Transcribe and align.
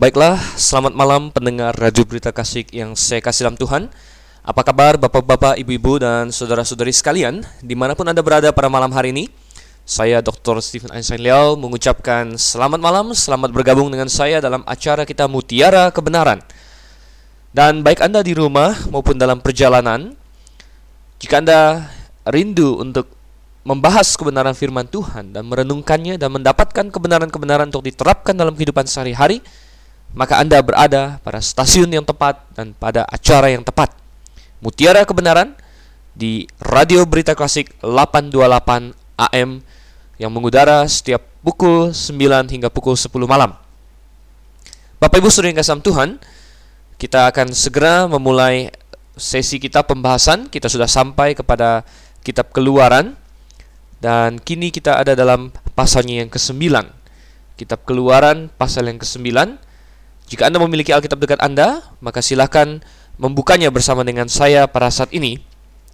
Baiklah, 0.00 0.40
selamat 0.56 0.96
malam 0.96 1.28
pendengar 1.28 1.76
Radio 1.76 2.08
Berita 2.08 2.32
Kasih 2.32 2.64
yang 2.72 2.96
saya 2.96 3.20
kasih 3.20 3.44
dalam 3.44 3.60
Tuhan 3.60 3.92
Apa 4.40 4.64
kabar 4.64 4.96
Bapak-Bapak, 4.96 5.60
Ibu-Ibu, 5.60 6.00
dan 6.00 6.32
Saudara-saudari 6.32 6.88
sekalian 6.88 7.44
Di 7.60 7.76
mana 7.76 7.92
pun 7.92 8.08
Anda 8.08 8.24
berada 8.24 8.48
pada 8.48 8.72
malam 8.72 8.88
hari 8.96 9.12
ini 9.12 9.28
Saya 9.84 10.24
Dr. 10.24 10.56
Stephen 10.64 10.88
Einstein 10.88 11.20
Liao 11.20 11.52
mengucapkan 11.60 12.32
selamat 12.40 12.80
malam 12.80 13.12
Selamat 13.12 13.52
bergabung 13.52 13.92
dengan 13.92 14.08
saya 14.08 14.40
dalam 14.40 14.64
acara 14.64 15.04
kita 15.04 15.28
Mutiara 15.28 15.92
Kebenaran 15.92 16.40
Dan 17.52 17.84
baik 17.84 18.00
Anda 18.00 18.24
di 18.24 18.32
rumah 18.32 18.72
maupun 18.88 19.20
dalam 19.20 19.44
perjalanan 19.44 20.16
Jika 21.20 21.44
Anda 21.44 21.92
rindu 22.24 22.80
untuk 22.80 23.04
membahas 23.68 24.16
kebenaran 24.16 24.56
firman 24.56 24.88
Tuhan 24.88 25.36
dan 25.36 25.44
merenungkannya 25.44 26.16
dan 26.16 26.32
mendapatkan 26.32 26.88
kebenaran-kebenaran 26.88 27.68
untuk 27.68 27.84
diterapkan 27.84 28.32
dalam 28.32 28.56
kehidupan 28.56 28.88
sehari-hari, 28.88 29.44
maka 30.12 30.42
Anda 30.42 30.58
berada 30.62 31.22
pada 31.22 31.38
stasiun 31.38 31.90
yang 31.90 32.02
tepat 32.02 32.42
dan 32.54 32.74
pada 32.74 33.06
acara 33.06 33.50
yang 33.50 33.62
tepat. 33.62 33.94
Mutiara 34.60 35.06
Kebenaran 35.06 35.54
di 36.12 36.44
Radio 36.58 37.06
Berita 37.06 37.38
Klasik 37.38 37.72
828 37.80 38.92
AM 39.30 39.62
yang 40.20 40.30
mengudara 40.34 40.84
setiap 40.84 41.24
pukul 41.40 41.94
9 41.94 42.52
hingga 42.52 42.68
pukul 42.68 42.98
10 42.98 43.08
malam. 43.24 43.56
Bapak 45.00 45.16
Ibu 45.16 45.32
Saudara 45.32 45.48
yang 45.54 45.58
kasih 45.64 45.80
Tuhan, 45.80 46.20
kita 47.00 47.32
akan 47.32 47.56
segera 47.56 48.04
memulai 48.04 48.68
sesi 49.16 49.56
kita 49.56 49.80
pembahasan. 49.80 50.52
Kita 50.52 50.68
sudah 50.68 50.84
sampai 50.84 51.32
kepada 51.32 51.88
kitab 52.20 52.52
Keluaran 52.52 53.16
dan 54.04 54.36
kini 54.36 54.68
kita 54.68 55.00
ada 55.00 55.16
dalam 55.16 55.56
pasalnya 55.72 56.20
yang 56.20 56.28
ke-9. 56.28 56.84
Kitab 57.56 57.88
Keluaran 57.88 58.52
pasal 58.60 58.92
yang 58.92 59.00
ke-9 59.00 59.56
jika 60.30 60.46
Anda 60.46 60.62
memiliki 60.62 60.94
Alkitab 60.94 61.18
dekat 61.18 61.42
Anda, 61.42 61.82
maka 61.98 62.22
silakan 62.22 62.86
membukanya 63.18 63.66
bersama 63.74 64.06
dengan 64.06 64.30
saya 64.30 64.70
pada 64.70 64.86
saat 64.88 65.10
ini 65.10 65.42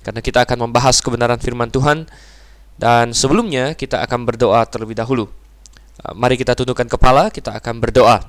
karena 0.05 0.21
kita 0.21 0.45
akan 0.45 0.69
membahas 0.69 1.01
kebenaran 1.01 1.41
firman 1.41 1.73
Tuhan 1.73 2.07
dan 2.77 3.17
sebelumnya 3.17 3.73
kita 3.73 4.05
akan 4.05 4.29
berdoa 4.29 4.63
terlebih 4.69 4.93
dahulu. 4.93 5.27
Uh, 6.05 6.13
mari 6.13 6.37
kita 6.37 6.53
tundukkan 6.53 6.85
kepala, 6.85 7.33
kita 7.33 7.57
akan 7.57 7.81
berdoa. 7.81 8.23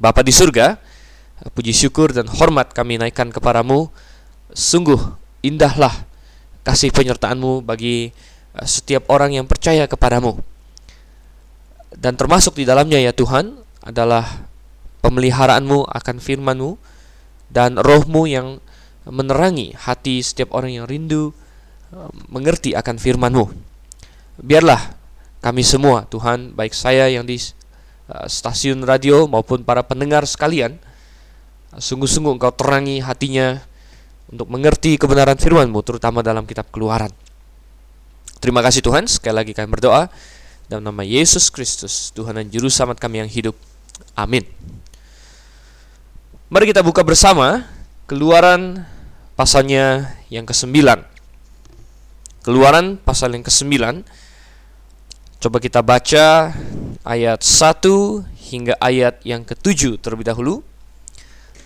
Bapa 0.00 0.24
di 0.24 0.32
surga, 0.32 0.80
uh, 1.44 1.48
puji 1.52 1.76
syukur 1.76 2.16
dan 2.16 2.26
hormat 2.32 2.72
kami 2.72 2.96
naikkan 2.96 3.28
kepadamu. 3.28 3.92
Sungguh 4.56 4.98
indahlah 5.44 5.92
kasih 6.64 6.88
penyertaanmu 6.90 7.60
bagi 7.62 8.10
uh, 8.56 8.64
setiap 8.64 9.12
orang 9.12 9.36
yang 9.36 9.44
percaya 9.44 9.84
kepadamu. 9.84 10.40
Dan 11.92 12.16
termasuk 12.16 12.56
di 12.56 12.64
dalamnya 12.64 12.98
ya 12.98 13.12
Tuhan 13.12 13.60
adalah 13.84 14.55
pemeliharaanmu 15.06 15.86
akan 15.86 16.16
firmanmu 16.18 16.74
dan 17.46 17.78
rohmu 17.78 18.26
yang 18.26 18.58
menerangi 19.06 19.78
hati 19.78 20.18
setiap 20.18 20.50
orang 20.50 20.82
yang 20.82 20.86
rindu 20.90 21.30
eh, 21.94 22.10
mengerti 22.26 22.74
akan 22.74 22.98
firmanmu. 22.98 23.46
Biarlah 24.42 24.98
kami 25.38 25.62
semua 25.62 26.10
Tuhan, 26.10 26.58
baik 26.58 26.74
saya 26.74 27.06
yang 27.06 27.22
di 27.22 27.38
eh, 27.38 28.26
stasiun 28.26 28.82
radio 28.82 29.30
maupun 29.30 29.62
para 29.62 29.86
pendengar 29.86 30.26
sekalian, 30.26 30.74
sungguh-sungguh 31.70 32.34
Engkau 32.34 32.50
terangi 32.50 32.98
hatinya 32.98 33.62
untuk 34.26 34.50
mengerti 34.50 34.98
kebenaran 34.98 35.38
firman-Mu 35.38 35.80
terutama 35.86 36.18
dalam 36.26 36.42
kitab 36.42 36.66
Keluaran. 36.74 37.14
Terima 38.42 38.60
kasih 38.60 38.82
Tuhan, 38.82 39.06
sekali 39.06 39.34
lagi 39.38 39.52
kami 39.54 39.70
berdoa 39.70 40.10
dalam 40.66 40.82
nama 40.82 41.06
Yesus 41.06 41.46
Kristus, 41.48 42.10
Tuhan 42.10 42.36
dan 42.36 42.46
juru 42.50 42.66
selamat 42.66 42.98
kami 42.98 43.22
yang 43.22 43.30
hidup. 43.30 43.54
Amin. 44.18 44.42
Mari 46.46 46.70
kita 46.70 46.78
buka 46.86 47.02
bersama 47.02 47.66
Keluaran 48.06 48.86
pasalnya 49.34 50.14
yang 50.30 50.46
ke-9. 50.46 50.78
Keluaran 52.46 53.02
pasal 53.02 53.34
yang 53.34 53.42
ke-9. 53.42 54.06
Coba 55.42 55.58
kita 55.58 55.82
baca 55.82 56.54
ayat 57.02 57.42
1 57.42 57.82
hingga 58.46 58.78
ayat 58.78 59.26
yang 59.26 59.42
ke-7 59.42 59.98
terlebih 59.98 60.22
dahulu. 60.22 60.62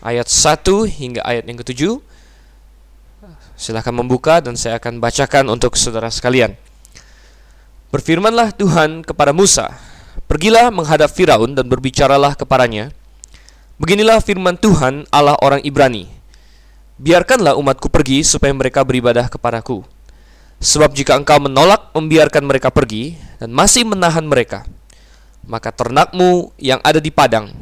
Ayat 0.01 0.33
1 0.33 0.65
hingga 0.89 1.29
ayat 1.29 1.45
yang 1.45 1.61
ke-7. 1.61 2.01
Silahkan 3.61 3.93
membuka 3.93 4.41
dan 4.41 4.57
saya 4.57 4.81
akan 4.81 4.97
bacakan 4.97 5.53
untuk 5.53 5.77
saudara 5.77 6.09
sekalian. 6.09 6.57
Berfirmanlah 7.93 8.57
Tuhan 8.57 9.05
kepada 9.05 9.37
Musa, 9.37 9.77
Pergilah 10.25 10.73
menghadap 10.73 11.13
Firaun 11.13 11.53
dan 11.53 11.69
berbicaralah 11.69 12.33
kepadanya, 12.33 12.97
Beginilah 13.81 14.21
firman 14.21 14.61
Tuhan 14.61 15.09
Allah 15.09 15.41
orang 15.41 15.65
Ibrani. 15.65 16.05
Biarkanlah 17.01 17.57
umatku 17.57 17.89
pergi 17.89 18.21
supaya 18.21 18.53
mereka 18.53 18.85
beribadah 18.85 19.33
kepadaku. 19.33 19.81
Sebab 20.61 20.93
jika 20.93 21.17
engkau 21.17 21.41
menolak 21.41 21.89
membiarkan 21.97 22.45
mereka 22.45 22.69
pergi 22.69 23.17
dan 23.41 23.49
masih 23.57 23.89
menahan 23.89 24.29
mereka, 24.29 24.69
maka 25.49 25.73
ternakmu 25.73 26.53
yang 26.61 26.77
ada 26.85 27.01
di 27.01 27.09
padang, 27.09 27.57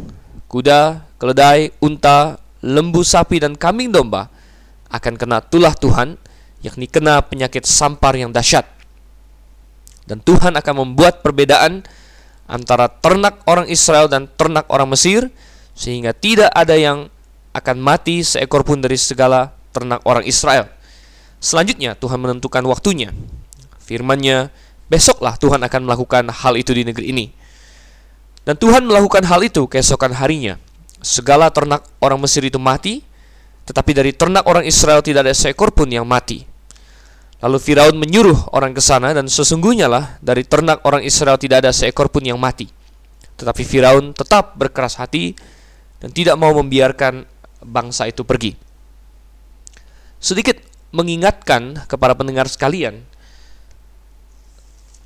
kuda, 0.50 1.06
keledai, 1.22 1.70
unta, 1.78 2.42
lembu 2.66 3.06
sapi 3.06 3.38
dan 3.38 3.54
kambing 3.54 3.94
domba 3.94 4.26
akan 4.90 5.14
kena 5.14 5.38
tulah 5.38 5.78
Tuhan, 5.78 6.18
yakni 6.66 6.90
kena 6.90 7.22
penyakit 7.22 7.62
sampar 7.62 8.18
yang 8.18 8.34
dahsyat. 8.34 8.66
Dan 10.02 10.18
Tuhan 10.26 10.58
akan 10.58 10.74
membuat 10.82 11.22
perbedaan 11.22 11.86
antara 12.50 12.90
ternak 12.90 13.38
orang 13.46 13.70
Israel 13.70 14.10
dan 14.10 14.26
ternak 14.34 14.66
orang 14.66 14.90
Mesir, 14.90 15.30
sehingga 15.78 16.10
tidak 16.10 16.50
ada 16.50 16.74
yang 16.74 17.06
akan 17.54 17.78
mati 17.78 18.26
seekor 18.26 18.66
pun 18.66 18.82
dari 18.82 18.98
segala 18.98 19.54
ternak 19.70 20.02
orang 20.02 20.26
Israel. 20.26 20.66
Selanjutnya 21.38 21.94
Tuhan 21.94 22.18
menentukan 22.18 22.66
waktunya. 22.66 23.14
Firman-Nya, 23.86 24.50
besoklah 24.90 25.38
Tuhan 25.38 25.62
akan 25.62 25.80
melakukan 25.86 26.34
hal 26.34 26.58
itu 26.58 26.74
di 26.74 26.82
negeri 26.82 27.14
ini. 27.14 27.26
Dan 28.42 28.58
Tuhan 28.58 28.90
melakukan 28.90 29.22
hal 29.22 29.38
itu 29.46 29.70
keesokan 29.70 30.18
harinya. 30.18 30.58
Segala 30.98 31.46
ternak 31.54 31.86
orang 32.02 32.18
Mesir 32.18 32.42
itu 32.42 32.58
mati, 32.58 33.06
tetapi 33.70 33.94
dari 33.94 34.10
ternak 34.10 34.50
orang 34.50 34.66
Israel 34.66 34.98
tidak 34.98 35.30
ada 35.30 35.34
seekor 35.36 35.70
pun 35.70 35.86
yang 35.86 36.02
mati. 36.02 36.42
Lalu 37.38 37.62
Firaun 37.62 37.94
menyuruh 37.94 38.50
orang 38.50 38.74
ke 38.74 38.82
sana 38.82 39.14
dan 39.14 39.30
sesungguhnya 39.30 39.86
lah 39.86 40.18
dari 40.18 40.42
ternak 40.42 40.82
orang 40.82 41.06
Israel 41.06 41.38
tidak 41.38 41.62
ada 41.62 41.70
seekor 41.70 42.10
pun 42.10 42.26
yang 42.26 42.34
mati. 42.34 42.66
Tetapi 43.38 43.62
Firaun 43.62 44.10
tetap 44.10 44.58
berkeras 44.58 44.98
hati 44.98 45.38
dan 45.98 46.10
tidak 46.14 46.38
mau 46.38 46.54
membiarkan 46.54 47.26
bangsa 47.62 48.06
itu 48.06 48.22
pergi. 48.22 48.54
Sedikit 50.18 50.58
mengingatkan 50.90 51.86
kepada 51.86 52.14
pendengar 52.18 52.50
sekalian, 52.50 53.02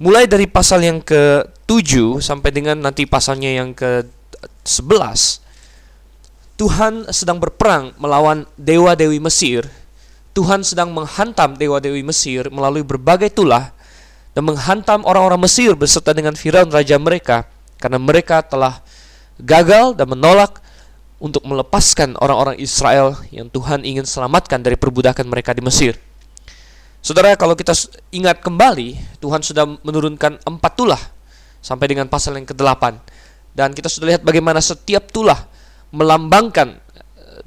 mulai 0.00 0.25
dari 0.25 0.48
pasal 0.48 0.84
yang 0.84 1.00
ke-7 1.04 2.22
sampai 2.22 2.50
dengan 2.54 2.81
nanti 2.81 3.04
pasalnya 3.04 3.50
yang 3.60 3.76
ke-11, 3.76 5.42
Tuhan 6.56 7.10
sedang 7.10 7.42
berperang 7.42 7.97
melawan 7.98 8.47
dewa-dewi 8.54 9.19
Mesir. 9.19 9.66
Tuhan 10.32 10.64
sedang 10.64 10.94
menghantam 10.97 11.60
dewa-dewi 11.60 12.00
Mesir 12.00 12.48
melalui 12.48 12.81
berbagai 12.81 13.28
tulah 13.28 13.69
dan 14.32 14.48
menghantam 14.48 15.04
orang-orang 15.04 15.44
Mesir 15.44 15.76
beserta 15.76 16.16
dengan 16.16 16.32
Firaun 16.32 16.72
raja 16.72 16.97
mereka 16.97 17.44
karena 17.76 18.00
mereka 18.00 18.41
telah 18.41 18.81
gagal 19.36 19.92
dan 19.92 20.08
menolak 20.08 20.62
untuk 21.22 21.46
melepaskan 21.46 22.18
orang-orang 22.18 22.58
Israel 22.58 23.14
yang 23.30 23.46
Tuhan 23.46 23.86
ingin 23.86 24.02
selamatkan 24.02 24.58
dari 24.58 24.74
perbudakan 24.74 25.30
mereka 25.30 25.54
di 25.54 25.62
Mesir. 25.62 25.94
Saudara, 26.98 27.38
kalau 27.38 27.54
kita 27.54 27.70
ingat 28.10 28.42
kembali, 28.42 28.98
Tuhan 29.22 29.38
sudah 29.38 29.62
menurunkan 29.86 30.42
empat 30.42 30.72
tulah 30.74 30.98
sampai 31.62 31.86
dengan 31.94 32.10
pasal 32.10 32.34
yang 32.34 32.46
ke-8. 32.46 32.98
Dan 33.54 33.70
kita 33.70 33.86
sudah 33.86 34.18
lihat 34.18 34.22
bagaimana 34.26 34.58
setiap 34.58 35.14
tulah 35.14 35.46
melambangkan 35.94 36.82
eh, 36.98 37.42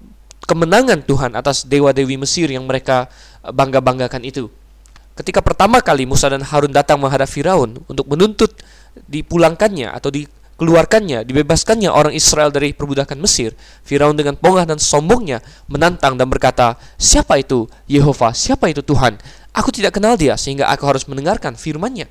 kemenangan 0.48 1.04
Tuhan 1.04 1.36
atas 1.36 1.68
dewa-dewi 1.68 2.16
Mesir 2.16 2.48
yang 2.48 2.64
mereka 2.64 3.12
eh, 3.44 3.52
bangga-banggakan 3.52 4.24
itu. 4.24 4.48
Ketika 5.16 5.44
pertama 5.44 5.80
kali 5.84 6.08
Musa 6.08 6.32
dan 6.32 6.44
Harun 6.44 6.72
datang 6.72 7.00
menghadap 7.00 7.28
Firaun 7.28 7.80
untuk 7.88 8.08
menuntut 8.08 8.56
dipulangkannya 9.08 9.92
atau 9.92 10.12
di 10.12 10.28
keluarkannya, 10.56 11.28
dibebaskannya 11.28 11.92
orang 11.92 12.16
Israel 12.16 12.52
dari 12.52 12.72
perbudakan 12.72 13.20
Mesir, 13.20 13.52
Firaun 13.84 14.16
dengan 14.16 14.40
pongah 14.40 14.64
dan 14.64 14.80
sombongnya 14.80 15.44
menantang 15.68 16.16
dan 16.16 16.32
berkata, 16.32 16.80
"Siapa 16.96 17.40
itu 17.40 17.68
Yehova? 17.88 18.32
Siapa 18.32 18.72
itu 18.72 18.80
Tuhan? 18.80 19.20
Aku 19.52 19.72
tidak 19.72 20.00
kenal 20.00 20.16
dia 20.16 20.40
sehingga 20.40 20.68
aku 20.72 20.88
harus 20.88 21.04
mendengarkan 21.12 21.60
firman-Nya." 21.60 22.08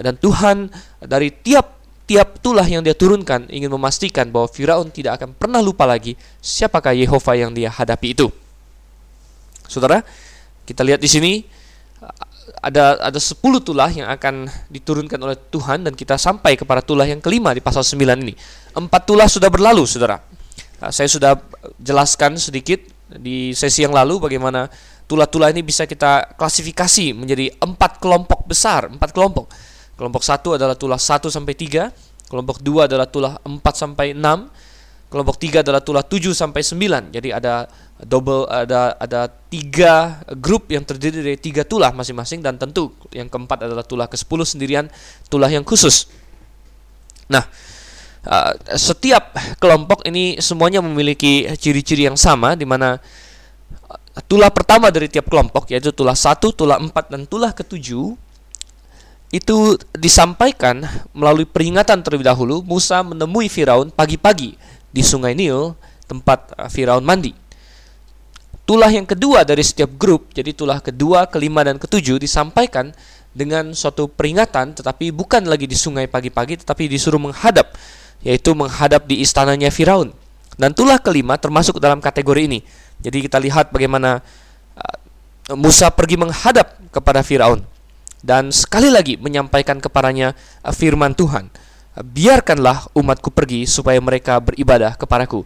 Dan 0.00 0.18
Tuhan 0.18 0.72
dari 1.04 1.30
tiap 1.30 1.76
tiap 2.04 2.36
tulah 2.44 2.64
yang 2.68 2.84
dia 2.84 2.92
turunkan 2.92 3.48
ingin 3.48 3.72
memastikan 3.72 4.28
bahwa 4.28 4.44
Firaun 4.48 4.92
tidak 4.92 5.20
akan 5.20 5.32
pernah 5.32 5.64
lupa 5.64 5.88
lagi 5.88 6.16
siapakah 6.44 6.92
Yehova 6.92 7.32
yang 7.32 7.56
dia 7.56 7.72
hadapi 7.72 8.12
itu. 8.12 8.28
Saudara, 9.64 10.04
kita 10.68 10.84
lihat 10.84 11.00
di 11.00 11.08
sini 11.08 11.32
ada 12.60 12.96
ada 13.00 13.20
10 13.20 13.40
tulah 13.60 13.88
yang 13.92 14.08
akan 14.08 14.48
diturunkan 14.72 15.20
oleh 15.20 15.36
Tuhan 15.48 15.84
dan 15.84 15.92
kita 15.92 16.16
sampai 16.16 16.56
kepada 16.56 16.80
tulah 16.80 17.04
yang 17.04 17.20
kelima 17.20 17.52
di 17.52 17.60
pasal 17.60 17.84
9 17.84 18.00
ini. 18.24 18.34
empat 18.74 19.02
tulah 19.06 19.28
sudah 19.30 19.48
berlalu, 19.52 19.86
saudara. 19.86 20.18
Nah, 20.82 20.90
saya 20.90 21.08
sudah 21.08 21.38
jelaskan 21.78 22.36
sedikit 22.36 22.82
di 23.08 23.54
sesi 23.54 23.86
yang 23.86 23.94
lalu 23.94 24.18
bagaimana 24.18 24.66
tulah-tulah 25.04 25.52
ini 25.52 25.60
bisa 25.60 25.84
kita 25.84 26.34
klasifikasi 26.34 27.12
menjadi 27.14 27.52
empat 27.60 28.00
kelompok 28.00 28.48
besar, 28.48 28.88
empat 28.88 29.12
kelompok. 29.12 29.48
Kelompok 29.94 30.26
satu 30.26 30.58
adalah 30.58 30.74
tulah 30.74 30.98
1 30.98 31.30
sampai 31.30 31.54
3, 31.54 32.26
kelompok 32.26 32.58
dua 32.58 32.90
adalah 32.90 33.06
tulah 33.06 33.38
4 33.46 33.62
sampai 33.78 34.10
6, 34.16 34.50
kelompok 35.06 35.38
tiga 35.38 35.62
adalah 35.62 35.78
tulah 35.78 36.02
7 36.02 36.34
sampai 36.34 36.66
9. 36.66 37.14
Jadi 37.14 37.28
ada 37.30 37.70
double 38.04 38.46
ada 38.46 38.94
ada 39.00 39.26
tiga 39.48 40.20
grup 40.38 40.68
yang 40.70 40.84
terdiri 40.84 41.24
dari 41.24 41.38
tiga 41.40 41.64
tulah 41.64 41.90
masing-masing 41.90 42.44
dan 42.44 42.60
tentu 42.60 42.92
yang 43.10 43.26
keempat 43.26 43.64
adalah 43.64 43.82
tulah 43.82 44.06
ke-10 44.06 44.40
sendirian, 44.56 44.86
tulah 45.32 45.48
yang 45.48 45.64
khusus. 45.64 46.06
Nah, 47.28 47.44
uh, 48.28 48.52
setiap 48.76 49.32
kelompok 49.56 50.04
ini 50.04 50.36
semuanya 50.40 50.84
memiliki 50.84 51.48
ciri-ciri 51.56 52.04
yang 52.08 52.20
sama 52.20 52.52
di 52.54 52.68
mana 52.68 53.00
uh, 53.88 53.98
tulah 54.28 54.52
pertama 54.52 54.92
dari 54.92 55.08
tiap 55.08 55.28
kelompok 55.32 55.72
yaitu 55.72 55.90
tulah 55.90 56.16
satu, 56.16 56.52
tulah 56.52 56.76
empat 56.76 57.08
dan 57.08 57.24
tulah 57.24 57.56
ketujuh 57.56 58.16
itu 59.34 59.58
disampaikan 59.98 60.86
melalui 61.10 61.42
peringatan 61.42 62.06
terlebih 62.06 62.22
dahulu 62.28 62.62
Musa 62.62 63.02
menemui 63.02 63.50
Firaun 63.50 63.90
pagi-pagi 63.90 64.54
di 64.94 65.02
Sungai 65.02 65.34
Nil 65.34 65.74
tempat 66.06 66.54
uh, 66.54 66.70
Firaun 66.70 67.02
mandi. 67.02 67.43
Tulah 68.64 68.88
yang 68.88 69.04
kedua 69.04 69.44
dari 69.44 69.60
setiap 69.60 69.92
grup, 70.00 70.32
jadi 70.32 70.56
tulah 70.56 70.80
kedua, 70.80 71.28
kelima, 71.28 71.60
dan 71.60 71.76
ketujuh 71.76 72.16
disampaikan 72.16 72.96
dengan 73.36 73.76
suatu 73.76 74.08
peringatan, 74.08 74.72
tetapi 74.72 75.12
bukan 75.12 75.44
lagi 75.44 75.68
di 75.68 75.76
sungai 75.76 76.08
pagi-pagi, 76.08 76.64
tetapi 76.64 76.88
disuruh 76.88 77.20
menghadap, 77.20 77.76
yaitu 78.24 78.56
menghadap 78.56 79.04
di 79.04 79.20
istananya 79.20 79.68
Firaun. 79.68 80.16
Dan 80.56 80.72
tulah 80.72 80.96
kelima 80.96 81.36
termasuk 81.36 81.76
dalam 81.76 82.00
kategori 82.00 82.46
ini. 82.46 82.64
Jadi 83.04 83.28
kita 83.28 83.36
lihat 83.36 83.68
bagaimana 83.68 84.24
uh, 84.78 84.96
Musa 85.58 85.92
pergi 85.92 86.16
menghadap 86.16 86.78
kepada 86.88 87.20
Firaun 87.20 87.66
dan 88.24 88.48
sekali 88.48 88.88
lagi 88.88 89.20
menyampaikan 89.20 89.82
kepadanya 89.82 90.32
uh, 90.64 90.72
firman 90.72 91.12
Tuhan. 91.12 91.50
Biarkanlah 91.94 92.90
umatku 92.96 93.28
pergi 93.28 93.68
supaya 93.68 94.00
mereka 94.00 94.40
beribadah 94.40 94.96
kepadaku. 94.96 95.44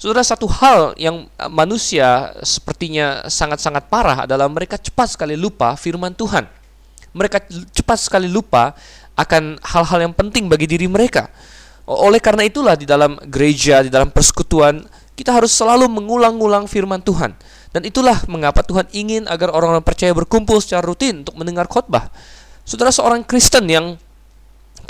Saudara, 0.00 0.24
satu 0.24 0.48
hal 0.48 0.96
yang 0.96 1.28
uh, 1.36 1.52
manusia 1.52 2.32
sepertinya 2.40 3.28
sangat-sangat 3.28 3.84
parah 3.92 4.24
adalah 4.24 4.48
mereka 4.48 4.80
cepat 4.80 5.12
sekali 5.12 5.36
lupa 5.36 5.76
firman 5.76 6.16
Tuhan. 6.16 6.48
Mereka 7.12 7.44
cepat 7.68 8.08
sekali 8.08 8.24
lupa 8.24 8.72
akan 9.12 9.60
hal-hal 9.60 10.08
yang 10.08 10.16
penting 10.16 10.48
bagi 10.48 10.64
diri 10.64 10.88
mereka. 10.88 11.28
Oleh 11.84 12.16
karena 12.16 12.48
itulah 12.48 12.80
di 12.80 12.88
dalam 12.88 13.20
gereja, 13.28 13.84
di 13.84 13.92
dalam 13.92 14.08
persekutuan, 14.08 14.80
kita 15.12 15.36
harus 15.36 15.52
selalu 15.52 15.84
mengulang-ulang 15.92 16.64
firman 16.64 17.04
Tuhan. 17.04 17.36
Dan 17.68 17.84
itulah 17.84 18.24
mengapa 18.24 18.64
Tuhan 18.64 18.88
ingin 18.96 19.28
agar 19.28 19.52
orang-orang 19.52 19.84
percaya 19.84 20.16
berkumpul 20.16 20.64
secara 20.64 20.80
rutin 20.80 21.28
untuk 21.28 21.36
mendengar 21.36 21.68
khotbah. 21.68 22.08
Saudara 22.64 22.88
seorang 22.88 23.20
Kristen 23.20 23.68
yang 23.68 24.00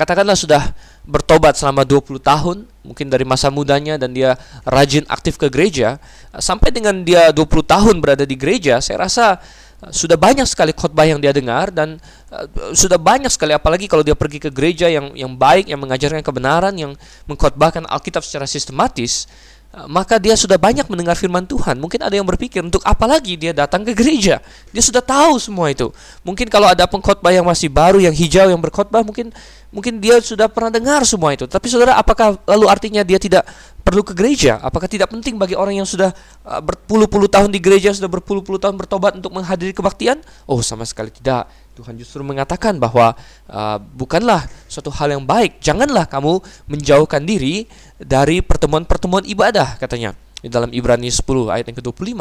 katakanlah 0.01 0.33
sudah 0.33 0.73
bertobat 1.05 1.61
selama 1.61 1.85
20 1.85 2.17
tahun, 2.25 2.65
mungkin 2.81 3.13
dari 3.13 3.29
masa 3.29 3.53
mudanya 3.53 4.01
dan 4.01 4.17
dia 4.17 4.41
rajin 4.65 5.05
aktif 5.13 5.37
ke 5.37 5.53
gereja, 5.53 6.01
sampai 6.41 6.73
dengan 6.73 7.05
dia 7.05 7.29
20 7.29 7.45
tahun 7.45 8.01
berada 8.01 8.25
di 8.25 8.33
gereja, 8.41 8.81
saya 8.81 9.05
rasa 9.05 9.37
uh, 9.85 9.93
sudah 9.93 10.17
banyak 10.17 10.49
sekali 10.49 10.73
khotbah 10.73 11.05
yang 11.05 11.21
dia 11.21 11.37
dengar 11.37 11.69
dan 11.69 12.01
uh, 12.33 12.73
sudah 12.73 12.97
banyak 12.97 13.29
sekali 13.29 13.53
apalagi 13.53 13.85
kalau 13.85 14.01
dia 14.01 14.17
pergi 14.17 14.41
ke 14.41 14.49
gereja 14.49 14.89
yang 14.89 15.13
yang 15.13 15.37
baik 15.37 15.69
yang 15.69 15.85
mengajarkan 15.85 16.25
kebenaran 16.25 16.73
yang 16.81 16.97
mengkhotbahkan 17.29 17.85
Alkitab 17.85 18.25
secara 18.25 18.49
sistematis 18.49 19.29
Eh, 19.29 19.60
maka 19.71 20.19
dia 20.19 20.35
sudah 20.35 20.59
banyak 20.59 20.83
mendengar 20.91 21.15
firman 21.15 21.47
Tuhan. 21.47 21.79
Mungkin 21.79 22.03
ada 22.03 22.11
yang 22.11 22.27
berpikir 22.27 22.59
untuk 22.59 22.83
apa 22.83 23.07
lagi 23.07 23.39
dia 23.39 23.55
datang 23.55 23.87
ke 23.87 23.95
gereja. 23.95 24.43
Dia 24.75 24.83
sudah 24.83 24.99
tahu 24.99 25.39
semua 25.39 25.71
itu. 25.71 25.95
Mungkin 26.27 26.51
kalau 26.51 26.67
ada 26.67 26.91
pengkhotbah 26.91 27.31
yang 27.31 27.47
masih 27.47 27.71
baru, 27.71 28.03
yang 28.03 28.11
hijau, 28.11 28.51
yang 28.51 28.59
berkhotbah, 28.59 29.07
mungkin 29.07 29.31
mungkin 29.71 30.03
dia 30.03 30.19
sudah 30.19 30.51
pernah 30.51 30.75
dengar 30.75 31.07
semua 31.07 31.39
itu. 31.39 31.47
Tapi 31.47 31.71
saudara, 31.71 31.95
apakah 31.95 32.35
lalu 32.51 32.67
artinya 32.67 33.07
dia 33.07 33.23
tidak 33.23 33.47
perlu 33.87 34.03
ke 34.03 34.11
gereja? 34.11 34.59
Apakah 34.59 34.91
tidak 34.91 35.07
penting 35.07 35.39
bagi 35.39 35.55
orang 35.55 35.79
yang 35.79 35.87
sudah 35.87 36.11
uh, 36.43 36.59
berpuluh-puluh 36.59 37.31
tahun 37.31 37.55
di 37.55 37.63
gereja, 37.63 37.95
sudah 37.95 38.11
berpuluh-puluh 38.11 38.59
tahun 38.59 38.75
bertobat 38.75 39.23
untuk 39.23 39.31
menghadiri 39.31 39.71
kebaktian? 39.71 40.19
Oh, 40.51 40.59
sama 40.67 40.83
sekali 40.83 41.15
tidak. 41.15 41.47
Tuhan 41.81 41.97
justru 41.97 42.21
mengatakan 42.21 42.77
bahwa 42.77 43.17
uh, 43.49 43.81
bukanlah 43.97 44.45
suatu 44.69 44.93
hal 44.93 45.17
yang 45.17 45.25
baik. 45.25 45.65
Janganlah 45.65 46.05
kamu 46.05 46.45
menjauhkan 46.69 47.25
diri 47.25 47.65
dari 47.97 48.45
pertemuan-pertemuan 48.45 49.25
ibadah 49.25 49.81
katanya 49.81 50.13
di 50.45 50.53
dalam 50.53 50.69
Ibrani 50.73 51.09
10 51.09 51.25
ayat 51.49 51.65
yang 51.73 51.79
ke-25. 51.81 52.21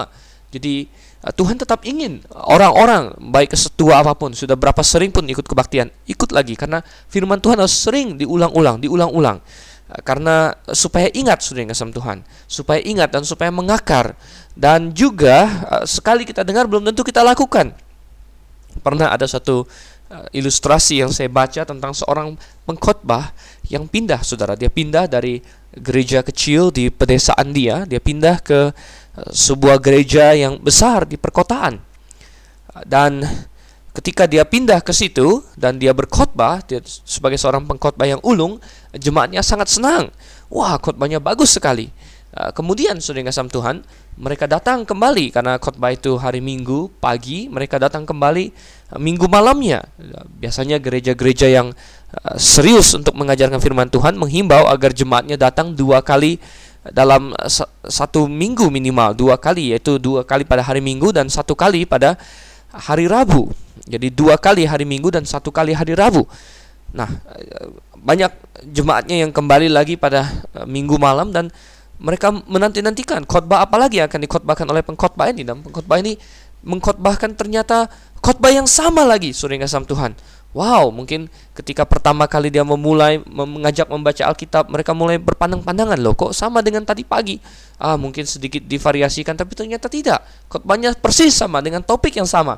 Jadi 0.50 0.88
uh, 1.28 1.34
Tuhan 1.36 1.60
tetap 1.60 1.84
ingin 1.84 2.24
orang-orang 2.32 3.20
baik 3.20 3.52
kesetua 3.52 4.00
apa 4.00 4.16
pun 4.16 4.32
sudah 4.32 4.56
berapa 4.56 4.80
sering 4.80 5.12
pun 5.12 5.28
ikut 5.28 5.44
kebaktian, 5.44 5.92
ikut 6.08 6.32
lagi 6.32 6.56
karena 6.56 6.80
firman 7.12 7.44
Tuhan 7.44 7.60
harus 7.60 7.76
sering 7.76 8.16
diulang-ulang, 8.16 8.80
diulang-ulang. 8.80 9.44
Uh, 9.92 10.02
karena 10.08 10.56
supaya 10.72 11.12
ingat 11.12 11.44
sudah 11.44 11.68
yang 11.68 11.76
Tuhan, 11.76 12.24
supaya 12.48 12.80
ingat 12.80 13.12
dan 13.12 13.28
supaya 13.28 13.52
mengakar 13.52 14.16
dan 14.56 14.96
juga 14.96 15.68
uh, 15.68 15.84
sekali 15.84 16.24
kita 16.24 16.48
dengar 16.48 16.66
belum 16.66 16.88
tentu 16.88 17.04
kita 17.04 17.22
lakukan 17.22 17.76
Pernah 18.80 19.10
ada 19.10 19.26
satu 19.26 19.66
uh, 20.10 20.28
ilustrasi 20.34 21.02
yang 21.02 21.12
saya 21.14 21.30
baca 21.30 21.66
tentang 21.66 21.94
seorang 21.94 22.38
pengkhotbah 22.70 23.34
yang 23.70 23.90
pindah, 23.90 24.22
saudara. 24.22 24.54
Dia 24.54 24.70
pindah 24.70 25.10
dari 25.10 25.42
gereja 25.74 26.26
kecil 26.26 26.74
di 26.74 26.90
pedesaan 26.90 27.54
dia, 27.54 27.86
dia 27.86 28.02
pindah 28.02 28.42
ke 28.42 28.70
uh, 28.70 29.32
sebuah 29.34 29.82
gereja 29.82 30.34
yang 30.38 30.58
besar 30.62 31.06
di 31.06 31.18
perkotaan. 31.18 31.82
Dan 32.86 33.26
ketika 33.92 34.30
dia 34.30 34.46
pindah 34.46 34.80
ke 34.80 34.94
situ 34.94 35.44
dan 35.60 35.82
dia 35.82 35.92
berkhotbah 35.92 36.64
dia 36.64 36.80
sebagai 36.86 37.36
seorang 37.36 37.66
pengkhotbah 37.66 38.08
yang 38.08 38.22
ulung, 38.24 38.62
jemaatnya 38.96 39.44
sangat 39.44 39.68
senang. 39.68 40.14
Wah, 40.48 40.78
khotbahnya 40.80 41.20
bagus 41.20 41.54
sekali. 41.58 41.90
Uh, 42.30 42.54
kemudian 42.54 43.02
saudara 43.02 43.34
kasam 43.34 43.50
Tuhan, 43.50 43.82
mereka 44.20 44.52
datang 44.52 44.84
kembali 44.84 45.32
karena 45.32 45.56
khotbah 45.56 45.96
itu 45.96 46.20
hari 46.20 46.44
Minggu 46.44 46.92
pagi, 47.00 47.48
mereka 47.48 47.80
datang 47.80 48.04
kembali 48.04 48.52
uh, 48.92 49.00
Minggu 49.00 49.32
malamnya. 49.32 49.88
Biasanya 50.38 50.76
gereja-gereja 50.76 51.48
yang 51.48 51.72
uh, 51.72 52.36
serius 52.36 52.92
untuk 52.92 53.16
mengajarkan 53.16 53.64
firman 53.64 53.88
Tuhan 53.88 54.20
menghimbau 54.20 54.68
agar 54.68 54.92
jemaatnya 54.92 55.40
datang 55.40 55.72
dua 55.72 56.04
kali 56.04 56.36
dalam 56.92 57.32
satu 57.88 58.28
minggu 58.28 58.68
minimal, 58.68 59.16
dua 59.16 59.36
kali 59.40 59.72
yaitu 59.76 60.00
dua 60.00 60.24
kali 60.28 60.44
pada 60.44 60.64
hari 60.64 60.80
Minggu 60.80 61.12
dan 61.16 61.28
satu 61.28 61.56
kali 61.56 61.88
pada 61.88 62.20
hari 62.72 63.08
Rabu. 63.08 63.52
Jadi 63.88 64.12
dua 64.12 64.36
kali 64.36 64.68
hari 64.68 64.84
Minggu 64.84 65.12
dan 65.12 65.24
satu 65.24 65.52
kali 65.52 65.76
hari 65.76 65.96
Rabu. 65.96 66.24
Nah, 66.96 67.08
banyak 68.00 68.32
jemaatnya 68.72 69.28
yang 69.28 69.32
kembali 69.36 69.68
lagi 69.68 70.00
pada 70.00 70.28
Minggu 70.66 70.96
malam 70.96 71.36
dan 71.36 71.52
mereka 72.00 72.32
menanti-nantikan 72.32 73.28
khotbah 73.28 73.68
apa 73.68 73.76
lagi 73.76 74.00
yang 74.00 74.08
akan 74.08 74.24
dikhotbahkan 74.24 74.66
oleh 74.72 74.82
pengkhotbah 74.84 75.28
ini 75.32 75.44
dan 75.44 75.60
pengkhotbah 75.60 76.00
ini 76.00 76.16
mengkhotbahkan 76.64 77.36
ternyata 77.36 77.88
khotbah 78.20 78.52
yang 78.52 78.68
sama 78.68 79.04
lagi 79.08 79.36
suri 79.36 79.60
kasam 79.60 79.84
Tuhan. 79.84 80.16
Wow, 80.50 80.90
mungkin 80.90 81.30
ketika 81.54 81.86
pertama 81.86 82.26
kali 82.26 82.50
dia 82.50 82.66
memulai 82.66 83.22
mengajak 83.30 83.86
membaca 83.86 84.26
Alkitab, 84.26 84.66
mereka 84.66 84.98
mulai 84.98 85.22
berpandang-pandangan 85.22 86.02
loh, 86.02 86.18
kok 86.18 86.34
sama 86.34 86.66
dengan 86.66 86.82
tadi 86.82 87.06
pagi? 87.06 87.38
Ah, 87.78 88.02
mungkin 88.02 88.26
sedikit 88.26 88.66
divariasikan, 88.66 89.38
tapi 89.38 89.54
ternyata 89.54 89.86
tidak. 89.86 90.26
Khotbahnya 90.50 90.98
persis 90.98 91.38
sama 91.38 91.62
dengan 91.62 91.86
topik 91.86 92.18
yang 92.18 92.26
sama. 92.26 92.58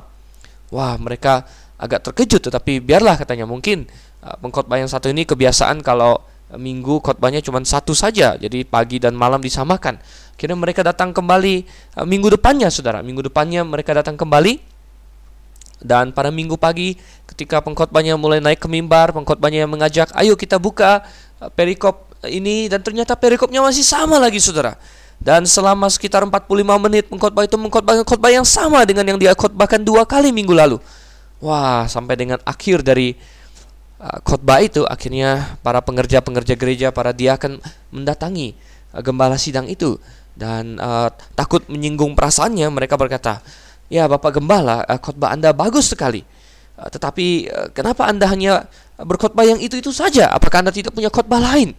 Wah, 0.72 0.96
mereka 0.96 1.44
agak 1.76 2.00
terkejut, 2.00 2.48
tetapi 2.48 2.80
biarlah 2.80 3.20
katanya 3.20 3.44
mungkin 3.44 3.84
uh, 4.24 4.40
pengkhotbah 4.40 4.80
yang 4.80 4.88
satu 4.88 5.12
ini 5.12 5.28
kebiasaan 5.28 5.84
kalau 5.84 6.16
minggu 6.56 7.00
khotbahnya 7.00 7.40
cuma 7.40 7.62
satu 7.64 7.96
saja, 7.96 8.36
jadi 8.36 8.64
pagi 8.66 9.00
dan 9.00 9.16
malam 9.16 9.40
disamakan. 9.40 9.96
Kira 10.36 10.52
mereka 10.56 10.84
datang 10.84 11.14
kembali 11.14 11.64
uh, 11.96 12.06
minggu 12.08 12.32
depannya, 12.34 12.68
saudara. 12.68 13.00
Minggu 13.00 13.28
depannya 13.28 13.62
mereka 13.62 13.96
datang 13.96 14.16
kembali 14.16 14.58
dan 15.82 16.14
pada 16.14 16.30
minggu 16.30 16.54
pagi 16.54 16.94
ketika 17.26 17.58
pengkhotbahnya 17.58 18.14
mulai 18.14 18.38
naik 18.38 18.62
ke 18.62 18.68
mimbar, 18.70 19.10
pengkhotbahnya 19.10 19.66
mengajak, 19.66 20.14
ayo 20.14 20.38
kita 20.38 20.56
buka 20.56 21.02
uh, 21.42 21.50
perikop 21.52 22.10
ini 22.26 22.70
dan 22.70 22.80
ternyata 22.80 23.18
perikopnya 23.18 23.62
masih 23.62 23.82
sama 23.82 24.18
lagi, 24.18 24.38
saudara. 24.38 24.78
Dan 25.22 25.46
selama 25.46 25.86
sekitar 25.86 26.26
45 26.26 26.50
menit 26.82 27.06
pengkhotbah 27.06 27.46
itu 27.46 27.54
mengkhotbahkan 27.54 28.02
khotbah 28.02 28.30
yang 28.34 28.42
sama 28.42 28.82
dengan 28.82 29.06
yang 29.06 29.18
dia 29.22 29.30
khotbahkan 29.38 29.78
dua 29.78 30.02
kali 30.02 30.34
minggu 30.34 30.50
lalu. 30.50 30.82
Wah, 31.42 31.86
sampai 31.86 32.14
dengan 32.18 32.38
akhir 32.42 32.82
dari 32.86 33.14
khotbah 34.26 34.58
itu 34.58 34.82
akhirnya 34.82 35.54
para 35.62 35.78
pengerja-pengerja 35.78 36.58
gereja 36.58 36.88
para 36.90 37.14
diakan 37.14 37.62
mendatangi 37.94 38.58
uh, 38.90 39.00
gembala 39.00 39.38
sidang 39.38 39.70
itu. 39.70 39.96
Dan 40.32 40.80
uh, 40.80 41.12
takut 41.36 41.62
menyinggung 41.68 42.16
perasaannya 42.16 42.66
mereka 42.72 42.96
berkata 42.96 43.44
ya 43.92 44.08
bapak 44.08 44.40
gembala 44.40 44.82
uh, 44.88 44.98
khotbah 44.98 45.30
anda 45.30 45.54
bagus 45.54 45.94
sekali. 45.94 46.26
Uh, 46.74 46.90
tetapi 46.90 47.46
uh, 47.46 47.68
kenapa 47.70 48.10
anda 48.10 48.26
hanya 48.26 48.66
berkhotbah 48.98 49.46
yang 49.46 49.62
itu 49.62 49.78
itu 49.78 49.94
saja? 49.94 50.34
Apakah 50.34 50.66
anda 50.66 50.74
tidak 50.74 50.90
punya 50.96 51.12
khotbah 51.12 51.38
lain? 51.38 51.76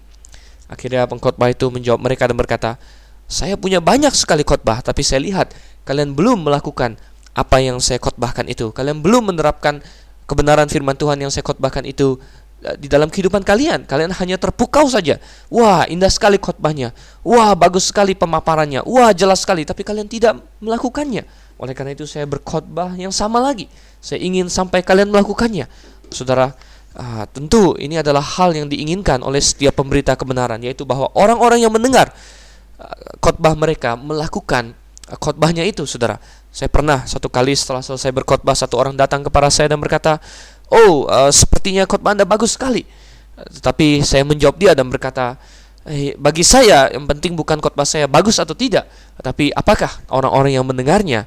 Akhirnya 0.71 1.03
pengkhotbah 1.05 1.51
itu 1.51 1.67
menjawab 1.67 2.01
mereka 2.01 2.23
dan 2.23 2.39
berkata, 2.39 2.79
"Saya 3.27 3.59
punya 3.59 3.83
banyak 3.83 4.15
sekali 4.15 4.47
khotbah, 4.47 4.79
tapi 4.79 5.03
saya 5.03 5.19
lihat 5.21 5.51
kalian 5.83 6.15
belum 6.15 6.47
melakukan 6.47 6.95
apa 7.33 7.57
yang 7.59 7.81
saya 7.81 7.97
khotbahkan 7.97 8.45
itu. 8.45 8.69
Kalian 8.69 9.01
belum 9.01 9.33
menerapkan 9.33 9.81
kebenaran 10.33 10.65
firman 10.65 10.97
Tuhan 10.97 11.21
yang 11.21 11.29
saya 11.29 11.45
khotbahkan 11.45 11.85
itu 11.85 12.17
eh, 12.65 12.73
di 12.81 12.89
dalam 12.89 13.13
kehidupan 13.13 13.45
kalian. 13.45 13.85
Kalian 13.85 14.09
hanya 14.17 14.41
terpukau 14.41 14.89
saja. 14.89 15.21
Wah, 15.53 15.85
indah 15.85 16.09
sekali 16.09 16.41
khotbahnya. 16.41 16.89
Wah, 17.21 17.53
bagus 17.53 17.93
sekali 17.93 18.17
pemaparannya. 18.17 18.81
Wah, 18.89 19.13
jelas 19.13 19.45
sekali, 19.45 19.61
tapi 19.61 19.85
kalian 19.85 20.09
tidak 20.09 20.41
melakukannya. 20.57 21.29
Oleh 21.61 21.77
karena 21.77 21.93
itu 21.93 22.09
saya 22.09 22.25
berkhotbah 22.25 22.97
yang 22.97 23.13
sama 23.13 23.37
lagi. 23.37 23.69
Saya 24.01 24.19
ingin 24.25 24.49
sampai 24.49 24.81
kalian 24.81 25.13
melakukannya. 25.13 25.69
Saudara, 26.09 26.51
uh, 26.97 27.23
tentu 27.29 27.77
ini 27.77 28.01
adalah 28.01 28.25
hal 28.25 28.51
yang 28.57 28.67
diinginkan 28.67 29.21
oleh 29.21 29.39
setiap 29.39 29.77
pemberita 29.77 30.17
kebenaran 30.17 30.59
yaitu 30.61 30.83
bahwa 30.83 31.09
orang-orang 31.15 31.61
yang 31.61 31.71
mendengar 31.71 32.11
uh, 32.81 33.15
khotbah 33.21 33.53
mereka 33.55 33.95
melakukan 33.95 34.73
uh, 35.07 35.17
khotbahnya 35.21 35.63
itu, 35.63 35.85
Saudara. 35.85 36.17
Saya 36.53 36.69
pernah 36.69 37.01
satu 37.09 37.33
kali 37.33 37.57
setelah 37.57 37.81
selesai 37.81 38.13
berkhotbah 38.13 38.53
satu 38.53 38.77
orang 38.77 38.93
datang 38.93 39.25
kepada 39.25 39.49
saya 39.49 39.73
dan 39.73 39.81
berkata, 39.81 40.21
"Oh, 40.69 41.09
uh, 41.09 41.33
sepertinya 41.33 41.89
khotbah 41.89 42.13
Anda 42.13 42.29
bagus 42.29 42.53
sekali." 42.53 42.85
Tetapi 43.33 44.05
saya 44.05 44.21
menjawab 44.21 44.55
dia 44.61 44.77
dan 44.77 44.85
berkata, 44.85 45.41
eh, 45.89 46.13
bagi 46.15 46.45
saya 46.45 46.93
yang 46.93 47.09
penting 47.09 47.33
bukan 47.33 47.57
khotbah 47.57 47.83
saya 47.83 48.05
bagus 48.05 48.37
atau 48.37 48.53
tidak, 48.53 48.85
tapi 49.19 49.49
apakah 49.49 49.89
orang-orang 50.13 50.53
yang 50.53 50.61
mendengarnya 50.61 51.25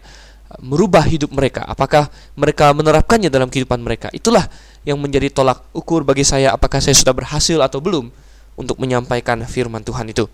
merubah 0.62 1.02
hidup 1.02 1.34
mereka? 1.34 1.66
Apakah 1.66 2.08
mereka 2.38 2.70
menerapkannya 2.70 3.28
dalam 3.28 3.50
kehidupan 3.50 3.82
mereka? 3.82 4.08
Itulah 4.14 4.46
yang 4.86 4.96
menjadi 5.02 5.28
tolak 5.34 5.66
ukur 5.74 6.06
bagi 6.06 6.22
saya 6.22 6.54
apakah 6.54 6.78
saya 6.78 6.94
sudah 6.94 7.12
berhasil 7.12 7.58
atau 7.58 7.82
belum 7.82 8.08
untuk 8.54 8.78
menyampaikan 8.78 9.42
firman 9.44 9.82
Tuhan 9.82 10.06
itu. 10.08 10.30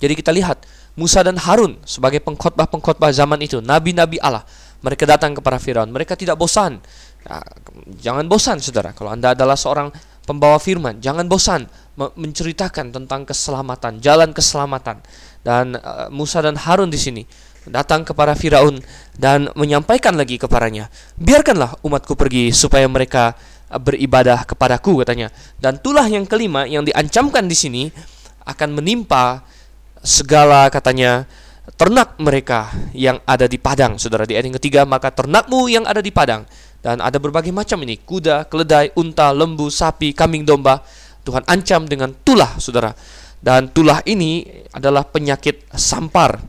Jadi 0.00 0.12
kita 0.16 0.32
lihat 0.32 0.64
Musa 1.00 1.24
dan 1.24 1.40
Harun 1.40 1.80
sebagai 1.88 2.20
pengkhotbah-pengkhotbah 2.20 3.08
zaman 3.16 3.40
itu, 3.40 3.64
nabi-nabi 3.64 4.20
Allah. 4.20 4.44
Mereka 4.84 5.08
datang 5.08 5.32
kepada 5.32 5.56
Firaun, 5.56 5.88
mereka 5.88 6.12
tidak 6.12 6.36
bosan. 6.36 6.80
Nah, 7.24 7.44
jangan 8.00 8.28
bosan 8.28 8.60
Saudara, 8.60 8.92
kalau 8.92 9.12
Anda 9.12 9.32
adalah 9.32 9.56
seorang 9.56 9.88
pembawa 10.24 10.60
firman, 10.60 11.00
jangan 11.00 11.24
bosan 11.24 11.68
menceritakan 11.96 12.92
tentang 12.92 13.24
keselamatan, 13.28 14.00
jalan 14.00 14.32
keselamatan. 14.32 15.00
Dan 15.40 15.76
uh, 15.76 16.12
Musa 16.12 16.44
dan 16.44 16.56
Harun 16.56 16.92
di 16.92 17.00
sini 17.00 17.24
datang 17.68 18.08
kepada 18.08 18.32
Firaun 18.32 18.80
dan 19.16 19.52
menyampaikan 19.52 20.16
lagi 20.16 20.40
kepadanya, 20.40 20.88
"Biarkanlah 21.16 21.80
umatku 21.84 22.16
pergi 22.16 22.52
supaya 22.52 22.88
mereka 22.88 23.36
beribadah 23.68 24.48
kepadaku," 24.48 25.04
katanya. 25.04 25.28
Dan 25.60 25.76
tulah 25.80 26.08
yang 26.08 26.24
kelima 26.24 26.64
yang 26.64 26.88
diancamkan 26.88 27.44
di 27.44 27.56
sini 27.56 27.82
akan 28.48 28.80
menimpa 28.80 29.44
segala 30.00 30.68
katanya 30.72 31.28
ternak 31.76 32.16
mereka 32.18 32.72
yang 32.96 33.20
ada 33.28 33.46
di 33.46 33.56
padang. 33.56 33.96
Saudara 34.00 34.26
di 34.26 34.34
ayat 34.34 34.50
yang 34.50 34.56
ketiga, 34.58 34.82
maka 34.88 35.12
ternakmu 35.12 35.70
yang 35.70 35.84
ada 35.86 36.02
di 36.02 36.10
padang 36.10 36.44
dan 36.80 37.00
ada 37.00 37.20
berbagai 37.20 37.52
macam 37.52 37.80
ini, 37.84 38.00
kuda, 38.00 38.48
keledai, 38.48 38.96
unta, 38.96 39.30
lembu, 39.30 39.68
sapi, 39.68 40.16
kambing 40.16 40.48
domba. 40.48 40.80
Tuhan 41.20 41.44
ancam 41.44 41.84
dengan 41.84 42.16
tulah, 42.24 42.56
Saudara. 42.56 42.96
Dan 43.40 43.68
tulah 43.72 44.00
ini 44.08 44.44
adalah 44.72 45.04
penyakit 45.04 45.68
sampar 45.76 46.40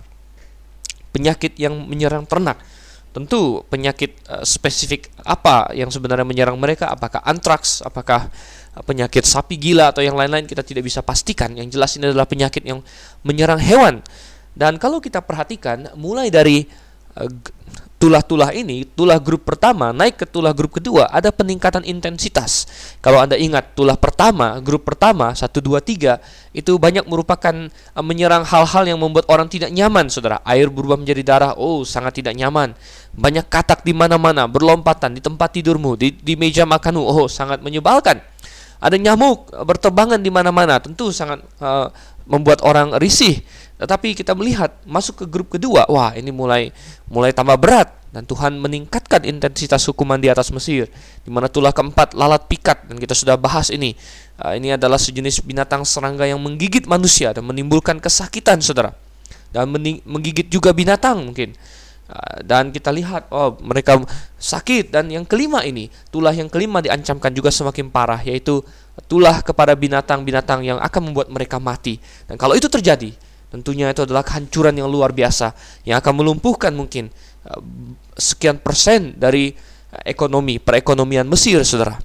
penyakit 1.11 1.59
yang 1.59 1.75
menyerang 1.85 2.25
ternak. 2.25 2.57
Tentu 3.11 3.67
penyakit 3.67 4.15
uh, 4.31 4.43
spesifik 4.47 5.11
apa 5.27 5.75
yang 5.75 5.91
sebenarnya 5.91 6.23
menyerang 6.23 6.55
mereka, 6.55 6.87
apakah 6.87 7.19
antraks, 7.27 7.83
apakah 7.83 8.31
penyakit 8.79 9.27
sapi 9.27 9.59
gila 9.59 9.91
atau 9.91 9.99
yang 9.99 10.15
lain-lain 10.15 10.47
kita 10.47 10.63
tidak 10.63 10.87
bisa 10.87 11.03
pastikan. 11.03 11.51
Yang 11.51 11.75
jelas 11.75 11.91
ini 11.99 12.07
adalah 12.07 12.23
penyakit 12.23 12.63
yang 12.63 12.79
menyerang 13.27 13.59
hewan. 13.59 13.99
Dan 14.55 14.79
kalau 14.79 15.03
kita 15.03 15.19
perhatikan 15.19 15.91
mulai 15.99 16.31
dari 16.31 16.63
uh, 17.19 17.27
tulah-tulah 18.01 18.49
ini, 18.57 18.81
tulah 18.97 19.21
grup 19.21 19.45
pertama 19.45 19.93
naik 19.93 20.17
ke 20.17 20.25
tulah 20.25 20.49
grup 20.57 20.81
kedua, 20.81 21.05
ada 21.13 21.29
peningkatan 21.29 21.85
intensitas. 21.85 22.65
Kalau 22.97 23.21
Anda 23.21 23.37
ingat, 23.37 23.77
tulah 23.77 23.93
pertama, 23.93 24.57
grup 24.57 24.89
pertama, 24.89 25.37
1, 25.37 25.45
2, 25.45 25.77
3, 25.77 26.17
itu 26.55 26.71
banyak 26.81 27.05
merupakan 27.05 27.53
uh, 27.69 28.01
menyerang 28.03 28.41
hal-hal 28.41 28.89
yang 28.89 28.97
membuat 28.97 29.29
orang 29.29 29.45
tidak 29.45 29.69
nyaman, 29.69 30.09
saudara. 30.09 30.41
Air 30.47 30.73
berubah 30.73 30.97
menjadi 30.97 31.21
darah, 31.21 31.51
oh 31.59 31.85
sangat 31.85 32.23
tidak 32.23 32.33
nyaman. 32.33 32.73
Banyak 33.13 33.45
katak 33.51 33.85
di 33.85 33.93
mana-mana, 33.93 34.49
berlompatan 34.49 35.13
di 35.13 35.21
tempat 35.21 35.53
tidurmu, 35.53 35.93
di, 35.99 36.15
di 36.15 36.33
meja 36.33 36.65
makanmu, 36.65 37.03
oh 37.05 37.29
sangat 37.29 37.61
menyebalkan. 37.61 38.30
Ada 38.81 38.97
nyamuk 38.97 39.53
berterbangan 39.53 40.17
di 40.17 40.33
mana-mana, 40.33 40.81
tentu 40.81 41.13
sangat 41.13 41.37
uh, 41.61 41.93
membuat 42.25 42.65
orang 42.65 42.97
risih. 42.97 43.45
Tetapi 43.77 44.17
kita 44.17 44.33
melihat 44.33 44.73
masuk 44.89 45.21
ke 45.21 45.25
grup 45.29 45.53
kedua, 45.53 45.85
wah 45.85 46.17
ini 46.17 46.33
mulai 46.33 46.73
mulai 47.05 47.29
tambah 47.29 47.57
berat 47.61 47.93
dan 48.11 48.27
Tuhan 48.27 48.59
meningkatkan 48.59 49.23
intensitas 49.23 49.87
hukuman 49.87 50.19
di 50.19 50.27
atas 50.27 50.51
Mesir. 50.51 50.91
Di 51.23 51.29
mana 51.29 51.47
tulah 51.47 51.71
keempat 51.71 52.17
lalat 52.17 52.49
pikat 52.49 52.89
dan 52.89 52.97
kita 52.97 53.13
sudah 53.13 53.39
bahas 53.39 53.69
ini. 53.69 53.95
Uh, 54.41 54.57
ini 54.57 54.73
adalah 54.73 54.97
sejenis 54.97 55.45
binatang 55.45 55.85
serangga 55.85 56.27
yang 56.27 56.41
menggigit 56.41 56.89
manusia 56.89 57.31
dan 57.31 57.45
menimbulkan 57.45 58.01
kesakitan, 58.03 58.59
saudara. 58.59 58.97
Dan 59.53 59.71
menggigit 60.09 60.49
juga 60.49 60.73
binatang 60.73 61.21
mungkin. 61.21 61.53
Uh, 62.11 62.43
dan 62.43 62.75
kita 62.75 62.91
lihat, 62.91 63.31
oh 63.31 63.55
mereka 63.63 64.03
sakit 64.35 64.91
dan 64.91 65.07
yang 65.07 65.23
kelima 65.23 65.63
ini, 65.63 65.87
tulah 66.11 66.35
yang 66.35 66.51
kelima 66.51 66.83
diancamkan 66.83 67.31
juga 67.31 67.47
semakin 67.55 67.87
parah, 67.87 68.19
yaitu 68.19 68.59
tulah 69.07 69.39
kepada 69.39 69.71
binatang-binatang 69.79 70.67
yang 70.67 70.77
akan 70.83 71.01
membuat 71.07 71.31
mereka 71.31 71.55
mati. 71.55 72.03
Dan 72.27 72.35
kalau 72.35 72.51
itu 72.59 72.67
terjadi, 72.67 73.15
Tentunya 73.51 73.91
itu 73.91 74.07
adalah 74.07 74.23
kehancuran 74.23 74.79
yang 74.79 74.87
luar 74.87 75.11
biasa 75.11 75.51
yang 75.83 75.99
akan 75.99 76.23
melumpuhkan 76.23 76.71
mungkin 76.71 77.11
uh, 77.43 77.59
sekian 78.15 78.63
persen 78.63 79.11
dari 79.19 79.51
uh, 79.51 80.01
ekonomi 80.07 80.55
perekonomian 80.55 81.27
Mesir, 81.27 81.59
saudara. 81.67 81.99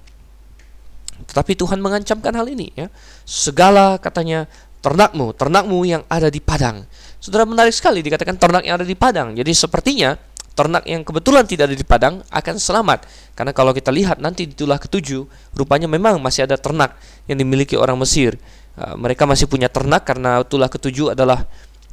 Tetapi 1.23 1.55
Tuhan 1.55 1.79
mengancamkan 1.79 2.35
hal 2.35 2.51
ini, 2.51 2.75
ya. 2.75 2.91
Segala 3.23 3.95
katanya 4.03 4.51
ternakmu, 4.83 5.39
ternakmu 5.39 5.87
yang 5.87 6.03
ada 6.11 6.35
di 6.35 6.43
padang. 6.43 6.83
Saudara 7.19 7.49
menarik 7.49 7.73
sekali 7.73 8.05
dikatakan 8.05 8.37
ternak 8.37 8.63
yang 8.63 8.77
ada 8.79 8.87
di 8.87 8.95
padang. 8.95 9.33
Jadi 9.33 9.53
sepertinya 9.57 10.15
ternak 10.57 10.89
yang 10.89 11.05
kebetulan 11.05 11.45
tidak 11.45 11.69
ada 11.73 11.77
di 11.77 11.87
padang 11.87 12.15
akan 12.33 12.57
selamat. 12.57 13.05
Karena 13.37 13.53
kalau 13.53 13.77
kita 13.77 13.93
lihat 13.93 14.21
nanti 14.21 14.49
di 14.49 14.57
tulah 14.57 14.81
ketujuh, 14.81 15.53
rupanya 15.53 15.85
memang 15.85 16.17
masih 16.21 16.49
ada 16.49 16.57
ternak 16.57 16.97
yang 17.29 17.37
dimiliki 17.37 17.77
orang 17.77 18.01
Mesir. 18.01 18.41
Eh, 18.77 18.95
mereka 18.97 19.29
masih 19.29 19.49
punya 19.49 19.69
ternak 19.69 20.09
karena 20.09 20.45
tulah 20.45 20.69
ketujuh 20.73 21.13
adalah 21.13 21.45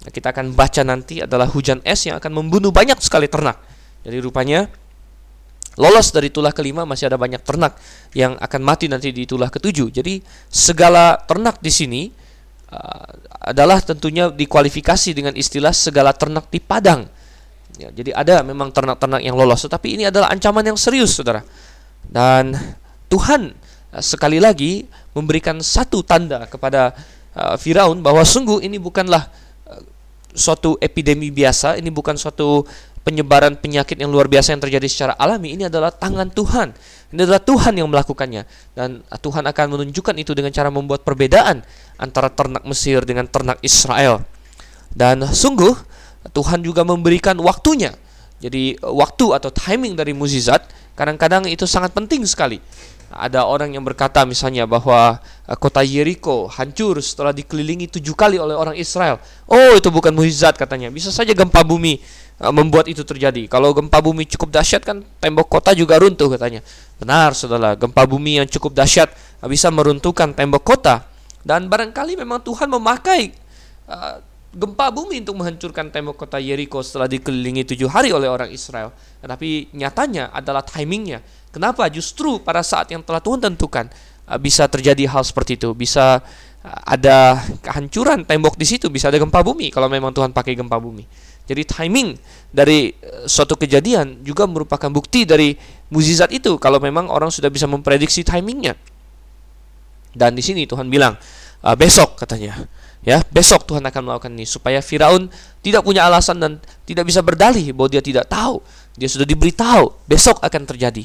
kita 0.03 0.35
akan 0.35 0.51
baca 0.51 0.83
nanti 0.83 1.23
adalah 1.23 1.47
hujan 1.47 1.79
es 1.87 2.03
yang 2.03 2.19
akan 2.19 2.31
membunuh 2.43 2.71
banyak 2.71 2.99
sekali 2.99 3.31
ternak. 3.31 3.59
Jadi 4.03 4.19
rupanya 4.19 4.67
lolos 5.79 6.11
dari 6.11 6.27
tulah 6.27 6.51
kelima 6.51 6.83
masih 6.83 7.07
ada 7.07 7.15
banyak 7.15 7.39
ternak 7.41 7.79
yang 8.11 8.35
akan 8.35 8.61
mati 8.61 8.91
nanti 8.91 9.15
di 9.15 9.23
tulah 9.23 9.47
ketujuh. 9.47 9.95
Jadi 9.95 10.19
segala 10.51 11.15
ternak 11.23 11.63
di 11.63 11.71
sini 11.71 12.01
uh, 12.11 12.22
adalah 13.43 13.79
tentunya 13.83 14.31
dikualifikasi 14.31 15.09
dengan 15.13 15.33
istilah 15.35 15.75
segala 15.75 16.15
ternak 16.15 16.47
di 16.49 16.59
padang. 16.63 17.05
Ya, 17.77 17.89
jadi 17.89 18.13
ada 18.13 18.45
memang 18.45 18.69
ternak-ternak 18.69 19.21
yang 19.25 19.33
lolos, 19.33 19.65
tetapi 19.65 19.97
ini 19.97 20.03
adalah 20.05 20.29
ancaman 20.29 20.61
yang 20.61 20.77
serius, 20.77 21.17
saudara. 21.17 21.41
Dan 22.05 22.53
Tuhan 23.09 23.53
Eh, 23.93 24.01
sekali 24.01 24.41
lagi 24.41 24.89
memberikan 25.13 25.61
satu 25.61 26.01
tanda 26.01 26.49
kepada 26.49 26.97
uh, 27.37 27.53
Firaun 27.61 28.01
bahwa 28.01 28.25
sungguh 28.25 28.65
ini 28.65 28.81
bukanlah 28.81 29.29
uh, 29.69 29.81
suatu 30.33 30.81
epidemi 30.81 31.29
biasa, 31.29 31.77
ini 31.77 31.93
bukan 31.93 32.17
suatu 32.17 32.65
penyebaran 33.05 33.53
penyakit 33.53 34.01
yang 34.01 34.09
luar 34.09 34.25
biasa 34.25 34.57
yang 34.57 34.61
terjadi 34.65 34.87
secara 34.89 35.13
alami, 35.13 35.53
ini 35.53 35.69
adalah 35.69 35.93
tangan 35.93 36.33
Tuhan. 36.33 36.73
Ini 37.13 37.29
adalah 37.29 37.45
Tuhan 37.45 37.77
yang 37.77 37.85
melakukannya 37.93 38.41
dan 38.73 39.05
uh, 39.05 39.19
Tuhan 39.21 39.45
akan 39.45 39.65
menunjukkan 39.77 40.17
itu 40.17 40.33
dengan 40.33 40.49
cara 40.49 40.73
membuat 40.73 41.05
perbedaan 41.05 41.61
antara 42.01 42.33
ternak 42.33 42.65
Mesir 42.65 43.05
dengan 43.05 43.29
ternak 43.29 43.61
Israel. 43.61 44.25
Dan 44.89 45.21
sungguh 45.21 45.77
Tuhan 46.33 46.65
juga 46.65 46.81
memberikan 46.81 47.37
waktunya. 47.37 47.93
Jadi 48.41 48.81
waktu 48.81 49.25
atau 49.29 49.53
timing 49.53 49.93
dari 49.93 50.11
mukjizat 50.17 50.65
kadang-kadang 50.97 51.45
itu 51.47 51.69
sangat 51.69 51.93
penting 51.93 52.25
sekali 52.25 52.57
ada 53.13 53.45
orang 53.45 53.77
yang 53.77 53.85
berkata 53.85 54.25
misalnya 54.25 54.65
bahwa 54.65 55.21
uh, 55.21 55.57
kota 55.57 55.85
Jericho 55.85 56.49
hancur 56.49 56.97
setelah 56.99 57.29
dikelilingi 57.29 57.89
tujuh 57.93 58.17
kali 58.17 58.41
oleh 58.41 58.57
orang 58.57 58.73
Israel. 58.73 59.21
Oh 59.45 59.77
itu 59.77 59.93
bukan 59.93 60.09
mukjizat 60.11 60.57
katanya. 60.57 60.89
Bisa 60.89 61.13
saja 61.13 61.31
gempa 61.31 61.61
bumi 61.61 62.01
uh, 62.41 62.49
membuat 62.49 62.89
itu 62.89 63.05
terjadi. 63.05 63.45
Kalau 63.45 63.71
gempa 63.71 64.01
bumi 64.01 64.25
cukup 64.25 64.49
dahsyat 64.49 64.81
kan 64.81 65.05
tembok 65.21 65.47
kota 65.47 65.77
juga 65.77 66.01
runtuh 66.01 66.27
katanya. 66.33 66.65
Benar 66.97 67.37
saudara, 67.37 67.77
gempa 67.77 68.03
bumi 68.09 68.41
yang 68.41 68.47
cukup 68.49 68.73
dahsyat 68.73 69.13
uh, 69.41 69.47
bisa 69.47 69.69
meruntuhkan 69.69 70.33
tembok 70.33 70.65
kota. 70.65 71.05
Dan 71.43 71.67
barangkali 71.69 72.17
memang 72.17 72.39
Tuhan 72.39 72.71
memakai 72.71 73.35
gempa 74.53 74.93
bumi 74.93 75.25
untuk 75.25 75.35
menghancurkan 75.43 75.89
tembok 75.89 76.23
kota 76.23 76.37
Jericho 76.37 76.79
setelah 76.85 77.09
dikelilingi 77.09 77.67
tujuh 77.67 77.89
hari 77.89 78.13
oleh 78.13 78.29
orang 78.29 78.47
Israel. 78.53 78.93
Tetapi 79.19 79.75
nyatanya 79.75 80.31
adalah 80.31 80.63
timingnya 80.63 81.19
Kenapa? 81.53 81.85
Justru 81.93 82.41
pada 82.41 82.65
saat 82.65 82.89
yang 82.89 83.05
telah 83.05 83.21
Tuhan 83.21 83.37
tentukan 83.37 83.85
uh, 84.25 84.41
bisa 84.41 84.65
terjadi 84.65 85.05
hal 85.05 85.21
seperti 85.21 85.53
itu, 85.53 85.77
bisa 85.77 86.17
uh, 86.65 86.79
ada 86.81 87.37
kehancuran 87.61 88.25
tembok 88.25 88.57
di 88.57 88.65
situ, 88.65 88.89
bisa 88.89 89.13
ada 89.13 89.21
gempa 89.21 89.45
bumi 89.45 89.69
kalau 89.69 89.85
memang 89.85 90.09
Tuhan 90.09 90.33
pakai 90.33 90.57
gempa 90.57 90.81
bumi. 90.81 91.05
Jadi 91.45 91.61
timing 91.61 92.17
dari 92.49 92.89
uh, 92.89 93.29
suatu 93.29 93.53
kejadian 93.53 94.25
juga 94.25 94.49
merupakan 94.49 94.89
bukti 94.89 95.29
dari 95.29 95.53
mukjizat 95.93 96.33
itu 96.33 96.57
kalau 96.57 96.81
memang 96.81 97.05
orang 97.05 97.29
sudah 97.29 97.53
bisa 97.53 97.69
memprediksi 97.69 98.25
timingnya. 98.25 98.73
Dan 100.13 100.33
di 100.33 100.41
sini 100.41 100.65
Tuhan 100.65 100.89
bilang 100.89 101.17
besok 101.79 102.19
katanya 102.19 102.67
ya 103.03 103.19
besok 103.29 103.67
Tuhan 103.67 103.83
akan 103.83 104.01
melakukan 104.03 104.31
ini 104.31 104.47
supaya 104.47 104.79
Firaun 104.79 105.27
tidak 105.59 105.83
punya 105.83 106.07
alasan 106.07 106.39
dan 106.39 106.51
tidak 106.87 107.07
bisa 107.07 107.19
berdalih 107.19 107.75
bahwa 107.75 107.91
dia 107.91 107.99
tidak 107.99 108.31
tahu 108.31 108.63
dia 108.95 109.11
sudah 109.11 109.27
diberitahu 109.27 109.91
besok 110.07 110.39
akan 110.39 110.63
terjadi 110.63 111.03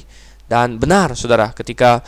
dan 0.48 0.80
benar 0.80 1.12
saudara 1.12 1.52
ketika 1.52 2.00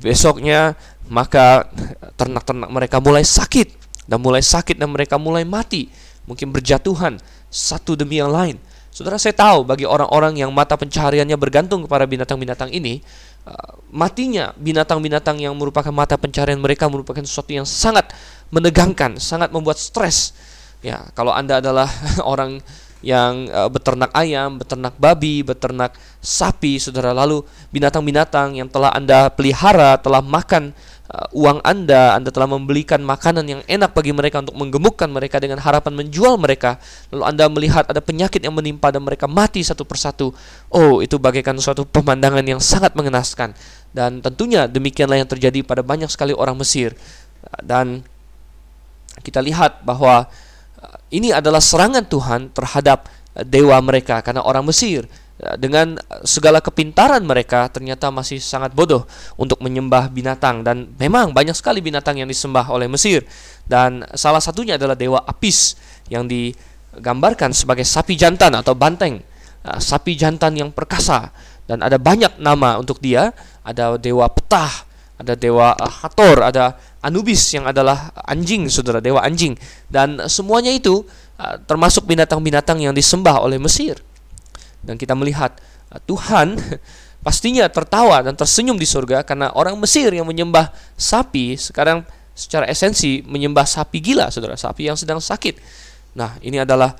besoknya 0.00 0.72
maka 1.12 1.68
ternak-ternak 2.16 2.72
mereka 2.72 2.96
mulai 2.98 3.22
sakit. 3.22 3.84
Dan 4.02 4.18
mulai 4.18 4.42
sakit 4.42 4.80
dan 4.80 4.90
mereka 4.90 5.20
mulai 5.20 5.46
mati. 5.46 5.86
Mungkin 6.26 6.50
berjatuhan 6.50 7.20
satu 7.52 7.94
demi 7.94 8.18
yang 8.18 8.32
lain. 8.32 8.58
Saudara 8.92 9.16
saya 9.16 9.32
tahu 9.32 9.64
bagi 9.64 9.88
orang-orang 9.88 10.36
yang 10.36 10.52
mata 10.52 10.76
pencahariannya 10.76 11.36
bergantung 11.40 11.88
kepada 11.88 12.04
binatang-binatang 12.04 12.68
ini 12.76 13.00
uh, 13.48 13.80
matinya 13.88 14.52
binatang-binatang 14.60 15.40
yang 15.40 15.56
merupakan 15.56 15.88
mata 15.88 16.20
pencaharian 16.20 16.60
mereka 16.60 16.92
merupakan 16.92 17.24
sesuatu 17.24 17.56
yang 17.56 17.64
sangat 17.64 18.12
menegangkan, 18.52 19.16
sangat 19.16 19.48
membuat 19.48 19.80
stres. 19.80 20.36
Ya, 20.84 21.08
kalau 21.16 21.32
Anda 21.32 21.64
adalah 21.64 21.88
orang 22.32 22.60
yang 23.02 23.50
uh, 23.50 23.66
beternak 23.66 24.14
ayam, 24.14 24.56
beternak 24.56 24.94
babi, 24.96 25.42
beternak 25.42 25.98
sapi, 26.22 26.78
Saudara, 26.78 27.10
lalu 27.10 27.42
binatang-binatang 27.74 28.56
yang 28.56 28.70
telah 28.70 28.94
Anda 28.94 29.26
pelihara 29.28 29.98
telah 29.98 30.22
makan 30.22 30.70
uh, 31.10 31.26
uang 31.34 31.58
Anda, 31.66 32.14
Anda 32.14 32.30
telah 32.30 32.46
membelikan 32.46 33.02
makanan 33.02 33.44
yang 33.44 33.60
enak 33.66 33.90
bagi 33.90 34.14
mereka 34.14 34.40
untuk 34.40 34.54
menggemukkan 34.54 35.10
mereka 35.10 35.42
dengan 35.42 35.58
harapan 35.58 35.98
menjual 35.98 36.38
mereka, 36.38 36.78
lalu 37.10 37.22
Anda 37.26 37.44
melihat 37.50 37.84
ada 37.90 37.98
penyakit 37.98 38.38
yang 38.38 38.54
menimpa 38.54 38.94
dan 38.94 39.02
mereka 39.02 39.26
mati 39.26 39.66
satu 39.66 39.82
persatu. 39.82 40.30
Oh, 40.70 41.02
itu 41.02 41.18
bagaikan 41.18 41.58
suatu 41.58 41.82
pemandangan 41.82 42.46
yang 42.46 42.62
sangat 42.62 42.94
mengenaskan. 42.94 43.52
Dan 43.92 44.24
tentunya 44.24 44.64
demikianlah 44.64 45.20
yang 45.20 45.28
terjadi 45.28 45.60
pada 45.60 45.84
banyak 45.84 46.08
sekali 46.08 46.32
orang 46.32 46.56
Mesir. 46.56 46.96
Dan 47.60 48.00
kita 49.20 49.44
lihat 49.44 49.84
bahwa 49.84 50.24
ini 51.12 51.28
adalah 51.30 51.60
serangan 51.60 52.08
Tuhan 52.08 52.50
terhadap 52.56 53.06
uh, 53.36 53.44
dewa 53.44 53.76
mereka 53.84 54.24
karena 54.24 54.40
orang 54.40 54.64
Mesir. 54.64 55.04
Uh, 55.36 55.56
dengan 55.60 56.00
segala 56.24 56.64
kepintaran 56.64 57.20
mereka 57.20 57.68
ternyata 57.68 58.08
masih 58.08 58.40
sangat 58.40 58.72
bodoh 58.72 59.04
untuk 59.36 59.60
menyembah 59.60 60.08
binatang. 60.08 60.64
Dan 60.64 60.96
memang 60.96 61.36
banyak 61.36 61.52
sekali 61.52 61.84
binatang 61.84 62.16
yang 62.16 62.26
disembah 62.26 62.72
oleh 62.72 62.88
Mesir. 62.88 63.22
Dan 63.68 64.08
salah 64.16 64.40
satunya 64.40 64.80
adalah 64.80 64.96
dewa 64.96 65.20
Apis 65.22 65.76
yang 66.08 66.24
digambarkan 66.24 67.52
sebagai 67.52 67.84
sapi 67.84 68.16
jantan 68.16 68.56
atau 68.56 68.72
banteng. 68.72 69.20
Sapi 69.62 70.18
jantan 70.18 70.58
yang 70.58 70.74
perkasa. 70.74 71.30
Dan 71.70 71.86
ada 71.86 71.94
banyak 71.94 72.42
nama 72.42 72.82
untuk 72.82 72.98
dia. 72.98 73.30
Ada 73.62 73.94
dewa 73.94 74.26
petah 74.26 74.90
ada 75.22 75.38
dewa 75.38 75.78
Hathor 75.78 76.42
ada 76.42 76.76
Anubis 77.02 77.50
yang 77.54 77.66
adalah 77.66 78.14
anjing, 78.26 78.70
saudara 78.70 79.02
dewa 79.02 79.22
anjing, 79.22 79.58
dan 79.90 80.22
semuanya 80.30 80.70
itu 80.70 81.02
uh, 81.38 81.58
termasuk 81.66 82.06
binatang-binatang 82.06 82.78
yang 82.78 82.94
disembah 82.94 83.42
oleh 83.42 83.58
Mesir. 83.58 83.98
Dan 84.82 84.98
kita 84.98 85.14
melihat 85.18 85.58
uh, 85.90 85.98
Tuhan 86.06 86.54
pastinya 87.26 87.66
tertawa 87.70 88.22
dan 88.22 88.38
tersenyum 88.38 88.78
di 88.78 88.86
surga 88.86 89.26
karena 89.26 89.50
orang 89.54 89.74
Mesir 89.82 90.14
yang 90.14 90.26
menyembah 90.26 90.70
sapi 90.94 91.58
sekarang 91.58 92.06
secara 92.34 92.70
esensi 92.70 93.22
menyembah 93.26 93.66
sapi 93.66 93.98
gila, 93.98 94.30
saudara, 94.30 94.54
sapi 94.54 94.86
yang 94.86 94.98
sedang 94.98 95.18
sakit. 95.18 95.58
Nah, 96.14 96.38
ini 96.44 96.62
adalah 96.62 96.94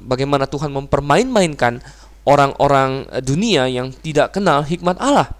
bagaimana 0.00 0.48
Tuhan 0.48 0.72
mempermain-mainkan 0.72 1.80
orang-orang 2.24 3.04
dunia 3.20 3.68
yang 3.68 3.92
tidak 3.92 4.32
kenal 4.34 4.64
hikmat 4.64 4.96
Allah. 5.00 5.32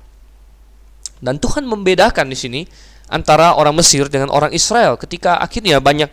Dan 1.25 1.41
Tuhan 1.41 1.65
membedakan 1.65 2.29
di 2.29 2.37
sini 2.37 2.61
antara 3.09 3.57
orang 3.57 3.77
Mesir 3.77 4.09
dengan 4.13 4.33
orang 4.33 4.53
Israel. 4.53 4.97
Ketika 5.01 5.41
akhirnya 5.41 5.81
banyak 5.81 6.09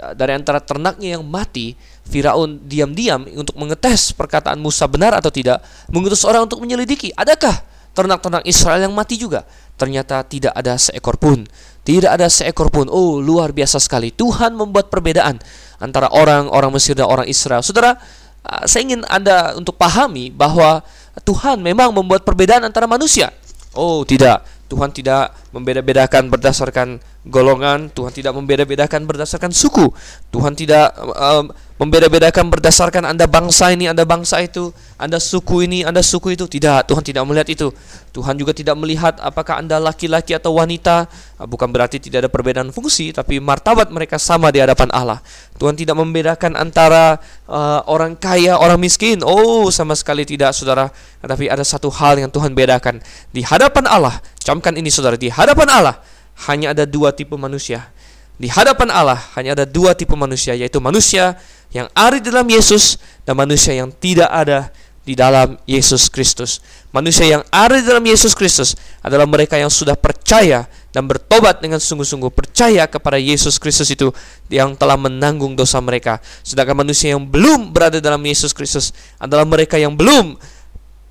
uh, 0.00 0.12
dari 0.16 0.32
antara 0.36 0.60
ternaknya 0.60 1.20
yang 1.20 1.24
mati 1.24 1.76
Firaun 2.04 2.60
diam-diam 2.68 3.24
untuk 3.36 3.56
mengetes 3.56 4.12
perkataan 4.12 4.60
Musa 4.60 4.84
benar 4.84 5.16
atau 5.16 5.32
tidak 5.32 5.64
mengutus 5.88 6.20
orang 6.28 6.44
untuk 6.44 6.60
menyelidiki 6.60 7.16
adakah 7.16 7.64
ternak-ternak 7.96 8.44
Israel 8.44 8.84
yang 8.84 8.92
mati 8.92 9.16
juga? 9.16 9.48
Ternyata 9.74 10.22
tidak 10.26 10.52
ada 10.52 10.76
seekor 10.76 11.16
pun. 11.16 11.48
Tidak 11.84 12.10
ada 12.10 12.28
seekor 12.28 12.68
pun. 12.68 12.86
Oh 12.92 13.20
luar 13.20 13.50
biasa 13.52 13.80
sekali. 13.80 14.12
Tuhan 14.12 14.52
membuat 14.56 14.92
perbedaan 14.92 15.40
antara 15.80 16.12
orang-orang 16.12 16.70
Mesir 16.72 16.96
dan 16.96 17.08
orang 17.08 17.26
Israel. 17.26 17.64
Saudara 17.64 17.96
uh, 18.44 18.62
saya 18.68 18.84
ingin 18.84 19.02
Anda 19.08 19.56
untuk 19.56 19.80
pahami 19.80 20.28
bahwa 20.28 20.84
Tuhan 21.24 21.62
memang 21.62 21.94
membuat 21.94 22.26
perbedaan 22.26 22.66
antara 22.66 22.84
manusia. 22.84 23.32
Oh 23.74 24.06
tidak 24.06 24.53
Tuhan 24.68 24.90
tidak 24.90 25.36
membeda-bedakan 25.52 26.32
berdasarkan 26.32 26.98
golongan, 27.28 27.92
Tuhan 27.92 28.12
tidak 28.12 28.32
membeda-bedakan 28.36 29.04
berdasarkan 29.04 29.52
suku. 29.52 29.92
Tuhan 30.32 30.56
tidak 30.56 30.96
um, 30.98 31.52
membeda-bedakan 31.74 32.54
berdasarkan 32.54 33.02
Anda 33.02 33.26
bangsa 33.26 33.74
ini, 33.74 33.90
Anda 33.90 34.06
bangsa 34.06 34.38
itu, 34.38 34.70
Anda 34.94 35.18
suku 35.18 35.66
ini, 35.66 35.82
Anda 35.82 36.06
suku 36.06 36.38
itu. 36.38 36.46
Tidak, 36.46 36.86
Tuhan 36.86 37.02
tidak 37.02 37.26
melihat 37.26 37.48
itu. 37.50 37.74
Tuhan 38.14 38.38
juga 38.38 38.54
tidak 38.54 38.78
melihat 38.78 39.18
apakah 39.18 39.58
Anda 39.58 39.82
laki-laki 39.82 40.38
atau 40.38 40.54
wanita. 40.54 41.10
Bukan 41.42 41.74
berarti 41.74 41.98
tidak 41.98 42.26
ada 42.26 42.30
perbedaan 42.30 42.70
fungsi, 42.70 43.10
tapi 43.10 43.42
martabat 43.42 43.90
mereka 43.90 44.22
sama 44.22 44.54
di 44.54 44.62
hadapan 44.62 44.86
Allah. 44.94 45.18
Tuhan 45.58 45.74
tidak 45.74 45.98
membedakan 45.98 46.54
antara 46.54 47.18
uh, 47.50 47.82
orang 47.90 48.14
kaya, 48.14 48.54
orang 48.54 48.78
miskin. 48.78 49.26
Oh, 49.26 49.66
sama 49.74 49.98
sekali 49.98 50.22
tidak, 50.22 50.54
Saudara. 50.54 50.94
Tapi 51.18 51.50
ada 51.50 51.66
satu 51.66 51.90
hal 51.90 52.22
yang 52.22 52.30
Tuhan 52.30 52.54
bedakan 52.54 53.02
di 53.34 53.42
hadapan 53.42 53.90
Allah. 53.90 54.22
Camkan 54.38 54.78
ini, 54.78 54.94
Saudara, 54.94 55.18
di 55.18 55.26
hadapan 55.26 55.66
Allah 55.74 55.98
hanya 56.46 56.70
ada 56.70 56.86
dua 56.86 57.10
tipe 57.10 57.34
manusia. 57.34 57.90
Di 58.34 58.50
hadapan 58.50 58.90
Allah 58.90 59.22
hanya 59.38 59.54
ada 59.54 59.62
dua 59.62 59.94
tipe 59.94 60.10
manusia, 60.18 60.58
yaitu 60.58 60.82
manusia 60.82 61.38
yang 61.74 61.90
ada 61.90 62.16
di 62.22 62.30
dalam 62.30 62.46
Yesus 62.46 62.96
dan 63.26 63.34
manusia 63.34 63.74
yang 63.74 63.90
tidak 63.90 64.30
ada 64.30 64.70
di 65.04 65.12
dalam 65.12 65.60
Yesus 65.68 66.08
Kristus. 66.08 66.62
Manusia 66.94 67.28
yang 67.28 67.42
ada 67.52 67.76
di 67.76 67.84
dalam 67.84 68.06
Yesus 68.06 68.32
Kristus 68.32 68.72
adalah 69.04 69.28
mereka 69.28 69.58
yang 69.60 69.68
sudah 69.68 69.98
percaya 69.98 70.64
dan 70.94 71.04
bertobat 71.04 71.60
dengan 71.60 71.82
sungguh-sungguh 71.82 72.32
percaya 72.32 72.88
kepada 72.88 73.20
Yesus 73.20 73.60
Kristus 73.60 73.92
itu 73.92 74.14
yang 74.48 74.72
telah 74.78 74.96
menanggung 74.96 75.52
dosa 75.58 75.82
mereka. 75.82 76.22
Sedangkan 76.40 76.86
manusia 76.86 77.12
yang 77.12 77.26
belum 77.26 77.74
berada 77.74 78.00
dalam 78.00 78.22
Yesus 78.22 78.56
Kristus 78.56 78.94
adalah 79.20 79.44
mereka 79.44 79.76
yang 79.76 79.92
belum 79.92 80.38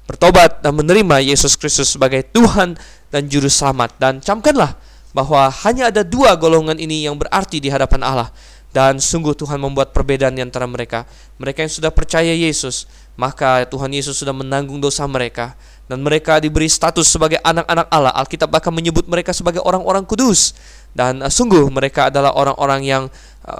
bertobat 0.07 0.63
dan 0.63 0.73
menerima 0.73 1.21
Yesus 1.21 1.59
Kristus 1.59 1.93
sebagai 1.93 2.25
Tuhan 2.31 2.79
dan 3.11 3.21
juru 3.29 3.51
selamat. 3.51 3.99
Dan 3.99 4.23
camkanlah 4.23 4.73
bahwa 5.13 5.45
hanya 5.67 5.93
ada 5.93 6.01
dua 6.01 6.33
golongan 6.33 6.81
ini 6.81 7.05
yang 7.05 7.13
berarti 7.19 7.61
di 7.61 7.69
hadapan 7.69 8.01
Allah 8.01 8.33
dan 8.73 8.97
sungguh 8.97 9.37
Tuhan 9.37 9.61
membuat 9.61 9.93
perbedaan 9.93 10.33
di 10.33 10.41
antara 10.41 10.65
mereka. 10.65 11.05
Mereka 11.37 11.63
yang 11.63 11.71
sudah 11.71 11.93
percaya 11.93 12.33
Yesus, 12.33 12.89
maka 13.13 13.63
Tuhan 13.69 13.93
Yesus 13.93 14.17
sudah 14.17 14.33
menanggung 14.33 14.81
dosa 14.81 15.05
mereka 15.05 15.53
dan 15.85 16.01
mereka 16.01 16.41
diberi 16.41 16.65
status 16.65 17.05
sebagai 17.05 17.37
anak-anak 17.45 17.87
Allah. 17.93 18.13
Alkitab 18.17 18.49
bahkan 18.49 18.73
menyebut 18.73 19.05
mereka 19.05 19.29
sebagai 19.35 19.61
orang-orang 19.61 20.01
kudus. 20.03 20.57
Dan 20.93 21.25
uh, 21.25 21.29
sungguh 21.29 21.69
mereka 21.73 22.09
adalah 22.13 22.33
orang-orang 22.37 22.81
yang 22.85 23.03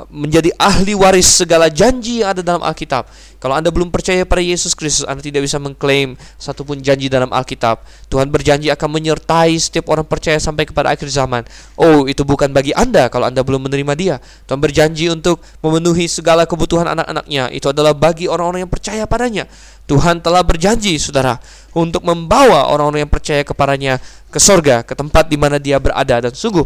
menjadi 0.07 0.47
ahli 0.55 0.95
waris 0.95 1.27
segala 1.27 1.67
janji 1.67 2.23
yang 2.23 2.31
ada 2.31 2.39
dalam 2.39 2.63
Alkitab. 2.63 3.03
Kalau 3.43 3.59
Anda 3.59 3.67
belum 3.67 3.91
percaya 3.91 4.23
pada 4.23 4.39
Yesus 4.39 4.71
Kristus, 4.71 5.03
Anda 5.03 5.19
tidak 5.19 5.43
bisa 5.43 5.59
mengklaim 5.59 6.15
satupun 6.39 6.79
janji 6.79 7.11
dalam 7.11 7.27
Alkitab. 7.27 7.83
Tuhan 8.07 8.31
berjanji 8.31 8.71
akan 8.71 8.87
menyertai 8.87 9.51
setiap 9.59 9.91
orang 9.91 10.07
percaya 10.07 10.39
sampai 10.39 10.63
kepada 10.63 10.95
akhir 10.95 11.11
zaman. 11.11 11.43
Oh, 11.75 12.07
itu 12.07 12.23
bukan 12.23 12.55
bagi 12.55 12.71
Anda 12.71 13.11
kalau 13.11 13.27
Anda 13.27 13.43
belum 13.43 13.67
menerima 13.67 13.93
dia. 13.99 14.15
Tuhan 14.47 14.63
berjanji 14.63 15.11
untuk 15.11 15.43
memenuhi 15.59 16.07
segala 16.07 16.47
kebutuhan 16.47 16.87
anak-anaknya. 16.87 17.51
Itu 17.51 17.75
adalah 17.75 17.91
bagi 17.91 18.31
orang-orang 18.31 18.63
yang 18.63 18.71
percaya 18.71 19.03
padanya. 19.03 19.51
Tuhan 19.83 20.23
telah 20.23 20.47
berjanji, 20.47 20.95
saudara, 20.95 21.43
untuk 21.75 22.07
membawa 22.07 22.71
orang-orang 22.71 23.03
yang 23.03 23.11
percaya 23.11 23.43
kepadanya 23.43 23.99
ke 24.31 24.39
sorga, 24.39 24.79
ke 24.87 24.95
tempat 24.95 25.27
di 25.27 25.35
mana 25.35 25.59
dia 25.59 25.75
berada. 25.75 26.23
Dan 26.23 26.31
sungguh, 26.31 26.63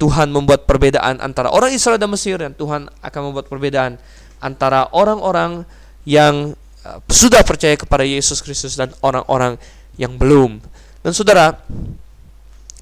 Tuhan 0.00 0.32
membuat 0.32 0.64
perbedaan 0.64 1.20
antara 1.20 1.52
orang 1.52 1.72
Israel 1.72 2.00
dan 2.00 2.08
Mesir 2.08 2.40
dan 2.40 2.56
Tuhan 2.56 2.88
akan 3.02 3.20
membuat 3.28 3.46
perbedaan 3.48 4.00
antara 4.42 4.88
orang-orang 4.90 5.62
yang 6.08 6.56
uh, 6.82 6.98
sudah 7.06 7.44
percaya 7.46 7.78
kepada 7.78 8.02
Yesus 8.02 8.42
Kristus 8.42 8.74
dan 8.74 8.90
orang-orang 9.04 9.60
yang 10.00 10.16
belum. 10.18 10.58
Dan 11.02 11.12
saudara, 11.14 11.60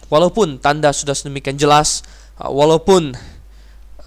walaupun 0.09 0.57
tanda 0.61 0.95
sudah 0.95 1.13
sedemikian 1.13 1.61
jelas, 1.61 2.01
uh, 2.41 2.49
walaupun 2.49 3.13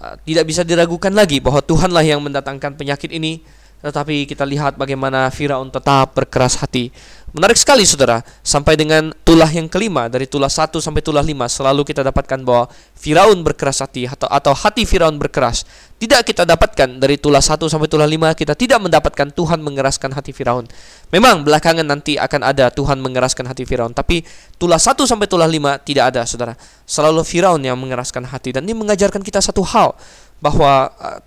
uh, 0.00 0.14
tidak 0.26 0.44
bisa 0.50 0.66
diragukan 0.66 1.14
lagi 1.14 1.38
bahwa 1.38 1.62
Tuhanlah 1.62 2.02
yang 2.02 2.18
mendatangkan 2.24 2.74
penyakit 2.74 3.14
ini, 3.14 3.44
tetapi 3.84 4.24
kita 4.24 4.48
lihat 4.48 4.80
bagaimana 4.80 5.28
Firaun 5.28 5.68
tetap 5.68 6.16
berkeras 6.16 6.56
hati. 6.56 6.88
Menarik 7.34 7.58
sekali 7.58 7.82
saudara, 7.82 8.22
sampai 8.46 8.78
dengan 8.78 9.10
tulah 9.26 9.50
yang 9.50 9.66
kelima 9.66 10.06
dari 10.06 10.24
tulah 10.24 10.46
1 10.46 10.70
sampai 10.78 11.02
tulah 11.02 11.18
5 11.18 11.34
selalu 11.50 11.82
kita 11.82 12.06
dapatkan 12.06 12.46
bahwa 12.46 12.70
Firaun 12.94 13.42
berkeras 13.42 13.82
hati 13.82 14.06
atau 14.06 14.30
atau 14.30 14.54
hati 14.54 14.86
Firaun 14.86 15.18
berkeras. 15.18 15.66
Tidak 15.98 16.22
kita 16.22 16.46
dapatkan 16.46 17.02
dari 17.02 17.18
tulah 17.18 17.42
1 17.42 17.58
sampai 17.66 17.90
tulah 17.90 18.06
5 18.06 18.38
kita 18.38 18.54
tidak 18.54 18.78
mendapatkan 18.78 19.34
Tuhan 19.34 19.58
mengeraskan 19.66 20.14
hati 20.14 20.30
Firaun. 20.30 20.70
Memang 21.10 21.42
belakangan 21.42 21.82
nanti 21.82 22.14
akan 22.14 22.40
ada 22.46 22.70
Tuhan 22.70 23.02
mengeraskan 23.02 23.50
hati 23.50 23.66
Firaun, 23.66 23.90
tapi 23.90 24.22
tulah 24.56 24.78
1 24.78 24.94
sampai 25.02 25.26
tulah 25.26 25.50
5 25.50 25.82
tidak 25.82 26.14
ada 26.14 26.22
saudara. 26.22 26.54
Selalu 26.86 27.26
Firaun 27.26 27.58
yang 27.66 27.74
mengeraskan 27.76 28.30
hati 28.30 28.54
dan 28.54 28.62
ini 28.62 28.78
mengajarkan 28.78 29.26
kita 29.26 29.42
satu 29.42 29.66
hal 29.66 29.98
bahwa 30.38 30.86
uh, 31.02 31.18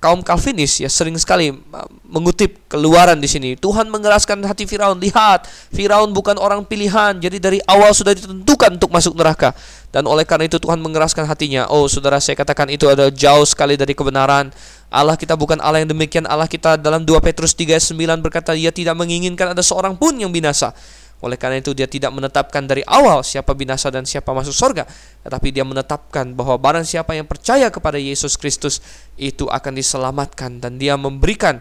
kaum 0.00 0.24
Calvinis 0.24 0.80
ya 0.80 0.88
sering 0.88 1.14
sekali 1.20 1.52
uh, 1.52 1.88
mengutip 2.08 2.56
keluaran 2.66 3.20
di 3.20 3.28
sini. 3.28 3.54
Tuhan 3.54 3.86
mengeraskan 3.92 4.40
hati 4.48 4.64
Firaun. 4.64 4.96
Lihat, 4.98 5.46
Firaun 5.70 6.10
bukan 6.10 6.40
orang 6.40 6.64
pilihan. 6.64 7.20
Jadi 7.20 7.36
dari 7.36 7.58
awal 7.68 7.92
sudah 7.92 8.16
ditentukan 8.16 8.80
untuk 8.80 8.90
masuk 8.90 9.14
neraka. 9.14 9.52
Dan 9.92 10.08
oleh 10.08 10.24
karena 10.24 10.48
itu 10.48 10.56
Tuhan 10.56 10.80
mengeraskan 10.80 11.28
hatinya. 11.28 11.68
Oh, 11.68 11.86
saudara 11.86 12.18
saya 12.18 12.34
katakan 12.34 12.72
itu 12.72 12.88
ada 12.88 13.12
jauh 13.12 13.44
sekali 13.44 13.76
dari 13.76 13.92
kebenaran. 13.92 14.50
Allah 14.90 15.14
kita 15.14 15.38
bukan 15.38 15.60
Allah 15.62 15.84
yang 15.84 15.92
demikian. 15.92 16.26
Allah 16.26 16.50
kita 16.50 16.74
dalam 16.80 17.06
2 17.06 17.14
Petrus 17.22 17.54
3 17.54 17.78
ayat 17.78 17.84
9 17.84 18.24
berkata, 18.24 18.56
Ia 18.56 18.74
tidak 18.74 18.96
menginginkan 18.98 19.52
ada 19.54 19.62
seorang 19.62 19.94
pun 19.94 20.16
yang 20.18 20.32
binasa. 20.32 20.74
Oleh 21.20 21.36
karena 21.36 21.60
itu 21.60 21.76
dia 21.76 21.84
tidak 21.84 22.16
menetapkan 22.16 22.64
dari 22.64 22.80
awal 22.88 23.20
siapa 23.20 23.52
binasa 23.52 23.92
dan 23.92 24.08
siapa 24.08 24.32
masuk 24.32 24.56
surga, 24.56 24.88
tetapi 25.20 25.52
dia 25.52 25.68
menetapkan 25.68 26.32
bahwa 26.32 26.56
barang 26.56 26.88
siapa 26.88 27.12
yang 27.12 27.28
percaya 27.28 27.68
kepada 27.68 28.00
Yesus 28.00 28.40
Kristus 28.40 28.80
itu 29.20 29.44
akan 29.44 29.76
diselamatkan 29.76 30.64
dan 30.64 30.80
dia 30.80 30.96
memberikan 30.96 31.60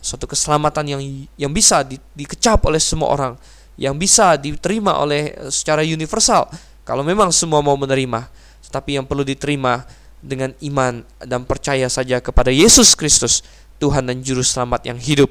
suatu 0.00 0.24
keselamatan 0.24 0.84
yang 0.88 1.02
yang 1.36 1.52
bisa 1.52 1.84
di, 1.84 2.00
dikecap 2.16 2.64
oleh 2.64 2.80
semua 2.80 3.12
orang, 3.12 3.32
yang 3.76 3.92
bisa 4.00 4.40
diterima 4.40 4.96
oleh 4.96 5.36
secara 5.52 5.84
universal 5.84 6.48
kalau 6.84 7.00
memang 7.00 7.32
semua 7.32 7.64
mau 7.64 7.76
menerima, 7.80 8.28
tetapi 8.68 9.00
yang 9.00 9.08
perlu 9.08 9.24
diterima 9.24 9.88
dengan 10.24 10.52
iman 10.64 11.04
dan 11.20 11.44
percaya 11.44 11.88
saja 11.88 12.20
kepada 12.20 12.52
Yesus 12.52 12.96
Kristus, 12.96 13.44
Tuhan 13.80 14.08
dan 14.08 14.20
juru 14.20 14.40
selamat 14.40 14.88
yang 14.88 14.96
hidup. 15.00 15.28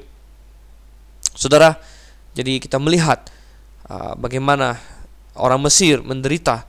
Saudara, 1.34 1.78
jadi 2.34 2.62
kita 2.62 2.78
melihat 2.78 3.30
Ah, 3.84 4.16
bagaimana 4.16 4.80
orang 5.36 5.60
Mesir 5.60 6.00
menderita 6.00 6.64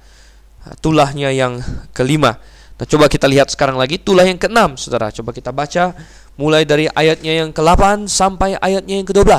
ah, 0.67 0.75
tulahnya 0.84 1.32
yang 1.32 1.63
kelima. 1.95 2.36
Nah, 2.75 2.84
coba 2.84 3.08
kita 3.08 3.23
lihat 3.32 3.47
sekarang 3.47 3.80
lagi 3.80 3.95
tulah 3.95 4.28
yang 4.28 4.36
keenam, 4.36 4.75
saudara. 4.75 5.08
Coba 5.15 5.32
kita 5.32 5.56
baca 5.56 5.95
mulai 6.36 6.67
dari 6.67 6.91
ayatnya 6.91 7.39
yang 7.39 7.56
ke-8 7.56 8.12
sampai 8.12 8.60
ayatnya 8.60 8.99
yang 8.99 9.08
ke-12. 9.08 9.32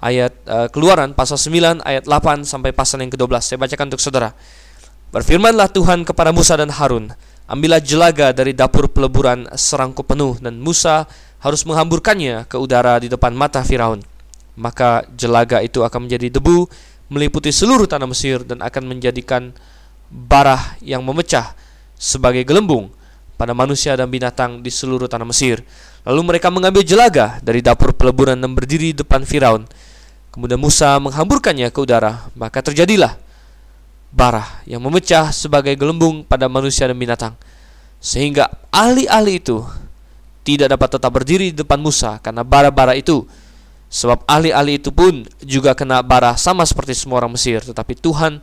Ayat 0.00 0.34
uh, 0.50 0.66
Keluaran 0.72 1.14
pasal 1.14 1.38
9 1.38 1.86
ayat 1.86 2.10
8 2.10 2.42
sampai 2.42 2.74
pasal 2.74 3.06
yang 3.06 3.14
ke-12. 3.14 3.38
Saya 3.38 3.58
bacakan 3.62 3.86
untuk 3.94 4.02
saudara. 4.02 4.34
Berfirmanlah 5.14 5.70
Tuhan 5.70 6.02
kepada 6.02 6.34
Musa 6.34 6.58
dan 6.58 6.74
Harun, 6.74 7.14
ambillah 7.46 7.78
jelaga 7.78 8.34
dari 8.34 8.50
dapur 8.50 8.90
peleburan 8.90 9.46
serangku 9.54 10.02
penuh 10.02 10.42
dan 10.42 10.58
Musa 10.58 11.06
harus 11.38 11.62
menghamburkannya 11.62 12.50
ke 12.50 12.58
udara 12.58 12.98
di 12.98 13.06
depan 13.06 13.30
mata 13.30 13.62
Firaun 13.62 14.02
maka 14.58 15.06
jelaga 15.14 15.62
itu 15.62 15.82
akan 15.82 16.08
menjadi 16.08 16.40
debu 16.40 16.66
meliputi 17.10 17.50
seluruh 17.50 17.90
tanah 17.90 18.06
Mesir 18.06 18.46
dan 18.46 18.62
akan 18.62 18.86
menjadikan 18.86 19.50
barah 20.10 20.78
yang 20.82 21.02
memecah 21.02 21.54
sebagai 21.98 22.46
gelembung 22.46 22.90
pada 23.34 23.52
manusia 23.52 23.98
dan 23.98 24.06
binatang 24.08 24.62
di 24.62 24.70
seluruh 24.70 25.10
tanah 25.10 25.26
Mesir. 25.26 25.62
Lalu 26.06 26.34
mereka 26.34 26.48
mengambil 26.48 26.86
jelaga 26.86 27.42
dari 27.44 27.60
dapur 27.60 27.92
peleburan 27.92 28.38
dan 28.38 28.52
berdiri 28.54 28.94
di 28.94 29.04
depan 29.04 29.26
Firaun. 29.26 29.66
Kemudian 30.30 30.62
Musa 30.62 30.96
menghamburkannya 31.02 31.74
ke 31.74 31.78
udara, 31.82 32.30
maka 32.38 32.62
terjadilah 32.62 33.18
barah 34.14 34.62
yang 34.66 34.82
memecah 34.82 35.34
sebagai 35.34 35.74
gelembung 35.74 36.22
pada 36.22 36.46
manusia 36.46 36.86
dan 36.86 36.98
binatang. 36.98 37.34
Sehingga 37.98 38.48
ahli-ahli 38.70 39.42
itu 39.42 39.60
tidak 40.46 40.72
dapat 40.72 40.88
tetap 40.96 41.10
berdiri 41.12 41.52
di 41.52 41.56
depan 41.60 41.76
Musa 41.82 42.16
karena 42.22 42.40
bara-bara 42.40 42.96
itu 42.96 43.28
Sebab 43.90 44.22
ahli-ahli 44.30 44.78
itu 44.78 44.94
pun 44.94 45.26
juga 45.42 45.74
kena 45.74 45.98
bara 46.06 46.38
sama 46.38 46.62
seperti 46.62 46.94
semua 46.94 47.18
orang 47.18 47.34
Mesir, 47.34 47.58
tetapi 47.58 47.98
Tuhan 47.98 48.38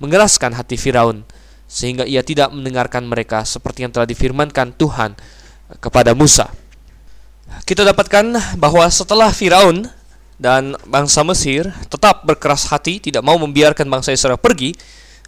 mengeraskan 0.00 0.56
hati 0.56 0.80
Firaun 0.80 1.20
sehingga 1.68 2.06
ia 2.06 2.22
tidak 2.22 2.54
mendengarkan 2.54 3.04
mereka 3.04 3.42
seperti 3.44 3.84
yang 3.84 3.92
telah 3.92 4.08
difirmankan 4.08 4.72
Tuhan 4.72 5.18
kepada 5.82 6.16
Musa. 6.16 6.48
Kita 7.68 7.84
dapatkan 7.84 8.56
bahwa 8.56 8.86
setelah 8.88 9.30
Firaun 9.34 9.84
dan 10.40 10.78
bangsa 10.88 11.20
Mesir 11.26 11.68
tetap 11.92 12.24
berkeras 12.24 12.70
hati 12.70 13.02
tidak 13.02 13.20
mau 13.20 13.36
membiarkan 13.36 13.84
bangsa 13.90 14.14
Israel 14.14 14.40
pergi, 14.40 14.72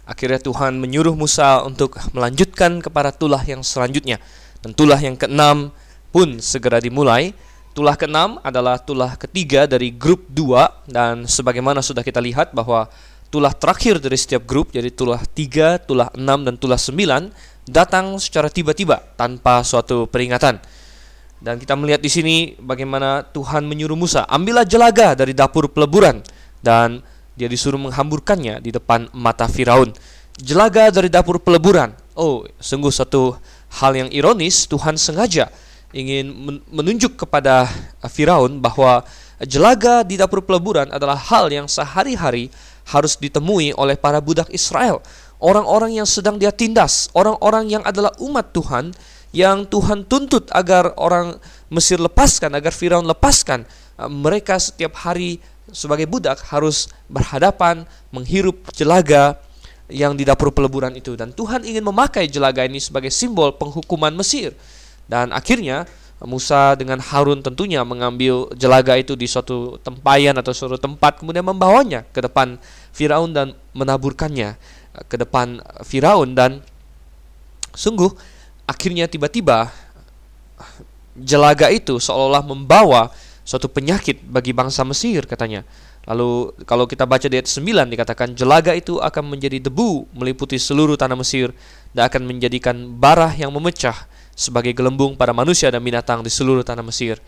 akhirnya 0.07 0.41
Tuhan 0.41 0.81
menyuruh 0.81 1.13
Musa 1.13 1.61
untuk 1.61 1.99
melanjutkan 2.15 2.81
kepada 2.81 3.13
tulah 3.13 3.43
yang 3.45 3.61
selanjutnya. 3.61 4.17
Dan 4.59 4.75
tulah 4.75 4.99
yang 4.99 5.15
keenam 5.15 5.71
pun 6.11 6.41
segera 6.43 6.83
dimulai 6.83 7.31
Tulah 7.69 7.93
keenam 7.93 8.41
adalah 8.41 8.81
tulah 8.81 9.13
ketiga 9.13 9.69
dari 9.69 9.93
grup 9.93 10.25
2 10.33 10.89
dan 10.89 11.29
sebagaimana 11.29 11.85
sudah 11.85 12.01
kita 12.01 12.17
lihat 12.17 12.49
bahwa 12.49 12.89
tulah 13.29 13.53
terakhir 13.53 14.01
dari 14.01 14.17
setiap 14.17 14.41
grup 14.49 14.73
jadi 14.73 14.89
tulah 14.89 15.21
3, 15.21 15.85
tulah 15.85 16.09
6 16.17 16.17
dan 16.17 16.55
tulah 16.57 16.81
9 16.81 17.29
datang 17.69 18.17
secara 18.17 18.49
tiba-tiba 18.49 18.97
tanpa 19.13 19.61
suatu 19.61 20.09
peringatan. 20.09 20.57
Dan 21.39 21.55
kita 21.61 21.77
melihat 21.77 22.01
di 22.01 22.11
sini 22.11 22.35
bagaimana 22.57 23.23
Tuhan 23.23 23.63
menyuruh 23.63 23.95
Musa, 23.95 24.25
ambillah 24.27 24.65
jelaga 24.65 25.13
dari 25.15 25.31
dapur 25.31 25.69
peleburan 25.69 26.19
dan 26.59 26.99
dia 27.37 27.47
disuruh 27.47 27.79
menghamburkannya 27.79 28.59
di 28.59 28.75
depan 28.75 29.07
mata 29.15 29.47
Firaun. 29.47 29.93
Jelaga 30.35 30.91
dari 30.91 31.07
dapur 31.07 31.39
peleburan. 31.39 31.95
Oh, 32.17 32.43
sungguh 32.59 32.91
satu 32.91 33.39
hal 33.79 33.95
yang 33.95 34.09
ironis, 34.11 34.67
Tuhan 34.67 34.99
sengaja 34.99 35.47
ingin 35.89 36.29
menunjuk 36.69 37.25
kepada 37.25 37.65
uh, 38.01 38.09
Firaun 38.09 38.61
bahwa 38.61 39.01
jelaga 39.41 40.05
di 40.05 40.19
dapur 40.19 40.45
peleburan 40.45 40.89
adalah 40.93 41.17
hal 41.17 41.49
yang 41.49 41.65
sehari-hari 41.65 42.53
harus 42.89 43.17
ditemui 43.17 43.73
oleh 43.77 43.97
para 43.97 44.17
budak 44.21 44.49
Israel, 44.49 45.01
orang-orang 45.41 46.01
yang 46.01 46.07
sedang 46.09 46.37
dia 46.37 46.49
tindas, 46.53 47.09
orang-orang 47.13 47.69
yang 47.69 47.83
adalah 47.85 48.13
umat 48.21 48.53
Tuhan 48.53 48.93
yang 49.29 49.69
Tuhan 49.69 50.09
tuntut 50.09 50.49
agar 50.49 50.97
orang 50.97 51.37
Mesir 51.69 52.01
lepaskan, 52.01 52.49
agar 52.57 52.73
Firaun 52.73 53.05
lepaskan. 53.05 53.61
Uh, 53.97 54.09
mereka 54.09 54.57
setiap 54.57 54.97
hari 55.05 55.37
sebagai 55.69 56.09
budak 56.09 56.41
harus 56.49 56.89
berhadapan 57.05 57.85
menghirup 58.09 58.57
jelaga 58.73 59.37
yang 59.89 60.13
di 60.13 60.21
dapur 60.21 60.53
peleburan 60.53 60.93
itu 60.93 61.17
dan 61.17 61.33
Tuhan 61.33 61.65
ingin 61.65 61.81
memakai 61.81 62.29
jelaga 62.29 62.61
ini 62.61 62.77
sebagai 62.77 63.09
simbol 63.09 63.53
penghukuman 63.57 64.13
Mesir. 64.13 64.53
Dan 65.09 65.33
akhirnya 65.33 65.89
Musa 66.21 66.75
dengan 66.75 66.99
Harun 66.99 67.39
tentunya 67.39 67.79
mengambil 67.87 68.51
jelaga 68.53 68.99
itu 68.99 69.15
di 69.15 69.23
suatu 69.23 69.79
tempayan 69.79 70.35
atau 70.35 70.51
suatu 70.51 70.75
tempat 70.75 71.23
kemudian 71.23 71.47
membawanya 71.47 72.03
ke 72.11 72.19
depan 72.19 72.59
Firaun 72.91 73.31
dan 73.31 73.55
menaburkannya 73.71 74.59
ke 75.07 75.15
depan 75.15 75.63
Firaun 75.87 76.35
dan 76.35 76.59
sungguh 77.71 78.11
akhirnya 78.67 79.07
tiba-tiba 79.07 79.71
jelaga 81.15 81.71
itu 81.71 82.03
seolah-olah 82.03 82.43
membawa 82.43 83.07
suatu 83.47 83.71
penyakit 83.71 84.19
bagi 84.27 84.51
bangsa 84.51 84.83
Mesir 84.83 85.23
katanya. 85.23 85.63
Lalu 86.03 86.51
kalau 86.67 86.83
kita 86.83 87.07
baca 87.07 87.31
di 87.31 87.37
ayat 87.37 87.47
9 87.47 87.95
dikatakan 87.95 88.33
jelaga 88.35 88.73
itu 88.75 88.99
akan 88.99 89.23
menjadi 89.35 89.61
debu 89.61 90.09
meliputi 90.11 90.59
seluruh 90.59 90.99
tanah 90.99 91.15
Mesir 91.15 91.55
dan 91.95 92.11
akan 92.11 92.27
menjadikan 92.27 92.75
barah 92.97 93.31
yang 93.39 93.53
memecah 93.55 94.09
sebagai 94.39 94.71
gelembung 94.71 95.19
pada 95.19 95.35
manusia 95.35 95.67
dan 95.67 95.83
binatang 95.83 96.23
di 96.23 96.31
seluruh 96.31 96.63
tanah 96.63 96.79
Mesir. 96.79 97.19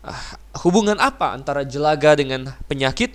Ah, 0.00 0.40
hubungan 0.64 0.96
apa 0.96 1.36
antara 1.36 1.60
jelaga 1.68 2.16
dengan 2.16 2.48
penyakit? 2.64 3.12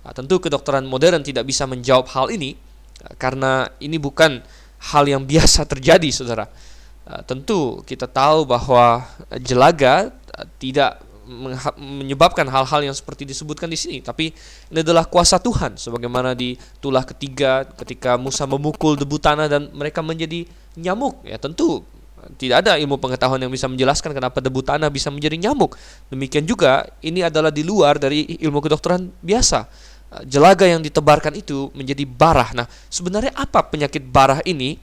Ah, 0.00 0.16
tentu 0.16 0.40
kedokteran 0.40 0.88
modern 0.88 1.20
tidak 1.20 1.44
bisa 1.44 1.68
menjawab 1.68 2.08
hal 2.16 2.32
ini 2.32 2.56
ah, 3.04 3.12
karena 3.20 3.68
ini 3.76 4.00
bukan 4.00 4.40
hal 4.88 5.04
yang 5.04 5.28
biasa 5.28 5.66
terjadi, 5.76 6.08
saudara. 6.08 6.48
tentu 7.26 7.82
kita 7.82 8.06
tahu 8.06 8.46
bahwa 8.46 9.02
jelaga 9.42 10.14
tidak 10.62 11.02
menyebabkan 11.76 12.46
hal-hal 12.46 12.80
yang 12.86 12.94
seperti 12.94 13.26
disebutkan 13.26 13.66
di 13.66 13.74
sini, 13.74 13.98
tapi 13.98 14.30
ini 14.70 14.80
adalah 14.86 15.10
kuasa 15.10 15.42
Tuhan, 15.42 15.74
sebagaimana 15.74 16.32
di 16.38 16.54
tulah 16.78 17.02
ketiga 17.02 17.66
ketika 17.74 18.14
Musa 18.14 18.46
memukul 18.46 18.94
debu 18.94 19.18
tanah 19.18 19.50
dan 19.50 19.66
mereka 19.74 19.98
menjadi 19.98 20.46
nyamuk. 20.78 21.26
Ya 21.26 21.42
tentu 21.42 21.82
tidak 22.38 22.66
ada 22.66 22.78
ilmu 22.78 22.98
pengetahuan 22.98 23.40
yang 23.42 23.52
bisa 23.52 23.66
menjelaskan 23.66 24.14
kenapa 24.14 24.38
debu 24.38 24.62
tanah 24.62 24.88
bisa 24.88 25.10
menjadi 25.10 25.38
nyamuk. 25.38 25.74
Demikian 26.08 26.46
juga 26.46 26.86
ini 27.02 27.22
adalah 27.22 27.50
di 27.50 27.66
luar 27.66 27.98
dari 27.98 28.38
ilmu 28.42 28.62
kedokteran 28.62 29.10
biasa. 29.22 29.90
Jelaga 30.28 30.68
yang 30.68 30.84
ditebarkan 30.84 31.32
itu 31.40 31.72
menjadi 31.72 32.04
barah. 32.04 32.52
Nah, 32.52 32.66
sebenarnya 32.92 33.32
apa 33.32 33.64
penyakit 33.64 34.04
barah 34.04 34.44
ini? 34.44 34.76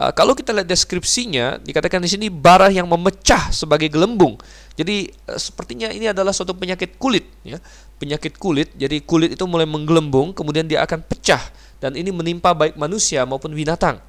Uh, 0.00 0.12
kalau 0.16 0.32
kita 0.32 0.52
lihat 0.52 0.68
deskripsinya, 0.68 1.60
dikatakan 1.60 2.00
di 2.00 2.08
sini 2.08 2.26
bara 2.28 2.72
yang 2.72 2.88
memecah 2.88 3.52
sebagai 3.52 3.92
gelembung. 3.92 4.36
Jadi 4.76 5.12
uh, 5.28 5.36
sepertinya 5.36 5.92
ini 5.92 6.08
adalah 6.08 6.32
suatu 6.32 6.56
penyakit 6.56 6.96
kulit, 6.96 7.28
ya, 7.44 7.60
penyakit 8.00 8.36
kulit. 8.40 8.72
Jadi 8.80 9.04
kulit 9.04 9.36
itu 9.36 9.44
mulai 9.44 9.68
menggelembung, 9.68 10.32
kemudian 10.32 10.64
dia 10.64 10.84
akan 10.84 11.04
pecah, 11.04 11.40
dan 11.84 11.96
ini 11.96 12.08
menimpa 12.12 12.52
baik 12.56 12.80
manusia 12.80 13.28
maupun 13.28 13.52
binatang. 13.52 14.00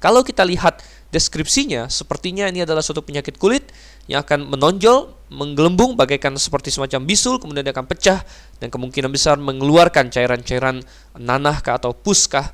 Kalau 0.00 0.24
kita 0.24 0.46
lihat 0.46 0.80
deskripsinya, 1.08 1.88
sepertinya 1.88 2.44
ini 2.48 2.64
adalah 2.64 2.84
suatu 2.84 3.00
penyakit 3.00 3.40
kulit 3.40 3.68
yang 4.08 4.20
akan 4.20 4.48
menonjol, 4.48 5.12
menggelembung 5.32 5.96
bagaikan 5.96 6.36
seperti 6.36 6.68
semacam 6.68 7.04
bisul, 7.08 7.40
kemudian 7.40 7.64
dia 7.64 7.72
akan 7.72 7.88
pecah 7.88 8.20
dan 8.60 8.68
kemungkinan 8.68 9.08
besar 9.08 9.40
mengeluarkan 9.40 10.12
cairan-cairan 10.12 10.84
nanah 11.16 11.60
kah 11.64 11.80
atau 11.80 11.96
pus 11.96 12.28
kah. 12.28 12.52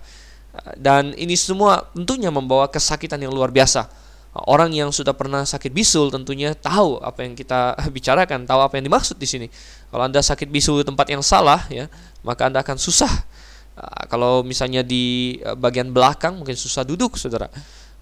Dan 0.79 1.19
ini 1.19 1.35
semua 1.35 1.91
tentunya 1.99 2.31
membawa 2.31 2.71
kesakitan 2.71 3.19
yang 3.19 3.35
luar 3.35 3.51
biasa. 3.51 3.91
Orang 4.35 4.75
yang 4.75 4.91
sudah 4.91 5.15
pernah 5.15 5.47
sakit 5.47 5.71
bisul 5.71 6.11
tentunya 6.11 6.55
tahu 6.55 6.99
apa 7.03 7.27
yang 7.27 7.35
kita 7.35 7.75
bicarakan, 7.95 8.47
tahu 8.47 8.63
apa 8.63 8.79
yang 8.79 8.87
dimaksud 8.87 9.19
di 9.19 9.27
sini. 9.27 9.47
Kalau 9.91 10.07
Anda 10.07 10.23
sakit 10.23 10.47
bisul 10.47 10.83
di 10.83 10.87
tempat 10.87 11.11
yang 11.11 11.23
salah 11.27 11.67
ya, 11.71 11.91
maka 12.23 12.47
Anda 12.47 12.63
akan 12.63 12.79
susah 12.79 13.11
Ah, 13.75 14.07
kalau 14.07 14.47
misalnya 14.47 14.87
di 14.87 15.35
eh, 15.43 15.59
bagian 15.59 15.91
belakang 15.91 16.39
mungkin 16.39 16.55
susah 16.55 16.87
duduk, 16.87 17.19
saudara. 17.19 17.51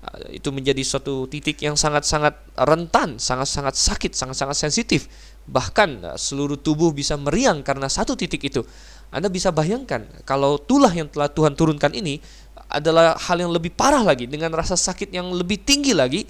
Ah, 0.03 0.19
itu 0.35 0.51
menjadi 0.51 0.83
suatu 0.83 1.31
titik 1.31 1.63
yang 1.63 1.79
sangat-sangat 1.79 2.35
rentan, 2.59 3.23
sangat-sangat 3.23 3.79
sakit, 3.79 4.11
sangat-sangat 4.19 4.59
sensitif. 4.59 5.07
Bahkan 5.47 5.91
ah, 6.03 6.19
seluruh 6.19 6.59
tubuh 6.59 6.91
bisa 6.91 7.15
meriang 7.15 7.63
karena 7.63 7.87
satu 7.87 8.19
titik 8.19 8.43
itu. 8.43 8.67
Anda 9.15 9.31
bisa 9.31 9.55
bayangkan 9.55 10.03
kalau 10.27 10.59
tulah 10.59 10.91
yang 10.91 11.07
telah 11.07 11.31
Tuhan 11.31 11.55
turunkan 11.55 11.95
ini 11.95 12.19
adalah 12.67 13.15
hal 13.15 13.39
yang 13.47 13.53
lebih 13.55 13.71
parah 13.71 14.03
lagi 14.03 14.27
dengan 14.27 14.51
rasa 14.51 14.75
sakit 14.75 15.13
yang 15.13 15.31
lebih 15.31 15.63
tinggi 15.63 15.93
lagi 15.93 16.27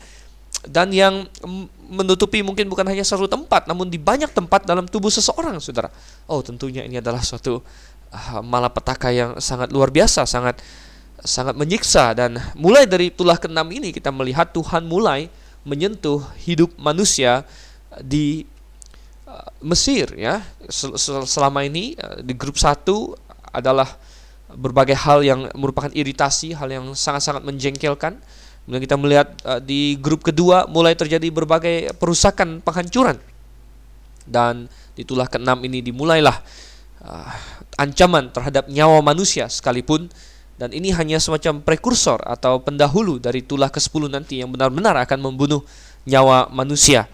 dan 0.67 0.93
yang 0.93 1.25
menutupi 1.89 2.43
mungkin 2.45 2.69
bukan 2.69 2.85
hanya 2.85 3.07
satu 3.07 3.31
tempat 3.31 3.71
namun 3.71 3.89
di 3.89 3.97
banyak 3.97 4.35
tempat 4.35 4.69
dalam 4.69 4.85
tubuh 4.85 5.09
seseorang 5.09 5.57
saudara. 5.65 5.89
Oh 6.29 6.45
tentunya 6.45 6.85
ini 6.85 7.01
adalah 7.01 7.25
suatu 7.25 7.63
Ah, 8.13 8.45
malapetaka 8.45 9.09
yang 9.09 9.41
sangat 9.41 9.73
luar 9.73 9.89
biasa, 9.89 10.29
sangat 10.29 10.61
sangat 11.23 11.55
menyiksa 11.55 12.19
dan 12.19 12.39
mulai 12.59 12.83
dari 12.83 13.15
tulah 13.15 13.39
keenam 13.39 13.67
ini 13.71 13.95
kita 13.95 14.11
melihat 14.11 14.51
Tuhan 14.51 14.83
mulai 14.83 15.31
menyentuh 15.63 16.19
hidup 16.43 16.75
manusia 16.75 17.47
di 18.03 18.43
uh, 19.31 19.47
Mesir 19.63 20.11
ya. 20.19 20.43
Selama 21.31 21.63
ini 21.63 21.95
uh, 21.95 22.19
di 22.19 22.35
grup 22.35 22.59
satu 22.59 23.15
adalah 23.55 23.87
berbagai 24.53 24.99
hal 24.99 25.23
yang 25.23 25.41
merupakan 25.55 25.89
iritasi, 25.95 26.59
hal 26.59 26.69
yang 26.69 26.87
sangat-sangat 26.93 27.47
menjengkelkan. 27.47 28.19
Kemudian 28.67 28.83
kita 28.83 28.97
melihat 28.99 29.29
uh, 29.47 29.63
di 29.63 29.95
grup 30.03 30.27
kedua 30.27 30.67
mulai 30.67 30.99
terjadi 30.99 31.31
berbagai 31.31 31.95
perusakan, 32.03 32.59
penghancuran. 32.67 33.17
Dan 34.27 34.67
di 34.99 35.07
tulah 35.07 35.31
keenam 35.31 35.59
ini 35.67 35.83
dimulailah 35.83 36.37
ancaman 37.75 38.31
terhadap 38.31 38.71
nyawa 38.71 39.03
manusia 39.03 39.51
sekalipun 39.51 40.07
dan 40.61 40.71
ini 40.71 40.93
hanya 40.93 41.19
semacam 41.19 41.65
prekursor 41.65 42.23
atau 42.23 42.61
pendahulu 42.61 43.19
dari 43.19 43.43
tulah 43.43 43.73
ke-10 43.73 44.13
nanti 44.13 44.45
yang 44.45 44.53
benar-benar 44.53 44.95
akan 45.03 45.19
membunuh 45.19 45.65
nyawa 46.05 46.51
manusia. 46.53 47.09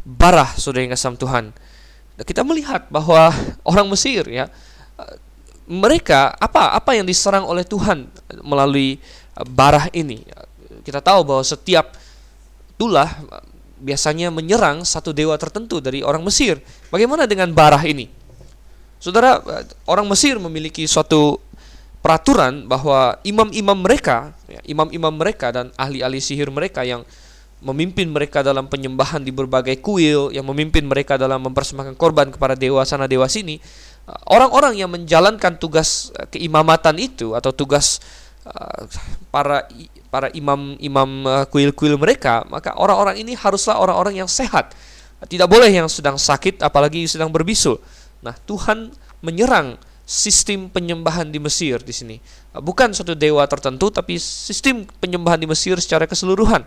Barah 0.00 0.48
saudara 0.56 0.86
yang 0.86 0.94
kasam 0.96 1.18
Tuhan. 1.18 1.52
Kita 2.20 2.44
melihat 2.44 2.88
bahwa 2.88 3.32
orang 3.64 3.86
Mesir 3.88 4.24
ya 4.28 4.48
mereka 5.70 6.34
apa 6.36 6.74
apa 6.74 6.98
yang 6.98 7.06
diserang 7.06 7.46
oleh 7.46 7.62
Tuhan 7.62 8.10
melalui 8.42 8.98
barah 9.38 9.86
ini. 9.94 10.26
Kita 10.82 10.98
tahu 10.98 11.22
bahwa 11.22 11.44
setiap 11.44 11.94
tulah 12.80 13.08
biasanya 13.80 14.28
menyerang 14.28 14.84
satu 14.84 15.14
dewa 15.16 15.38
tertentu 15.40 15.80
dari 15.80 16.04
orang 16.04 16.20
Mesir. 16.26 16.60
Bagaimana 16.92 17.24
dengan 17.24 17.48
barah 17.54 17.80
ini? 17.86 18.10
Saudara, 19.00 19.40
orang 19.88 20.04
Mesir 20.04 20.36
memiliki 20.36 20.84
suatu 20.84 21.40
peraturan 22.00 22.64
bahwa 22.64 23.20
imam-imam 23.22 23.76
mereka, 23.76 24.32
ya, 24.48 24.60
imam-imam 24.64 25.12
mereka 25.12 25.52
dan 25.52 25.68
ahli-ahli 25.76 26.20
sihir 26.20 26.48
mereka 26.48 26.84
yang 26.84 27.04
memimpin 27.60 28.08
mereka 28.08 28.40
dalam 28.40 28.64
penyembahan 28.72 29.20
di 29.20 29.28
berbagai 29.28 29.84
kuil, 29.84 30.32
yang 30.32 30.48
memimpin 30.48 30.88
mereka 30.88 31.20
dalam 31.20 31.44
mempersembahkan 31.44 31.92
korban 32.00 32.32
kepada 32.32 32.56
dewa 32.56 32.80
sana 32.88 33.04
dewa 33.04 33.28
sini, 33.28 33.60
orang-orang 34.32 34.80
yang 34.80 34.88
menjalankan 34.88 35.60
tugas 35.60 36.08
eh, 36.16 36.24
keimamatan 36.32 36.96
itu 36.96 37.36
atau 37.36 37.52
tugas 37.52 38.00
uh, 38.48 38.88
para 39.28 39.68
para 40.08 40.32
imam-imam 40.32 41.44
kuil-kuil 41.52 42.00
mereka, 42.00 42.42
maka 42.48 42.74
orang-orang 42.80 43.20
ini 43.20 43.36
haruslah 43.36 43.78
orang-orang 43.78 44.24
yang 44.24 44.30
sehat. 44.30 44.72
Tidak 45.20 45.44
boleh 45.44 45.68
yang 45.68 45.86
sedang 45.86 46.16
sakit 46.16 46.64
apalagi 46.64 47.04
sedang 47.04 47.28
berbisul. 47.28 47.76
Nah, 48.24 48.32
Tuhan 48.48 48.88
menyerang 49.20 49.76
sistem 50.10 50.66
penyembahan 50.66 51.30
di 51.30 51.38
Mesir 51.38 51.78
di 51.78 51.94
sini. 51.94 52.16
Bukan 52.50 52.90
suatu 52.90 53.14
dewa 53.14 53.46
tertentu, 53.46 53.94
tapi 53.94 54.18
sistem 54.18 54.82
penyembahan 54.98 55.38
di 55.38 55.46
Mesir 55.46 55.78
secara 55.78 56.10
keseluruhan. 56.10 56.66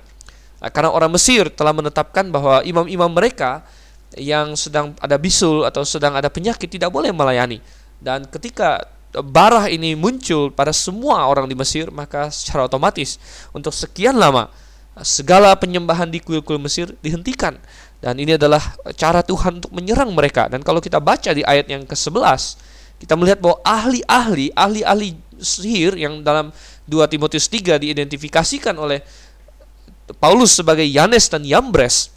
Nah, 0.63 0.69
karena 0.71 0.95
orang 0.95 1.11
Mesir 1.11 1.51
telah 1.51 1.75
menetapkan 1.75 2.31
bahwa 2.31 2.63
imam-imam 2.63 3.11
mereka 3.11 3.67
yang 4.15 4.55
sedang 4.55 4.95
ada 5.03 5.19
bisul 5.19 5.67
atau 5.67 5.83
sedang 5.83 6.15
ada 6.15 6.31
penyakit 6.31 6.71
tidak 6.71 6.87
boleh 6.87 7.11
melayani. 7.11 7.59
Dan 7.99 8.23
ketika 8.31 8.87
barah 9.11 9.67
ini 9.67 9.91
muncul 9.99 10.47
pada 10.47 10.71
semua 10.71 11.27
orang 11.27 11.51
di 11.51 11.55
Mesir, 11.59 11.91
maka 11.91 12.31
secara 12.31 12.71
otomatis 12.71 13.19
untuk 13.51 13.75
sekian 13.75 14.15
lama 14.15 14.47
segala 15.03 15.51
penyembahan 15.59 16.07
di 16.07 16.23
kuil-kuil 16.23 16.63
Mesir 16.63 16.95
dihentikan 17.03 17.59
dan 18.03 18.19
ini 18.19 18.35
adalah 18.35 18.59
cara 18.99 19.23
Tuhan 19.23 19.63
untuk 19.63 19.71
menyerang 19.71 20.11
mereka. 20.11 20.51
Dan 20.51 20.59
kalau 20.59 20.83
kita 20.83 20.99
baca 20.99 21.31
di 21.31 21.39
ayat 21.39 21.71
yang 21.71 21.87
ke-11, 21.87 22.59
kita 23.03 23.19
melihat 23.19 23.43
bahwa 23.43 23.59
ahli-ahli, 23.67 24.55
ahli-ahli 24.55 25.19
sihir 25.35 25.99
yang 25.99 26.23
dalam 26.23 26.55
2 26.87 27.03
Timotius 27.11 27.51
3 27.51 27.75
diidentifikasikan 27.83 28.71
oleh 28.79 29.03
Paulus 30.23 30.55
sebagai 30.55 30.87
Yanes 30.87 31.27
dan 31.27 31.43
Yambres 31.43 32.15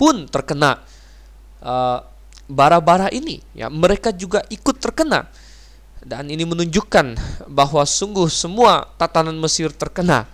pun 0.00 0.24
terkena 0.32 0.80
uh, 1.60 2.00
bara-bara 2.48 3.12
ini. 3.12 3.44
Ya, 3.52 3.68
mereka 3.68 4.12
juga 4.16 4.40
ikut 4.48 4.80
terkena. 4.80 5.28
Dan 6.00 6.30
ini 6.32 6.46
menunjukkan 6.46 7.18
bahwa 7.50 7.82
sungguh 7.82 8.30
semua 8.30 8.86
tatanan 8.94 9.34
Mesir 9.34 9.74
terkena 9.74 10.24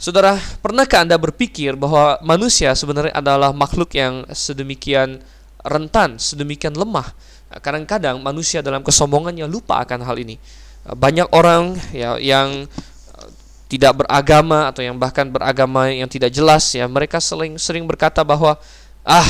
Saudara, 0.00 0.40
pernahkah 0.64 1.04
Anda 1.04 1.20
berpikir 1.20 1.76
bahwa 1.76 2.16
manusia 2.24 2.72
sebenarnya 2.72 3.12
adalah 3.12 3.52
makhluk 3.52 3.92
yang 3.92 4.24
sedemikian 4.32 5.20
rentan, 5.60 6.16
sedemikian 6.16 6.72
lemah? 6.72 7.12
Kadang-kadang 7.58 8.22
manusia 8.22 8.62
dalam 8.62 8.86
kesombongannya 8.86 9.50
lupa 9.50 9.82
akan 9.82 10.06
hal 10.06 10.14
ini. 10.22 10.38
Banyak 10.86 11.34
orang 11.34 11.74
ya 11.90 12.14
yang 12.22 12.70
eh, 13.18 13.28
tidak 13.66 14.06
beragama 14.06 14.70
atau 14.70 14.86
yang 14.86 14.94
bahkan 14.94 15.26
beragama 15.26 15.90
yang 15.90 16.06
tidak 16.06 16.30
jelas 16.30 16.70
ya, 16.70 16.86
mereka 16.86 17.18
sering 17.18 17.58
sering 17.58 17.90
berkata 17.90 18.22
bahwa 18.22 18.54
ah 19.02 19.28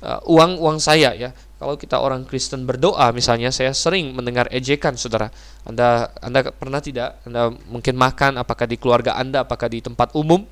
eh, 0.00 0.20
uang 0.32 0.56
uang 0.64 0.80
saya 0.80 1.12
ya 1.12 1.30
kalau 1.58 1.74
kita 1.74 1.98
orang 1.98 2.22
Kristen 2.22 2.62
berdoa 2.64 3.10
misalnya 3.10 3.50
saya 3.50 3.74
sering 3.74 4.14
mendengar 4.14 4.46
ejekan 4.54 4.94
Saudara. 4.94 5.28
Anda 5.66 6.08
Anda 6.22 6.48
pernah 6.54 6.78
tidak 6.78 7.18
Anda 7.26 7.50
mungkin 7.50 7.98
makan 7.98 8.38
apakah 8.38 8.64
di 8.64 8.78
keluarga 8.78 9.18
Anda 9.18 9.42
apakah 9.42 9.66
di 9.66 9.82
tempat 9.82 10.14
umum 10.14 10.46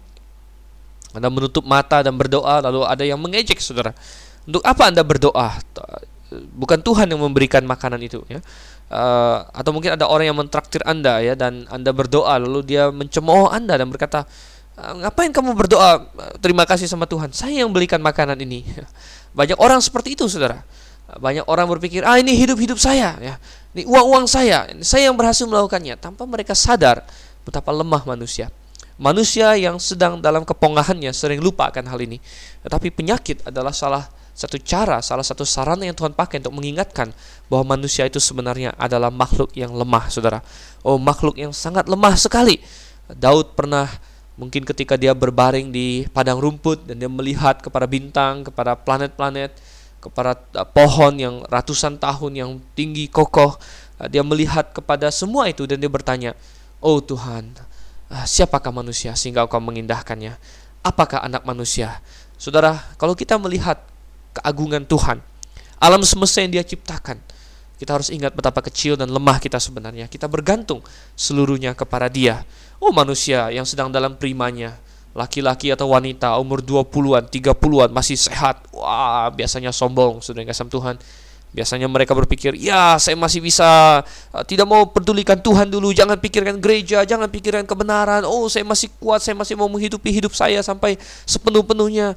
Anda 1.15 1.31
menutup 1.31 1.63
mata 1.65 2.03
dan 2.03 2.19
berdoa 2.19 2.61
lalu 2.61 2.85
ada 2.85 3.07
yang 3.07 3.23
mengejek 3.23 3.63
Saudara. 3.63 3.95
Untuk 4.45 4.67
apa 4.67 4.91
Anda 4.91 5.07
berdoa? 5.07 5.57
Bukan 6.33 6.83
Tuhan 6.83 7.07
yang 7.11 7.23
memberikan 7.23 7.63
makanan 7.63 8.03
itu 8.03 8.23
ya. 8.27 8.43
Uh, 8.87 9.43
atau 9.51 9.75
mungkin 9.75 9.99
ada 9.99 10.07
orang 10.07 10.31
yang 10.31 10.39
mentraktir 10.39 10.79
Anda 10.87 11.19
ya 11.19 11.35
dan 11.35 11.67
Anda 11.67 11.91
berdoa 11.91 12.39
lalu 12.39 12.63
dia 12.63 12.95
mencemooh 12.95 13.51
Anda 13.51 13.75
dan 13.75 13.91
berkata 13.91 14.23
eh, 14.79 14.95
ngapain 15.03 15.35
kamu 15.35 15.59
berdoa 15.59 16.07
terima 16.39 16.63
kasih 16.63 16.87
sama 16.87 17.03
Tuhan 17.03 17.35
saya 17.35 17.67
yang 17.67 17.75
belikan 17.75 17.99
makanan 17.99 18.39
ini 18.47 18.63
banyak 19.39 19.59
orang 19.59 19.83
seperti 19.83 20.15
itu 20.15 20.31
saudara 20.31 20.63
banyak 21.07 21.47
orang 21.47 21.71
berpikir, 21.71 22.03
ah 22.03 22.19
ini 22.19 22.35
hidup-hidup 22.35 22.83
saya, 22.83 23.15
ya. 23.23 23.39
Ini 23.79 23.87
uang-uang 23.87 24.27
saya, 24.27 24.67
saya 24.83 25.07
yang 25.07 25.15
berhasil 25.15 25.47
melakukannya. 25.47 25.95
Tanpa 26.03 26.27
mereka 26.27 26.59
sadar 26.59 27.07
betapa 27.47 27.71
lemah 27.71 28.03
manusia. 28.03 28.51
Manusia 28.99 29.55
yang 29.55 29.79
sedang 29.79 30.19
dalam 30.19 30.43
kepongahannya 30.43 31.15
sering 31.15 31.39
lupa 31.39 31.71
akan 31.71 31.87
hal 31.87 32.01
ini. 32.03 32.19
Tetapi 32.67 32.91
penyakit 32.91 33.47
adalah 33.47 33.71
salah 33.71 34.09
satu 34.37 34.61
cara, 34.61 35.01
salah 35.01 35.25
satu 35.25 35.49
sarana 35.49 35.89
yang 35.89 35.97
Tuhan 35.97 36.13
pakai 36.13 36.45
untuk 36.45 36.61
mengingatkan 36.61 37.09
bahwa 37.49 37.73
manusia 37.73 38.05
itu 38.05 38.21
sebenarnya 38.21 38.77
adalah 38.77 39.09
makhluk 39.09 39.49
yang 39.57 39.73
lemah, 39.73 40.13
saudara. 40.13 40.45
Oh, 40.85 41.01
makhluk 41.01 41.41
yang 41.41 41.57
sangat 41.57 41.89
lemah 41.89 42.21
sekali. 42.21 42.61
Daud 43.09 43.57
pernah 43.57 43.89
mungkin 44.37 44.69
ketika 44.69 45.01
dia 45.01 45.17
berbaring 45.17 45.73
di 45.73 46.05
padang 46.13 46.37
rumput 46.37 46.85
dan 46.85 47.01
dia 47.01 47.09
melihat 47.09 47.65
kepada 47.65 47.89
bintang, 47.89 48.45
kepada 48.45 48.77
planet-planet, 48.77 49.57
kepada 50.07 50.37
uh, 50.37 50.69
pohon 50.69 51.17
yang 51.17 51.35
ratusan 51.49 51.97
tahun 51.97 52.33
yang 52.37 52.51
tinggi 52.77 53.09
kokoh 53.09 53.57
uh, 53.99 54.07
dia 54.07 54.23
melihat 54.23 54.71
kepada 54.71 55.11
semua 55.11 55.51
itu 55.51 55.67
dan 55.67 55.83
dia 55.83 55.91
bertanya 55.91 56.39
oh 56.79 57.03
Tuhan 57.03 57.57
uh, 58.13 58.27
siapakah 58.29 58.71
manusia 58.71 59.17
sehingga 59.19 59.49
engkau 59.49 59.59
mengindahkannya? 59.59 60.39
Apakah 60.87 61.27
anak 61.27 61.43
manusia? 61.43 61.99
Saudara, 62.39 62.79
kalau 63.01 63.19
kita 63.19 63.35
melihat 63.41 63.83
keagungan 64.41 64.85
Tuhan, 64.85 65.19
alam 65.81 66.01
semesta 66.05 66.41
yang 66.41 66.53
Dia 66.61 66.65
ciptakan, 66.65 67.21
kita 67.77 67.93
harus 67.93 68.09
ingat 68.09 68.33
betapa 68.33 68.65
kecil 68.65 68.97
dan 68.97 69.13
lemah 69.13 69.37
kita 69.37 69.61
sebenarnya. 69.61 70.09
Kita 70.09 70.25
bergantung 70.29 70.81
seluruhnya 71.13 71.77
kepada 71.77 72.09
Dia. 72.09 72.41
Oh 72.81 72.93
manusia 72.93 73.53
yang 73.53 73.69
sedang 73.69 73.93
dalam 73.93 74.17
primanya, 74.17 74.77
laki-laki 75.17 75.73
atau 75.73 75.93
wanita 75.93 76.37
umur 76.41 76.61
20-an, 76.65 77.29
30-an 77.29 77.91
masih 77.93 78.17
sehat. 78.17 78.65
Wah, 78.73 79.33
biasanya 79.33 79.73
sombong, 79.73 80.21
sudah 80.21 80.45
kasih 80.45 80.69
Tuhan. 80.69 80.97
Biasanya 81.57 81.89
mereka 81.89 82.13
berpikir, 82.13 82.53
ya 82.53 83.01
saya 83.01 83.17
masih 83.17 83.41
bisa, 83.41 84.05
uh, 84.05 84.45
tidak 84.45 84.69
mau 84.69 84.93
pedulikan 84.93 85.41
Tuhan 85.41 85.73
dulu, 85.73 85.89
jangan 85.89 86.21
pikirkan 86.21 86.61
gereja, 86.61 87.01
jangan 87.09 87.33
pikirkan 87.33 87.65
kebenaran. 87.65 88.29
Oh, 88.29 88.45
saya 88.53 88.61
masih 88.61 88.93
kuat, 89.01 89.25
saya 89.25 89.33
masih 89.33 89.57
mau 89.57 89.65
menghidupi 89.65 90.13
hidup 90.13 90.37
saya 90.37 90.61
sampai 90.61 91.01
sepenuh-penuhnya. 91.25 92.13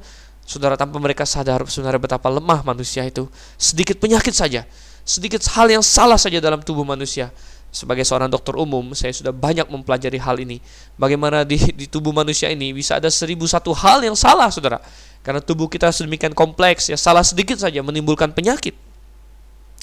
Saudara 0.46 0.74
tanpa 0.74 0.98
mereka 0.98 1.22
sadar 1.28 1.62
sebenarnya 1.70 2.02
betapa 2.02 2.26
lemah 2.26 2.66
manusia 2.66 3.06
itu. 3.06 3.30
Sedikit 3.54 3.98
penyakit 4.02 4.34
saja 4.34 4.66
sedikit 5.10 5.42
hal 5.56 5.66
yang 5.66 5.84
salah 5.84 6.14
saja 6.14 6.38
dalam 6.38 6.60
tubuh 6.62 6.86
manusia. 6.86 7.34
Sebagai 7.70 8.02
seorang 8.02 8.26
dokter 8.26 8.58
umum, 8.58 8.82
saya 8.98 9.14
sudah 9.14 9.30
banyak 9.30 9.70
mempelajari 9.70 10.18
hal 10.18 10.42
ini. 10.42 10.58
Bagaimana 10.98 11.46
di, 11.46 11.54
di 11.70 11.86
tubuh 11.86 12.10
manusia 12.10 12.50
ini 12.50 12.74
bisa 12.74 12.98
ada 12.98 13.06
seribu 13.06 13.46
satu 13.46 13.70
hal 13.70 14.02
yang 14.02 14.18
salah, 14.18 14.50
saudara. 14.50 14.82
Karena 15.22 15.38
tubuh 15.38 15.70
kita 15.70 15.86
sedemikian 15.94 16.34
kompleks, 16.34 16.90
ya 16.90 16.98
salah 16.98 17.22
sedikit 17.22 17.62
saja 17.62 17.78
menimbulkan 17.78 18.34
penyakit. 18.34 18.74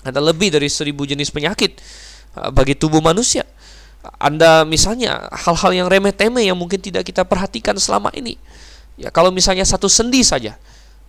Ada 0.04 0.20
lebih 0.20 0.52
dari 0.52 0.68
seribu 0.68 1.08
jenis 1.08 1.32
penyakit 1.32 1.80
uh, 2.36 2.52
bagi 2.52 2.76
tubuh 2.76 3.00
manusia. 3.00 3.48
Anda 4.20 4.68
misalnya 4.68 5.28
hal-hal 5.32 5.72
yang 5.72 5.88
remeh-temeh 5.88 6.48
yang 6.48 6.60
mungkin 6.60 6.84
tidak 6.84 7.08
kita 7.08 7.24
perhatikan 7.24 7.76
selama 7.80 8.12
ini. 8.16 8.36
Ya 8.98 9.14
kalau 9.14 9.30
misalnya 9.30 9.62
satu 9.62 9.86
sendi 9.86 10.26
saja, 10.26 10.58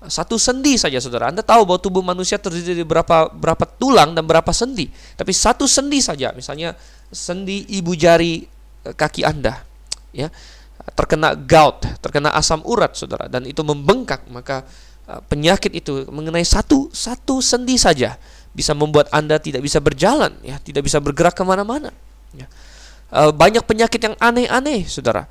satu 0.07 0.39
sendi 0.39 0.79
saja 0.79 1.03
saudara. 1.03 1.33
Anda 1.33 1.43
tahu 1.43 1.67
bahwa 1.67 1.81
tubuh 1.83 2.05
manusia 2.07 2.39
terdiri 2.39 2.77
dari 2.77 2.87
berapa 2.87 3.33
berapa 3.35 3.65
tulang 3.67 4.15
dan 4.15 4.23
berapa 4.23 4.53
sendi. 4.55 4.87
Tapi 5.19 5.33
satu 5.35 5.67
sendi 5.67 5.99
saja, 5.99 6.31
misalnya 6.37 6.77
sendi 7.11 7.67
ibu 7.73 7.99
jari 7.99 8.47
eh, 8.87 8.95
kaki 8.95 9.27
Anda, 9.27 9.59
ya 10.15 10.31
terkena 10.95 11.35
gout, 11.35 11.83
terkena 11.99 12.31
asam 12.37 12.63
urat 12.63 12.95
saudara, 12.95 13.27
dan 13.27 13.43
itu 13.49 13.65
membengkak, 13.67 14.29
maka 14.31 14.63
eh, 15.11 15.19
penyakit 15.27 15.75
itu 15.75 16.07
mengenai 16.13 16.47
satu 16.47 16.93
satu 16.95 17.43
sendi 17.43 17.75
saja 17.75 18.15
bisa 18.55 18.77
membuat 18.77 19.11
Anda 19.11 19.43
tidak 19.43 19.67
bisa 19.67 19.83
berjalan, 19.83 20.37
ya 20.47 20.63
tidak 20.63 20.87
bisa 20.87 21.03
bergerak 21.03 21.35
ke 21.35 21.43
mana-mana. 21.43 21.91
Ya. 22.37 22.47
Eh, 23.17 23.33
banyak 23.35 23.67
penyakit 23.67 23.99
yang 23.99 24.15
aneh-aneh, 24.21 24.87
saudara 24.87 25.27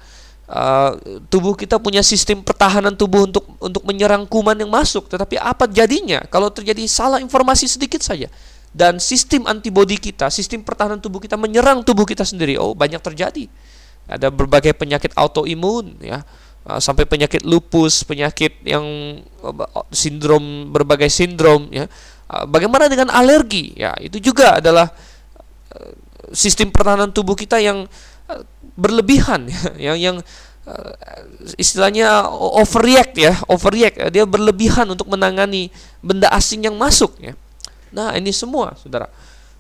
uh, 0.48 0.96
tubuh 1.28 1.54
kita 1.54 1.78
punya 1.78 2.00
sistem 2.02 2.42
pertahanan 2.42 2.96
tubuh 2.96 3.28
untuk 3.28 3.44
untuk 3.60 3.84
menyerang 3.84 4.24
kuman 4.26 4.56
yang 4.56 4.72
masuk. 4.72 5.12
Tetapi 5.12 5.40
apa 5.40 5.68
jadinya 5.68 6.24
kalau 6.28 6.52
terjadi 6.52 6.84
salah 6.88 7.20
informasi 7.20 7.68
sedikit 7.68 8.00
saja 8.02 8.32
dan 8.72 9.00
sistem 9.00 9.48
antibodi 9.48 10.00
kita, 10.00 10.32
sistem 10.32 10.64
pertahanan 10.64 11.00
tubuh 11.00 11.20
kita 11.20 11.36
menyerang 11.36 11.84
tubuh 11.84 12.08
kita 12.08 12.24
sendiri. 12.24 12.56
Oh, 12.60 12.74
banyak 12.74 13.00
terjadi. 13.04 13.48
Ada 14.08 14.32
berbagai 14.32 14.72
penyakit 14.76 15.12
autoimun 15.16 16.00
ya. 16.00 16.24
Uh, 16.68 16.84
sampai 16.84 17.08
penyakit 17.08 17.48
lupus, 17.48 18.04
penyakit 18.04 18.60
yang 18.68 18.84
uh, 19.40 19.88
sindrom 19.92 20.72
berbagai 20.72 21.08
sindrom 21.08 21.72
ya. 21.72 21.88
Bagaimana 22.28 22.92
dengan 22.92 23.08
alergi? 23.08 23.72
Ya, 23.80 23.96
itu 24.04 24.20
juga 24.20 24.60
adalah 24.60 24.92
sistem 26.36 26.76
pertahanan 26.76 27.16
tubuh 27.16 27.40
kita 27.40 27.56
yang 27.62 27.88
berlebihan 28.76 29.48
ya, 29.48 29.62
yang 29.92 29.98
yang 29.98 30.18
uh, 30.68 30.92
istilahnya 31.56 32.28
overreact 32.32 33.16
ya, 33.16 33.34
overreact. 33.48 34.12
Dia 34.12 34.28
berlebihan 34.28 34.86
untuk 34.92 35.08
menangani 35.08 35.72
benda 36.04 36.28
asing 36.36 36.68
yang 36.68 36.76
masuk 36.76 37.16
ya. 37.24 37.34
Nah, 37.96 38.14
ini 38.20 38.36
semua 38.36 38.76
Saudara 38.76 39.08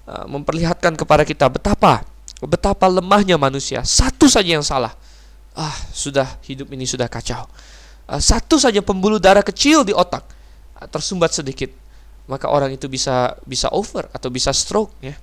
uh, 0.05 0.25
memperlihatkan 0.27 0.99
kepada 0.99 1.23
kita 1.23 1.47
betapa 1.47 2.03
betapa 2.43 2.85
lemahnya 2.91 3.39
manusia. 3.39 3.81
Satu 3.87 4.27
saja 4.27 4.59
yang 4.59 4.65
salah. 4.65 4.93
Ah, 5.57 5.73
sudah 5.89 6.37
hidup 6.45 6.69
ini 6.69 6.85
sudah 6.85 7.09
kacau. 7.09 7.49
Uh, 8.05 8.21
satu 8.21 8.61
saja 8.61 8.83
pembuluh 8.83 9.17
darah 9.17 9.41
kecil 9.41 9.81
di 9.81 9.95
otak 9.95 10.21
tersumbat 10.93 11.33
sedikit, 11.33 11.73
maka 12.29 12.45
orang 12.45 12.69
itu 12.69 12.85
bisa 12.85 13.33
bisa 13.49 13.65
over 13.73 14.05
atau 14.13 14.29
bisa 14.29 14.53
stroke 14.53 14.93
ya. 15.01 15.17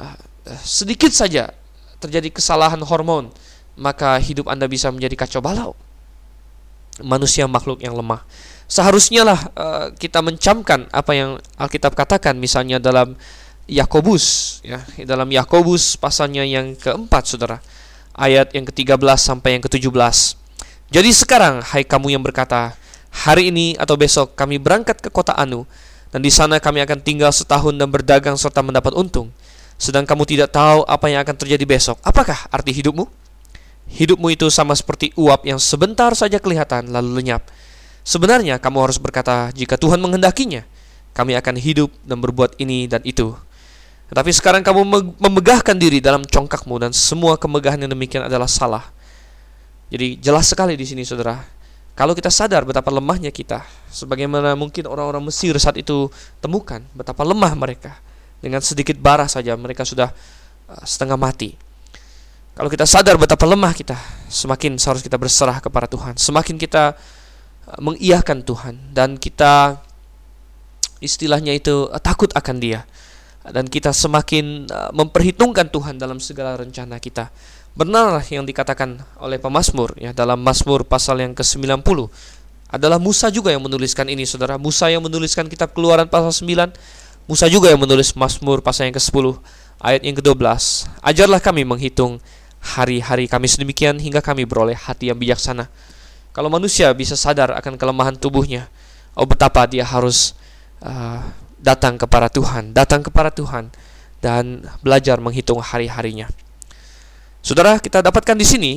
Uh, 0.00 0.16
sedikit 0.64 1.12
saja 1.12 1.52
terjadi 2.00 2.32
kesalahan 2.32 2.80
hormon, 2.80 3.28
maka 3.76 4.16
hidup 4.18 4.48
Anda 4.48 4.66
bisa 4.66 4.88
menjadi 4.88 5.14
kacau 5.14 5.44
balau. 5.44 5.76
Manusia 7.00 7.46
makhluk 7.46 7.80
yang 7.80 7.96
lemah. 7.96 8.24
Seharusnya 8.66 9.24
lah 9.24 9.40
uh, 9.56 9.86
kita 9.94 10.20
mencamkan 10.20 10.88
apa 10.90 11.12
yang 11.16 11.30
Alkitab 11.56 11.96
katakan 11.96 12.36
misalnya 12.36 12.80
dalam 12.80 13.16
Yakobus 13.70 14.58
ya, 14.66 14.82
dalam 15.06 15.30
Yakobus 15.30 15.96
pasalnya 15.96 16.42
yang 16.42 16.74
keempat 16.74 17.24
Saudara. 17.30 17.58
Ayat 18.10 18.52
yang 18.52 18.66
ke-13 18.68 19.00
sampai 19.16 19.56
yang 19.56 19.62
ke-17. 19.64 20.36
Jadi 20.90 21.10
sekarang 21.14 21.62
hai 21.62 21.86
kamu 21.86 22.18
yang 22.18 22.22
berkata, 22.26 22.74
hari 23.10 23.54
ini 23.54 23.78
atau 23.78 23.94
besok 23.94 24.34
kami 24.34 24.58
berangkat 24.58 24.98
ke 24.98 25.08
kota 25.08 25.34
Anu 25.38 25.64
dan 26.10 26.20
di 26.22 26.30
sana 26.30 26.58
kami 26.58 26.82
akan 26.82 26.98
tinggal 27.02 27.30
setahun 27.30 27.74
dan 27.78 27.86
berdagang 27.90 28.34
serta 28.34 28.62
mendapat 28.62 28.94
untung 28.98 29.30
sedang 29.80 30.04
kamu 30.04 30.28
tidak 30.28 30.52
tahu 30.52 30.84
apa 30.84 31.08
yang 31.08 31.24
akan 31.24 31.40
terjadi 31.40 31.64
besok. 31.64 31.96
Apakah 32.04 32.36
arti 32.52 32.76
hidupmu? 32.76 33.08
Hidupmu 33.90 34.28
itu 34.28 34.52
sama 34.52 34.76
seperti 34.76 35.16
uap 35.16 35.48
yang 35.48 35.56
sebentar 35.56 36.12
saja 36.12 36.36
kelihatan 36.36 36.92
lalu 36.92 37.24
lenyap. 37.24 37.48
Sebenarnya 38.04 38.60
kamu 38.60 38.76
harus 38.84 39.00
berkata, 39.00 39.48
jika 39.56 39.80
Tuhan 39.80 39.96
menghendakinya, 40.04 40.68
kami 41.16 41.32
akan 41.32 41.56
hidup 41.56 41.88
dan 42.04 42.20
berbuat 42.20 42.60
ini 42.60 42.92
dan 42.92 43.00
itu. 43.08 43.32
Tetapi 44.12 44.30
sekarang 44.36 44.60
kamu 44.60 45.16
memegahkan 45.16 45.74
diri 45.80 46.04
dalam 46.04 46.28
congkakmu 46.28 46.76
dan 46.76 46.92
semua 46.92 47.40
kemegahan 47.40 47.80
yang 47.80 47.90
demikian 47.90 48.28
adalah 48.28 48.46
salah. 48.46 48.84
Jadi 49.88 50.20
jelas 50.20 50.44
sekali 50.52 50.76
di 50.76 50.84
sini 50.84 51.08
saudara. 51.08 51.40
Kalau 51.96 52.12
kita 52.14 52.28
sadar 52.28 52.62
betapa 52.68 52.92
lemahnya 52.92 53.32
kita, 53.32 53.64
sebagaimana 53.90 54.54
mungkin 54.54 54.86
orang-orang 54.86 55.24
Mesir 55.32 55.56
saat 55.56 55.80
itu 55.80 56.12
temukan 56.38 56.84
betapa 56.94 57.26
lemah 57.26 57.52
mereka 57.58 57.98
dengan 58.40 58.64
sedikit 58.64 58.96
bara 58.96 59.28
saja 59.28 59.54
mereka 59.54 59.84
sudah 59.84 60.10
uh, 60.68 60.84
setengah 60.84 61.16
mati. 61.20 61.54
Kalau 62.56 62.68
kita 62.68 62.84
sadar 62.84 63.16
betapa 63.16 63.46
lemah 63.46 63.72
kita, 63.72 63.96
semakin 64.28 64.76
seharusnya 64.76 65.08
kita 65.08 65.20
berserah 65.20 65.62
kepada 65.62 65.86
Tuhan. 65.88 66.16
Semakin 66.16 66.56
kita 66.60 66.96
uh, 66.96 67.80
mengiyakan 67.80 68.44
Tuhan 68.44 68.74
dan 68.92 69.16
kita 69.16 69.80
istilahnya 71.00 71.56
itu 71.56 71.88
uh, 71.88 72.00
takut 72.00 72.28
akan 72.34 72.58
Dia. 72.58 72.82
Dan 73.40 73.72
kita 73.72 73.96
semakin 73.96 74.68
memperhitungkan 74.92 75.72
Tuhan 75.72 75.96
dalam 75.96 76.20
segala 76.20 76.60
rencana 76.60 77.00
kita. 77.00 77.32
Benarlah 77.72 78.20
yang 78.28 78.44
dikatakan 78.44 79.00
oleh 79.16 79.40
pemazmur 79.40 79.96
ya 79.96 80.12
dalam 80.12 80.44
Mazmur 80.44 80.84
pasal 80.84 81.24
yang 81.24 81.32
ke-90 81.32 81.80
adalah 82.70 82.98
Musa 83.02 83.32
juga 83.32 83.50
yang 83.50 83.64
menuliskan 83.64 84.06
ini 84.06 84.22
Saudara. 84.28 84.60
Musa 84.60 84.86
yang 84.92 85.02
menuliskan 85.02 85.50
kitab 85.50 85.74
Keluaran 85.74 86.06
pasal 86.06 86.30
9 86.30 86.99
Musa 87.30 87.46
juga 87.46 87.70
yang 87.70 87.78
menulis 87.78 88.18
Mazmur 88.18 88.58
pasal 88.58 88.90
yang 88.90 88.98
ke-10 88.98 89.38
ayat 89.78 90.02
yang 90.02 90.18
ke-12. 90.18 90.42
Ajarlah 90.98 91.38
kami 91.38 91.62
menghitung 91.62 92.18
hari-hari 92.58 93.30
kami 93.30 93.46
sedemikian 93.46 94.02
hingga 94.02 94.18
kami 94.18 94.42
beroleh 94.42 94.74
hati 94.74 95.14
yang 95.14 95.18
bijaksana. 95.22 95.70
Kalau 96.34 96.50
manusia 96.50 96.90
bisa 96.90 97.14
sadar 97.14 97.54
akan 97.54 97.78
kelemahan 97.78 98.18
tubuhnya, 98.18 98.66
oh 99.14 99.30
betapa 99.30 99.62
dia 99.70 99.86
harus 99.86 100.34
uh, 100.82 101.22
datang 101.62 102.02
kepada 102.02 102.26
Tuhan, 102.26 102.74
datang 102.74 103.06
kepada 103.06 103.30
Tuhan 103.30 103.70
dan 104.18 104.66
belajar 104.82 105.22
menghitung 105.22 105.62
hari-harinya. 105.62 106.26
Saudara, 107.46 107.78
kita 107.78 108.02
dapatkan 108.02 108.34
di 108.34 108.42
sini 108.42 108.72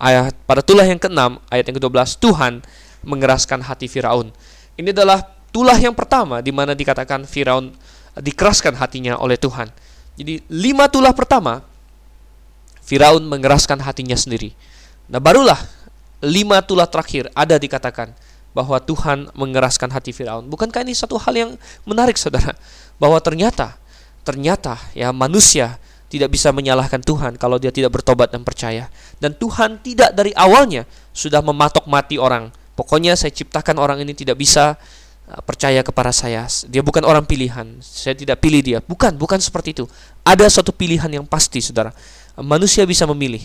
ayat 0.00 0.32
pada 0.48 0.64
tulah 0.64 0.88
yang 0.88 0.96
ke-6 0.96 1.44
ayat 1.52 1.64
yang 1.68 1.76
ke-12 1.76 2.24
Tuhan 2.24 2.52
mengeraskan 3.04 3.68
hati 3.68 3.84
Firaun. 3.84 4.32
Ini 4.80 4.96
adalah 4.96 5.35
tulah 5.50 5.76
yang 5.76 5.92
pertama 5.92 6.40
di 6.40 6.50
mana 6.50 6.72
dikatakan 6.72 7.24
Firaun 7.24 7.72
dikeraskan 8.16 8.76
hatinya 8.76 9.20
oleh 9.20 9.36
Tuhan. 9.36 9.68
Jadi 10.16 10.40
lima 10.48 10.88
tulah 10.88 11.12
pertama 11.12 11.60
Firaun 12.86 13.24
mengeraskan 13.26 13.82
hatinya 13.82 14.16
sendiri. 14.16 14.56
Nah 15.10 15.20
barulah 15.20 15.58
lima 16.24 16.64
tulah 16.64 16.88
terakhir 16.88 17.28
ada 17.36 17.60
dikatakan 17.60 18.14
bahwa 18.56 18.80
Tuhan 18.80 19.28
mengeraskan 19.36 19.92
hati 19.92 20.16
Firaun. 20.16 20.48
Bukankah 20.48 20.80
ini 20.80 20.96
satu 20.96 21.20
hal 21.20 21.34
yang 21.36 21.50
menarik 21.84 22.16
saudara? 22.16 22.56
Bahwa 22.96 23.20
ternyata 23.20 23.76
ternyata 24.24 24.80
ya 24.96 25.12
manusia 25.12 25.78
tidak 26.06 26.32
bisa 26.32 26.54
menyalahkan 26.54 27.02
Tuhan 27.02 27.36
kalau 27.36 27.60
dia 27.60 27.74
tidak 27.74 28.00
bertobat 28.00 28.32
dan 28.32 28.46
percaya. 28.46 28.88
Dan 29.20 29.36
Tuhan 29.36 29.82
tidak 29.84 30.16
dari 30.16 30.32
awalnya 30.32 30.88
sudah 31.12 31.44
mematok 31.44 31.84
mati 31.90 32.16
orang. 32.16 32.48
Pokoknya 32.72 33.12
saya 33.18 33.34
ciptakan 33.34 33.76
orang 33.76 33.98
ini 34.00 34.16
tidak 34.16 34.40
bisa 34.40 34.80
percaya 35.42 35.82
kepada 35.82 36.14
saya. 36.14 36.46
Dia 36.70 36.86
bukan 36.86 37.02
orang 37.02 37.26
pilihan. 37.26 37.66
Saya 37.82 38.14
tidak 38.14 38.38
pilih 38.38 38.62
dia. 38.62 38.78
Bukan, 38.78 39.18
bukan 39.18 39.42
seperti 39.42 39.74
itu. 39.74 39.84
Ada 40.22 40.46
suatu 40.46 40.70
pilihan 40.70 41.10
yang 41.10 41.26
pasti, 41.26 41.58
Saudara. 41.58 41.90
Manusia 42.38 42.86
bisa 42.86 43.02
memilih. 43.10 43.42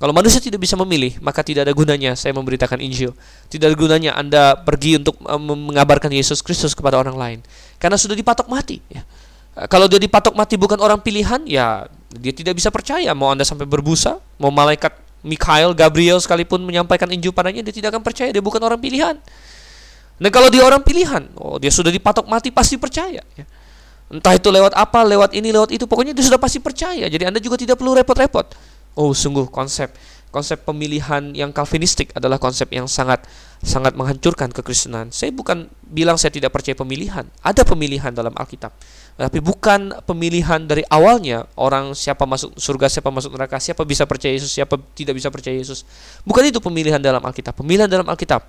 Kalau 0.00 0.16
manusia 0.16 0.40
tidak 0.40 0.64
bisa 0.64 0.80
memilih, 0.80 1.20
maka 1.20 1.44
tidak 1.44 1.68
ada 1.68 1.76
gunanya 1.76 2.16
saya 2.16 2.32
memberitakan 2.32 2.80
Injil. 2.80 3.12
Tidak 3.52 3.68
ada 3.68 3.76
gunanya 3.76 4.10
Anda 4.16 4.56
pergi 4.56 4.96
untuk 4.96 5.20
uh, 5.28 5.36
mengabarkan 5.36 6.08
Yesus 6.08 6.40
Kristus 6.40 6.72
kepada 6.72 6.96
orang 6.96 7.20
lain. 7.20 7.38
Karena 7.76 8.00
sudah 8.00 8.16
dipatok 8.16 8.48
mati. 8.48 8.80
Ya. 8.88 9.04
Uh, 9.52 9.68
kalau 9.68 9.92
dia 9.92 10.00
dipatok 10.00 10.32
mati 10.32 10.56
bukan 10.56 10.80
orang 10.80 11.04
pilihan, 11.04 11.44
ya 11.44 11.84
dia 12.16 12.32
tidak 12.32 12.56
bisa 12.56 12.72
percaya. 12.72 13.12
Mau 13.12 13.28
Anda 13.28 13.44
sampai 13.44 13.68
berbusa, 13.68 14.16
mau 14.40 14.48
malaikat 14.48 14.96
Mikhail, 15.20 15.76
Gabriel 15.76 16.16
sekalipun 16.16 16.64
menyampaikan 16.64 17.04
Injil 17.12 17.36
padanya, 17.36 17.60
dia 17.60 17.74
tidak 17.76 17.92
akan 17.92 18.00
percaya. 18.00 18.32
Dia 18.32 18.40
bukan 18.40 18.58
orang 18.64 18.80
pilihan. 18.80 19.20
Nah 20.20 20.28
kalau 20.28 20.52
dia 20.52 20.62
orang 20.62 20.84
pilihan, 20.84 21.32
oh 21.40 21.56
dia 21.56 21.72
sudah 21.72 21.88
dipatok 21.88 22.28
mati 22.28 22.52
pasti 22.52 22.76
percaya. 22.76 23.24
Ya. 23.34 23.46
Entah 24.12 24.36
itu 24.36 24.52
lewat 24.52 24.76
apa, 24.76 25.00
lewat 25.06 25.32
ini, 25.32 25.48
lewat 25.54 25.70
itu, 25.72 25.88
pokoknya 25.88 26.12
dia 26.12 26.26
sudah 26.26 26.36
pasti 26.36 26.60
percaya. 26.60 27.08
Jadi 27.08 27.24
Anda 27.24 27.40
juga 27.40 27.56
tidak 27.56 27.80
perlu 27.80 27.96
repot-repot. 27.96 28.52
Oh, 28.98 29.14
sungguh 29.14 29.48
konsep 29.48 29.88
konsep 30.30 30.62
pemilihan 30.62 31.34
yang 31.34 31.50
kalvinistik 31.50 32.14
adalah 32.14 32.38
konsep 32.38 32.70
yang 32.70 32.86
sangat 32.86 33.26
sangat 33.60 33.98
menghancurkan 33.98 34.54
kekristenan. 34.54 35.10
Saya 35.10 35.34
bukan 35.34 35.68
bilang 35.84 36.16
saya 36.16 36.32
tidak 36.32 36.54
percaya 36.54 36.78
pemilihan. 36.78 37.26
Ada 37.42 37.66
pemilihan 37.66 38.14
dalam 38.14 38.32
Alkitab. 38.38 38.72
Tapi 39.20 39.38
bukan 39.42 39.92
pemilihan 40.06 40.64
dari 40.64 40.80
awalnya 40.88 41.44
orang 41.58 41.92
siapa 41.92 42.24
masuk 42.24 42.56
surga, 42.56 42.88
siapa 42.88 43.10
masuk 43.12 43.36
neraka, 43.36 43.60
siapa 43.60 43.84
bisa 43.84 44.08
percaya 44.08 44.32
Yesus, 44.32 44.54
siapa 44.54 44.80
tidak 44.96 45.18
bisa 45.18 45.28
percaya 45.28 45.52
Yesus. 45.60 45.84
Bukan 46.24 46.46
itu 46.48 46.62
pemilihan 46.62 47.02
dalam 47.02 47.20
Alkitab. 47.20 47.52
Pemilihan 47.52 47.90
dalam 47.90 48.08
Alkitab 48.08 48.40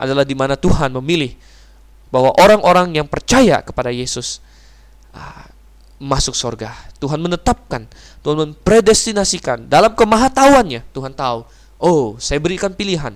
adalah 0.00 0.24
di 0.24 0.32
mana 0.32 0.56
Tuhan 0.56 0.96
memilih 0.96 1.36
bahwa 2.08 2.32
orang-orang 2.40 2.96
yang 2.96 3.06
percaya 3.06 3.60
kepada 3.60 3.92
Yesus 3.92 4.40
ah, 5.12 5.46
masuk 6.00 6.32
surga. 6.32 6.72
Tuhan 6.96 7.20
menetapkan, 7.20 7.84
Tuhan 8.24 8.36
mempredestinasikan 8.48 9.68
dalam 9.68 9.92
kemahatauannya. 9.92 10.88
Tuhan 10.96 11.12
tahu, 11.12 11.44
oh, 11.76 12.16
saya 12.16 12.40
berikan 12.40 12.72
pilihan. 12.72 13.12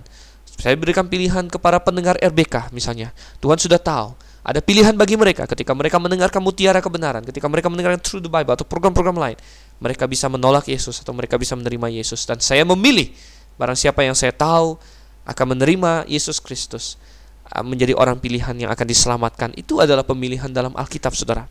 Saya 0.61 0.79
berikan 0.79 1.09
pilihan 1.09 1.49
kepada 1.51 1.81
pendengar 1.83 2.21
RBK 2.21 2.71
misalnya. 2.71 3.11
Tuhan 3.43 3.59
sudah 3.59 3.81
tahu 3.81 4.15
ada 4.45 4.61
pilihan 4.61 4.93
bagi 4.93 5.17
mereka 5.17 5.49
ketika 5.49 5.73
mereka 5.73 5.97
mendengarkan 5.97 6.45
mutiara 6.45 6.79
kebenaran, 6.85 7.25
ketika 7.25 7.49
mereka 7.49 7.73
mendengarkan 7.73 7.99
True 8.05 8.21
the 8.21 8.29
Bible 8.29 8.53
atau 8.53 8.69
program-program 8.69 9.17
lain, 9.17 9.41
mereka 9.81 10.05
bisa 10.05 10.29
menolak 10.29 10.69
Yesus 10.69 11.01
atau 11.01 11.17
mereka 11.17 11.41
bisa 11.41 11.57
menerima 11.57 11.89
Yesus 11.89 12.29
dan 12.29 12.39
saya 12.45 12.63
memilih 12.69 13.11
barang 13.57 13.75
siapa 13.75 14.05
yang 14.05 14.13
saya 14.13 14.37
tahu 14.37 14.77
akan 15.25 15.57
menerima 15.57 16.05
Yesus 16.09 16.41
Kristus 16.41 17.01
ah, 17.49 17.65
menjadi 17.65 17.97
orang 17.97 18.21
pilihan 18.21 18.55
yang 18.57 18.71
akan 18.73 18.87
diselamatkan. 18.87 19.51
Itu 19.57 19.81
adalah 19.81 20.05
pemilihan 20.05 20.53
dalam 20.53 20.77
Alkitab, 20.77 21.17
Saudara. 21.17 21.49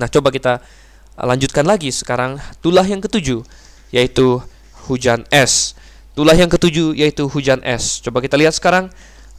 Nah, 0.00 0.08
coba 0.08 0.32
kita 0.32 0.64
lanjutkan 1.20 1.68
lagi 1.68 1.92
sekarang 1.92 2.40
tulah 2.64 2.84
yang 2.84 3.04
ketujuh 3.04 3.44
yaitu 3.92 4.40
hujan 4.88 5.28
es. 5.28 5.76
Tulah 6.16 6.34
yang 6.34 6.48
ketujuh 6.48 6.96
yaitu 6.96 7.28
hujan 7.28 7.60
es. 7.60 8.00
Coba 8.00 8.24
kita 8.24 8.40
lihat 8.40 8.56
sekarang 8.56 8.88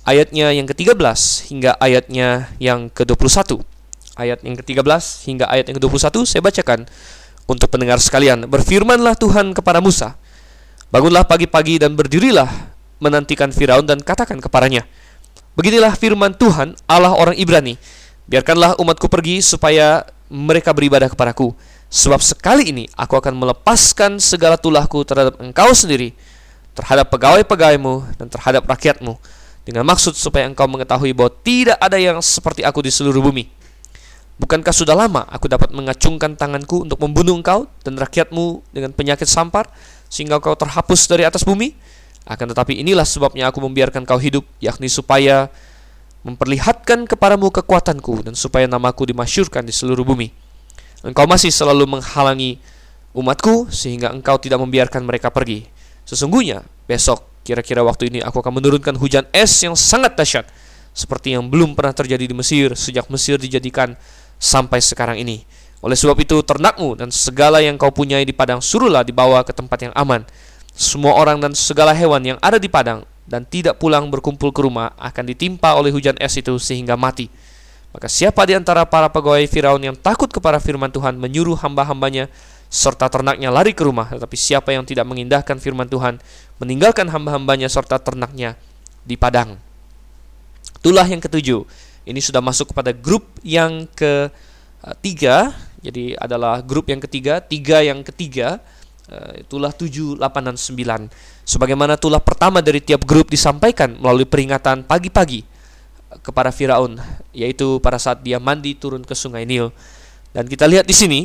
ayatnya 0.06 0.54
yang 0.54 0.70
ke-13 0.70 1.02
hingga 1.49 1.72
ayatnya 1.82 2.54
yang 2.62 2.93
ke-21. 2.93 3.66
Ayat 4.20 4.43
yang 4.45 4.56
ke-13 4.60 5.02
hingga 5.26 5.45
ayat 5.49 5.66
yang 5.72 5.82
ke-21 5.82 6.30
saya 6.30 6.41
bacakan 6.45 6.86
untuk 7.49 7.74
pendengar 7.74 7.97
sekalian. 7.97 8.45
Berfirmanlah 8.45 9.18
Tuhan 9.18 9.58
kepada 9.58 9.82
Musa, 9.82 10.14
Bangunlah 10.91 11.24
pagi-pagi 11.24 11.80
dan 11.80 11.95
berdirilah 11.95 12.70
menantikan 13.02 13.49
Firaun 13.49 13.84
dan 13.84 13.99
katakan 13.99 14.38
kepadanya, 14.38 14.86
Beginilah 15.52 15.91
firman 15.99 16.32
Tuhan 16.32 16.80
Allah 16.88 17.12
orang 17.12 17.36
Ibrani, 17.36 17.76
biarkanlah 18.30 18.80
umatku 18.80 19.12
pergi 19.12 19.43
supaya 19.43 20.08
mereka 20.32 20.72
beribadah 20.72 21.12
kepadaku. 21.12 21.52
Sebab 21.91 22.24
sekali 22.24 22.72
ini 22.72 22.88
aku 22.95 23.20
akan 23.20 23.36
melepaskan 23.36 24.16
segala 24.24 24.56
tulahku 24.56 25.04
terhadap 25.04 25.36
engkau 25.43 25.76
sendiri, 25.76 26.16
terhadap 26.72 27.12
pegawai-pegawaimu 27.12 28.16
dan 28.16 28.32
terhadap 28.32 28.64
rakyatmu, 28.64 29.20
dengan 29.68 29.84
maksud 29.84 30.16
supaya 30.16 30.47
engkau 30.47 30.72
mengetahui 30.72 31.12
bahwa 31.12 31.36
tidak 31.43 31.76
ada 31.84 31.99
yang 31.99 32.24
seperti 32.24 32.64
aku 32.64 32.80
di 32.80 32.95
seluruh 32.95 33.20
bumi. 33.20 33.52
Bukankah 34.39 34.72
sudah 34.72 34.95
lama 34.95 35.28
aku 35.28 35.52
dapat 35.52 35.70
mengacungkan 35.76 36.39
tanganku 36.39 36.88
untuk 36.88 36.97
membunuh 37.04 37.36
engkau 37.36 37.68
dan 37.84 37.99
rakyatmu 37.99 38.64
dengan 38.72 38.95
penyakit 38.95 39.28
sampar, 39.28 39.68
sehingga 40.08 40.39
kau 40.39 40.56
terhapus 40.56 41.12
dari 41.12 41.28
atas 41.28 41.43
bumi? 41.43 41.76
Akan 42.26 42.45
tetapi 42.49 42.78
inilah 42.78 43.05
sebabnya 43.05 43.49
aku 43.49 43.59
membiarkan 43.65 44.05
kau 44.05 44.22
hidup, 44.22 44.45
yakni 44.61 44.88
supaya 44.88 45.49
memperlihatkan 46.22 47.09
kepadamu 47.09 47.49
kekuatanku 47.49 48.30
dan 48.30 48.38
supaya 48.38 48.69
namaku 48.69 49.09
dimasyurkan 49.09 49.65
di 49.65 49.74
seluruh 49.74 50.05
bumi. 50.05 50.30
Engkau 51.01 51.26
masih 51.26 51.49
selalu 51.49 51.97
menghalangi 51.97 52.61
umatku 53.17 53.74
sehingga 53.74 54.13
engkau 54.13 54.38
tidak 54.38 54.61
membiarkan 54.61 55.01
mereka 55.01 55.34
pergi. 55.34 55.65
Sesungguhnya 56.05 56.61
besok 56.86 57.26
kira-kira 57.41 57.82
waktu 57.82 58.13
ini 58.13 58.19
aku 58.22 58.38
akan 58.38 58.61
menurunkan 58.61 58.95
hujan 59.01 59.26
es 59.34 59.49
yang 59.65 59.74
sangat 59.74 60.13
dahsyat 60.13 60.45
seperti 60.93 61.34
yang 61.34 61.49
belum 61.49 61.74
pernah 61.74 61.95
terjadi 61.95 62.30
di 62.30 62.36
Mesir 62.38 62.78
sejak 62.78 63.09
Mesir 63.09 63.41
dijadikan 63.41 63.97
sampai 64.38 64.78
sekarang 64.78 65.17
ini. 65.17 65.41
Oleh 65.82 65.97
sebab 65.97 66.13
itu 66.22 66.38
ternakmu 66.45 66.93
dan 66.93 67.09
segala 67.09 67.57
yang 67.57 67.74
kau 67.82 67.89
punyai 67.89 68.22
di 68.22 68.36
padang 68.38 68.61
suruhlah 68.61 69.01
dibawa 69.01 69.41
ke 69.41 69.49
tempat 69.49 69.89
yang 69.89 69.93
aman. 69.97 70.22
Semua 70.82 71.14
orang 71.14 71.38
dan 71.38 71.54
segala 71.54 71.94
hewan 71.94 72.26
yang 72.26 72.40
ada 72.42 72.58
di 72.58 72.66
padang 72.66 73.06
dan 73.30 73.46
tidak 73.46 73.78
pulang 73.78 74.10
berkumpul 74.10 74.50
ke 74.50 74.66
rumah 74.66 74.98
akan 74.98 75.30
ditimpa 75.30 75.78
oleh 75.78 75.94
hujan 75.94 76.18
es 76.18 76.34
itu 76.34 76.58
sehingga 76.58 76.98
mati. 76.98 77.30
Maka 77.94 78.10
siapa 78.10 78.42
di 78.50 78.58
antara 78.58 78.82
para 78.90 79.06
pegawai 79.14 79.46
Firaun 79.46 79.78
yang 79.78 79.94
takut 79.94 80.26
kepada 80.34 80.58
firman 80.58 80.90
Tuhan 80.90 81.22
menyuruh 81.22 81.54
hamba-hambanya 81.62 82.34
serta 82.66 83.14
ternaknya 83.14 83.54
lari 83.54 83.78
ke 83.78 83.86
rumah, 83.86 84.10
tetapi 84.10 84.34
siapa 84.34 84.74
yang 84.74 84.82
tidak 84.82 85.06
mengindahkan 85.06 85.62
firman 85.62 85.86
Tuhan 85.86 86.18
meninggalkan 86.58 87.06
hamba-hambanya 87.14 87.70
serta 87.70 88.02
ternaknya 88.02 88.58
di 89.06 89.14
padang. 89.14 89.62
Itulah 90.82 91.06
yang 91.06 91.22
ketujuh. 91.22 91.62
Ini 92.10 92.18
sudah 92.26 92.42
masuk 92.42 92.74
kepada 92.74 92.90
grup 92.90 93.30
yang 93.46 93.86
ketiga, 93.94 95.54
jadi 95.86 96.18
adalah 96.18 96.66
grup 96.66 96.90
yang 96.90 96.98
ketiga, 96.98 97.38
tiga 97.38 97.86
yang 97.86 98.02
ketiga, 98.02 98.58
itulah 99.39 99.76
tujuh, 99.76 100.16
delapan, 100.16 100.53
dan 100.53 100.57
sembilan. 100.57 101.01
Sebagaimana 101.43 101.99
tulah 101.99 102.24
pertama 102.24 102.64
dari 102.64 102.80
tiap 102.80 103.03
grup 103.03 103.28
disampaikan 103.28 103.99
melalui 103.99 104.24
peringatan 104.24 104.88
pagi-pagi 104.88 105.43
kepada 106.24 106.51
Firaun, 106.51 106.99
yaitu 107.32 107.80
pada 107.80 107.99
saat 107.99 108.24
dia 108.24 108.39
mandi 108.39 108.76
turun 108.76 109.03
ke 109.03 109.16
sungai 109.16 109.43
Nil. 109.47 109.72
Dan 110.32 110.47
kita 110.47 110.68
lihat 110.68 110.88
di 110.88 110.95
sini 110.95 111.20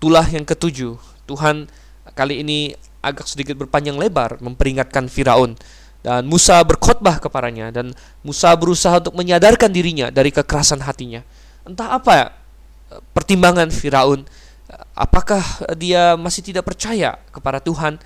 tulah 0.00 0.24
yang 0.28 0.44
ketujuh. 0.44 0.96
Tuhan 1.28 1.68
kali 2.16 2.40
ini 2.40 2.72
agak 3.04 3.28
sedikit 3.28 3.54
berpanjang 3.60 3.98
lebar 3.98 4.40
memperingatkan 4.40 5.06
Firaun 5.06 5.54
dan 6.06 6.22
Musa 6.26 6.58
berkhotbah 6.62 7.18
kepadanya 7.18 7.74
dan 7.74 7.90
Musa 8.22 8.54
berusaha 8.54 9.02
untuk 9.02 9.18
menyadarkan 9.18 9.70
dirinya 9.74 10.06
dari 10.10 10.30
kekerasan 10.30 10.82
hatinya. 10.86 11.22
Entah 11.66 11.98
apa 11.98 12.30
pertimbangan 13.10 13.66
Firaun, 13.74 14.22
apakah 14.94 15.42
dia 15.78 16.18
masih 16.18 16.42
tidak 16.42 16.66
percaya 16.66 17.18
kepada 17.30 17.62
Tuhan? 17.62 17.98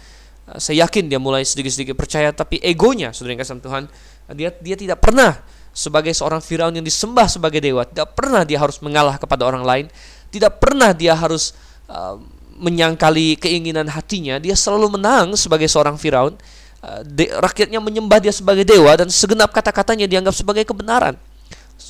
Saya 0.59 0.85
yakin 0.87 1.07
dia 1.07 1.23
mulai 1.23 1.47
sedikit-sedikit 1.47 1.95
percaya 1.95 2.35
tapi 2.35 2.59
egonya 2.59 3.15
saudara 3.15 3.39
yang 3.39 3.43
kasih 3.47 3.63
Tuhan 3.63 3.87
dia 4.35 4.51
dia 4.59 4.75
tidak 4.75 4.99
pernah 4.99 5.39
sebagai 5.71 6.11
seorang 6.11 6.43
Firaun 6.43 6.75
yang 6.75 6.83
disembah 6.83 7.31
sebagai 7.31 7.63
dewa 7.63 7.87
tidak 7.87 8.19
pernah 8.19 8.43
dia 8.43 8.59
harus 8.59 8.83
mengalah 8.83 9.15
kepada 9.15 9.47
orang 9.47 9.63
lain 9.63 9.87
tidak 10.35 10.59
pernah 10.59 10.91
dia 10.91 11.15
harus 11.15 11.55
uh, 11.87 12.19
menyangkali 12.61 13.41
keinginan 13.41 13.89
hatinya. 13.89 14.37
Dia 14.37 14.53
selalu 14.53 15.01
menang 15.01 15.39
sebagai 15.39 15.71
seorang 15.71 15.95
Firaun 15.95 16.35
uh, 16.83 17.01
rakyatnya 17.41 17.79
menyembah 17.79 18.19
dia 18.19 18.35
sebagai 18.35 18.67
dewa 18.67 18.95
dan 18.99 19.07
segenap 19.07 19.55
kata-katanya 19.55 20.11
dianggap 20.11 20.35
sebagai 20.35 20.67
kebenaran 20.67 21.15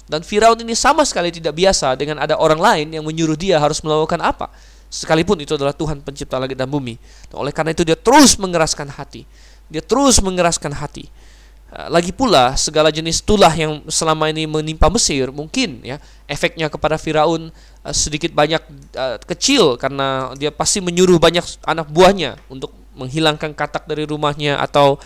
dan 0.07 0.23
Firaun 0.23 0.59
ini 0.63 0.75
sama 0.79 1.03
sekali 1.07 1.31
tidak 1.31 1.55
biasa 1.55 1.95
dengan 1.99 2.23
ada 2.23 2.39
orang 2.39 2.59
lain 2.59 2.87
yang 2.95 3.05
menyuruh 3.07 3.39
dia 3.39 3.59
harus 3.59 3.83
melakukan 3.83 4.19
apa 4.23 4.51
sekalipun 4.91 5.39
itu 5.39 5.55
adalah 5.55 5.71
Tuhan 5.71 6.03
pencipta 6.03 6.37
langit 6.37 6.59
dan 6.59 6.67
bumi. 6.67 6.99
Dan 7.31 7.47
oleh 7.47 7.55
karena 7.55 7.71
itu 7.71 7.87
dia 7.87 7.95
terus 7.95 8.35
mengeraskan 8.37 8.91
hati. 8.91 9.23
Dia 9.71 9.81
terus 9.81 10.19
mengeraskan 10.19 10.75
hati. 10.75 11.07
Eh, 11.71 11.87
lagi 11.87 12.11
pula 12.11 12.59
segala 12.59 12.91
jenis 12.91 13.23
tulah 13.23 13.55
yang 13.55 13.87
selama 13.87 14.27
ini 14.27 14.43
menimpa 14.51 14.91
Mesir 14.91 15.31
mungkin 15.31 15.79
ya 15.87 16.03
efeknya 16.27 16.67
kepada 16.67 16.99
Firaun 16.99 17.55
uh, 17.87 17.95
sedikit 17.95 18.35
banyak 18.35 18.59
uh, 18.99 19.23
kecil 19.23 19.79
karena 19.79 20.35
dia 20.35 20.51
pasti 20.51 20.83
menyuruh 20.83 21.23
banyak 21.23 21.47
anak 21.63 21.87
buahnya 21.95 22.43
untuk 22.51 22.75
menghilangkan 22.99 23.55
katak 23.55 23.87
dari 23.87 24.03
rumahnya 24.03 24.59
atau 24.59 24.99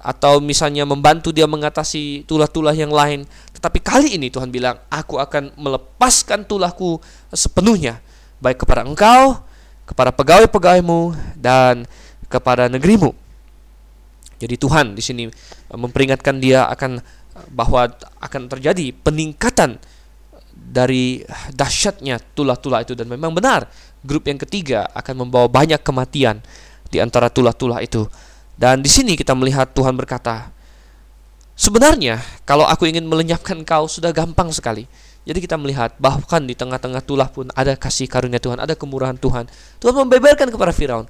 atau 0.00 0.40
misalnya 0.40 0.88
membantu 0.88 1.36
dia 1.36 1.44
mengatasi 1.44 2.24
tulah-tulah 2.24 2.72
yang 2.72 2.88
lain. 2.88 3.28
Tetapi 3.60 3.78
kali 3.84 4.16
ini 4.16 4.32
Tuhan 4.32 4.48
bilang, 4.48 4.80
aku 4.88 5.20
akan 5.20 5.52
melepaskan 5.60 6.48
tulahku 6.48 6.96
sepenuhnya 7.28 8.00
baik 8.40 8.64
kepada 8.64 8.88
engkau, 8.88 9.36
kepada 9.84 10.08
pegawai-pegawaimu 10.16 11.12
dan 11.36 11.84
kepada 12.32 12.72
negerimu. 12.72 13.12
Jadi 14.40 14.56
Tuhan 14.56 14.96
di 14.96 15.04
sini 15.04 15.28
eh, 15.28 15.76
memperingatkan 15.76 16.40
dia 16.40 16.64
akan 16.72 17.04
eh, 17.04 17.46
bahwa 17.52 17.84
akan 18.24 18.48
terjadi 18.48 18.96
peningkatan 18.96 19.76
dari 20.56 21.20
dahsyatnya 21.52 22.16
tulah-tulah 22.32 22.80
itu 22.80 22.96
dan 22.96 23.12
memang 23.12 23.36
benar 23.36 23.68
grup 24.00 24.24
yang 24.24 24.40
ketiga 24.40 24.88
akan 24.96 25.28
membawa 25.28 25.52
banyak 25.52 25.84
kematian 25.84 26.40
di 26.88 26.96
antara 26.96 27.28
tulah-tulah 27.28 27.84
itu. 27.84 28.08
Dan 28.56 28.80
di 28.80 28.88
sini 28.88 29.16
kita 29.16 29.36
melihat 29.36 29.72
Tuhan 29.72 29.96
berkata, 29.96 30.52
sebenarnya 31.60 32.24
kalau 32.48 32.64
aku 32.64 32.88
ingin 32.88 33.04
melenyapkan 33.04 33.60
kau 33.68 33.84
sudah 33.84 34.16
gampang 34.16 34.48
sekali. 34.48 34.88
Jadi 35.28 35.44
kita 35.44 35.60
melihat 35.60 35.92
bahkan 36.00 36.40
di 36.48 36.56
tengah-tengah 36.56 37.04
tulah 37.04 37.28
pun 37.28 37.52
ada 37.52 37.76
kasih 37.76 38.08
karunia 38.08 38.40
Tuhan, 38.40 38.56
ada 38.56 38.72
kemurahan 38.72 39.20
Tuhan. 39.20 39.44
Tuhan 39.76 39.92
membeberkan 39.92 40.48
kepada 40.48 40.72
Firaun, 40.72 41.04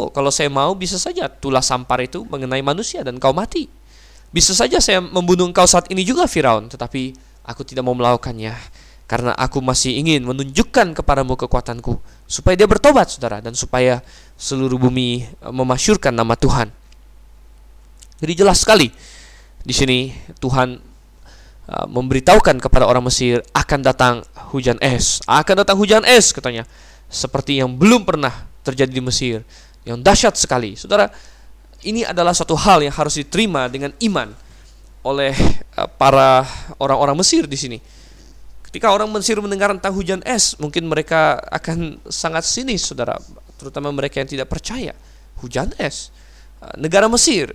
"Oh, 0.00 0.08
kalau 0.08 0.32
saya 0.32 0.48
mau 0.48 0.72
bisa 0.72 0.96
saja 0.96 1.28
tulah 1.28 1.60
sampar 1.60 2.00
itu 2.00 2.24
mengenai 2.24 2.64
manusia 2.64 3.04
dan 3.04 3.20
kau 3.20 3.36
mati. 3.36 3.68
Bisa 4.32 4.56
saja 4.56 4.80
saya 4.80 5.04
membunuh 5.04 5.44
engkau 5.44 5.68
saat 5.68 5.92
ini 5.92 6.08
juga 6.08 6.24
Firaun, 6.24 6.72
tetapi 6.72 7.12
aku 7.44 7.68
tidak 7.68 7.84
mau 7.84 7.92
melakukannya 7.92 8.56
karena 9.04 9.36
aku 9.36 9.60
masih 9.60 10.00
ingin 10.00 10.24
menunjukkan 10.24 10.96
kepadamu 10.96 11.36
kekuatanku 11.36 11.98
supaya 12.30 12.54
dia 12.56 12.70
bertobat 12.70 13.10
Saudara 13.12 13.44
dan 13.44 13.52
supaya 13.52 14.00
seluruh 14.40 14.80
bumi 14.80 15.28
memasyurkan 15.52 16.16
nama 16.16 16.32
Tuhan." 16.32 16.72
Jadi 18.24 18.32
jelas 18.40 18.64
sekali 18.64 18.88
di 19.64 19.74
sini 19.74 19.98
Tuhan 20.38 20.90
Uh, 21.70 21.86
memberitahukan 21.86 22.58
kepada 22.58 22.82
orang 22.82 23.06
Mesir 23.06 23.46
akan 23.54 23.86
datang 23.86 24.26
hujan 24.50 24.74
es, 24.82 25.22
akan 25.22 25.62
datang 25.62 25.78
hujan 25.78 26.02
es 26.02 26.34
katanya, 26.34 26.66
seperti 27.06 27.62
yang 27.62 27.78
belum 27.78 28.02
pernah 28.02 28.50
terjadi 28.66 28.90
di 28.90 28.98
Mesir, 28.98 29.46
yang 29.86 30.02
dahsyat 30.02 30.34
sekali. 30.34 30.74
Saudara, 30.74 31.06
ini 31.86 32.02
adalah 32.02 32.34
suatu 32.34 32.58
hal 32.58 32.82
yang 32.82 32.90
harus 32.90 33.14
diterima 33.22 33.70
dengan 33.70 33.94
iman 34.02 34.34
oleh 35.06 35.30
uh, 35.78 35.86
para 35.86 36.42
orang-orang 36.82 37.22
Mesir 37.22 37.46
di 37.46 37.54
sini. 37.54 37.78
Ketika 38.66 38.90
orang 38.90 39.06
Mesir 39.14 39.38
mendengar 39.38 39.70
tentang 39.70 39.94
hujan 39.94 40.26
es, 40.26 40.58
mungkin 40.58 40.90
mereka 40.90 41.38
akan 41.54 42.02
sangat 42.10 42.50
sinis, 42.50 42.82
saudara, 42.82 43.14
terutama 43.62 43.94
mereka 43.94 44.18
yang 44.18 44.26
tidak 44.26 44.50
percaya. 44.50 44.90
Hujan 45.38 45.70
es, 45.78 46.10
uh, 46.66 46.74
negara 46.74 47.06
Mesir 47.06 47.54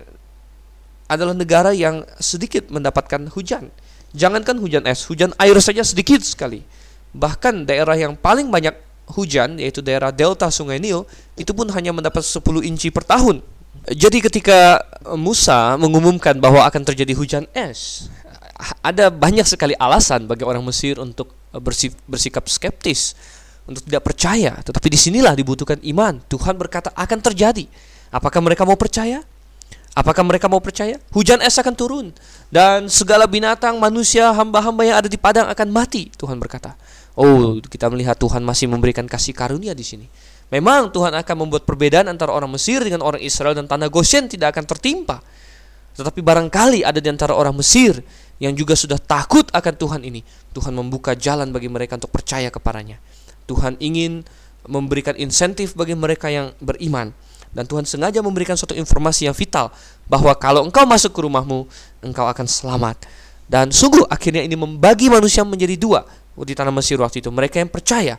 adalah 1.06 1.34
negara 1.34 1.70
yang 1.70 2.02
sedikit 2.18 2.70
mendapatkan 2.70 3.30
hujan 3.30 3.70
Jangankan 4.16 4.56
hujan 4.56 4.88
es, 4.88 5.04
hujan 5.12 5.36
air 5.36 5.56
saja 5.60 5.84
sedikit 5.84 6.24
sekali. 6.24 6.64
Bahkan 7.12 7.68
daerah 7.68 8.00
yang 8.00 8.16
paling 8.16 8.48
banyak 8.48 8.72
hujan, 9.12 9.60
yaitu 9.60 9.84
daerah 9.84 10.08
delta 10.08 10.48
sungai 10.48 10.80
Nil, 10.80 11.04
itu 11.36 11.52
pun 11.52 11.68
hanya 11.68 11.92
mendapat 11.92 12.24
10 12.24 12.64
inci 12.64 12.88
per 12.88 13.04
tahun. 13.04 13.44
Jadi 13.92 14.24
ketika 14.24 14.80
Musa 15.20 15.76
mengumumkan 15.76 16.40
bahwa 16.40 16.64
akan 16.64 16.82
terjadi 16.88 17.12
hujan 17.12 17.44
es, 17.52 18.08
ada 18.80 19.12
banyak 19.12 19.44
sekali 19.44 19.76
alasan 19.76 20.24
bagi 20.24 20.48
orang 20.48 20.64
Mesir 20.64 20.96
untuk 20.96 21.36
bersikap 22.08 22.48
skeptis, 22.48 23.12
untuk 23.68 23.84
tidak 23.84 24.00
percaya. 24.00 24.56
Tetapi 24.64 24.88
di 24.88 24.96
sinilah 24.96 25.36
dibutuhkan 25.36 25.76
iman. 25.92 26.24
Tuhan 26.24 26.56
berkata 26.56 26.88
akan 26.96 27.20
terjadi. 27.20 27.68
Apakah 28.08 28.40
mereka 28.40 28.64
mau 28.64 28.80
percaya? 28.80 29.20
Apakah 29.96 30.28
mereka 30.28 30.44
mau 30.44 30.60
percaya? 30.60 31.00
Hujan 31.16 31.40
es 31.40 31.56
akan 31.56 31.72
turun 31.72 32.06
dan 32.52 32.84
segala 32.92 33.24
binatang, 33.24 33.80
manusia, 33.80 34.28
hamba-hamba 34.28 34.84
yang 34.84 34.96
ada 35.00 35.08
di 35.08 35.16
padang 35.16 35.48
akan 35.48 35.68
mati, 35.72 36.12
Tuhan 36.12 36.36
berkata. 36.36 36.76
Oh, 37.16 37.56
kita 37.64 37.88
melihat 37.88 38.12
Tuhan 38.20 38.44
masih 38.44 38.68
memberikan 38.68 39.08
kasih 39.08 39.32
karunia 39.32 39.72
di 39.72 39.80
sini. 39.80 40.04
Memang 40.52 40.92
Tuhan 40.92 41.16
akan 41.16 41.36
membuat 41.40 41.64
perbedaan 41.64 42.12
antara 42.12 42.28
orang 42.28 42.52
Mesir 42.52 42.84
dengan 42.84 43.00
orang 43.00 43.24
Israel 43.24 43.56
dan 43.56 43.64
tanah 43.64 43.88
Goshen 43.88 44.28
tidak 44.28 44.52
akan 44.52 44.68
tertimpa. 44.68 45.24
Tetapi 45.96 46.20
barangkali 46.20 46.84
ada 46.84 47.00
di 47.00 47.08
antara 47.08 47.32
orang 47.32 47.56
Mesir 47.56 47.96
yang 48.36 48.52
juga 48.52 48.76
sudah 48.76 49.00
takut 49.00 49.48
akan 49.48 49.74
Tuhan 49.80 50.04
ini. 50.04 50.20
Tuhan 50.52 50.76
membuka 50.76 51.16
jalan 51.16 51.48
bagi 51.56 51.72
mereka 51.72 51.96
untuk 51.96 52.12
percaya 52.12 52.52
kepadanya. 52.52 53.00
Tuhan 53.48 53.80
ingin 53.80 54.28
memberikan 54.68 55.16
insentif 55.16 55.72
bagi 55.72 55.96
mereka 55.96 56.28
yang 56.28 56.52
beriman 56.60 57.16
dan 57.52 57.64
Tuhan 57.66 57.84
sengaja 57.84 58.22
memberikan 58.24 58.54
suatu 58.54 58.74
informasi 58.74 59.28
yang 59.28 59.36
vital 59.36 59.70
bahwa 60.06 60.32
kalau 60.38 60.64
engkau 60.66 60.86
masuk 60.86 61.12
ke 61.14 61.20
rumahmu, 61.24 61.66
engkau 62.02 62.26
akan 62.26 62.46
selamat. 62.46 63.06
Dan 63.46 63.70
sungguh 63.70 64.02
akhirnya 64.10 64.42
ini 64.42 64.58
membagi 64.58 65.06
manusia 65.06 65.46
menjadi 65.46 65.78
dua 65.78 66.02
di 66.34 66.52
tanah 66.52 66.74
Mesir 66.74 66.98
waktu 66.98 67.22
itu. 67.22 67.30
Mereka 67.30 67.62
yang 67.62 67.70
percaya, 67.70 68.18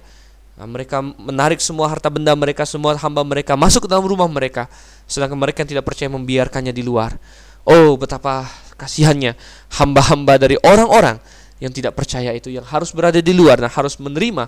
nah, 0.56 0.66
mereka 0.66 1.04
menarik 1.04 1.60
semua 1.60 1.92
harta 1.92 2.08
benda 2.08 2.32
mereka, 2.34 2.64
semua 2.64 2.96
hamba 2.96 3.22
mereka 3.28 3.60
masuk 3.60 3.86
ke 3.86 3.90
dalam 3.92 4.08
rumah 4.08 4.26
mereka, 4.32 4.72
sedangkan 5.06 5.38
mereka 5.38 5.62
yang 5.68 5.70
tidak 5.78 5.86
percaya 5.86 6.10
membiarkannya 6.10 6.72
di 6.72 6.82
luar. 6.82 7.20
Oh, 7.68 8.00
betapa 8.00 8.48
kasihannya 8.80 9.36
hamba-hamba 9.76 10.40
dari 10.40 10.56
orang-orang 10.64 11.20
yang 11.60 11.74
tidak 11.74 11.98
percaya 11.98 12.32
itu 12.32 12.54
yang 12.54 12.64
harus 12.64 12.94
berada 12.94 13.20
di 13.20 13.34
luar 13.34 13.60
dan 13.60 13.68
harus 13.68 13.98
menerima 13.98 14.48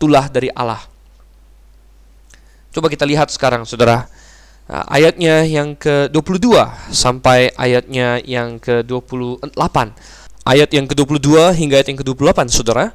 tulah 0.00 0.26
dari 0.26 0.50
Allah. 0.50 0.95
Coba 2.76 2.92
kita 2.92 3.08
lihat 3.08 3.32
sekarang, 3.32 3.64
saudara. 3.64 4.04
Nah, 4.68 4.84
ayatnya 4.92 5.48
yang 5.48 5.72
ke-22 5.80 6.60
sampai 6.92 7.48
ayatnya 7.56 8.20
yang 8.20 8.60
ke-28. 8.60 9.96
Ayat 10.44 10.68
yang 10.76 10.84
ke-22 10.84 11.56
hingga 11.56 11.80
ayat 11.80 11.88
yang 11.88 12.04
ke-28, 12.04 12.52
Saudara. 12.52 12.92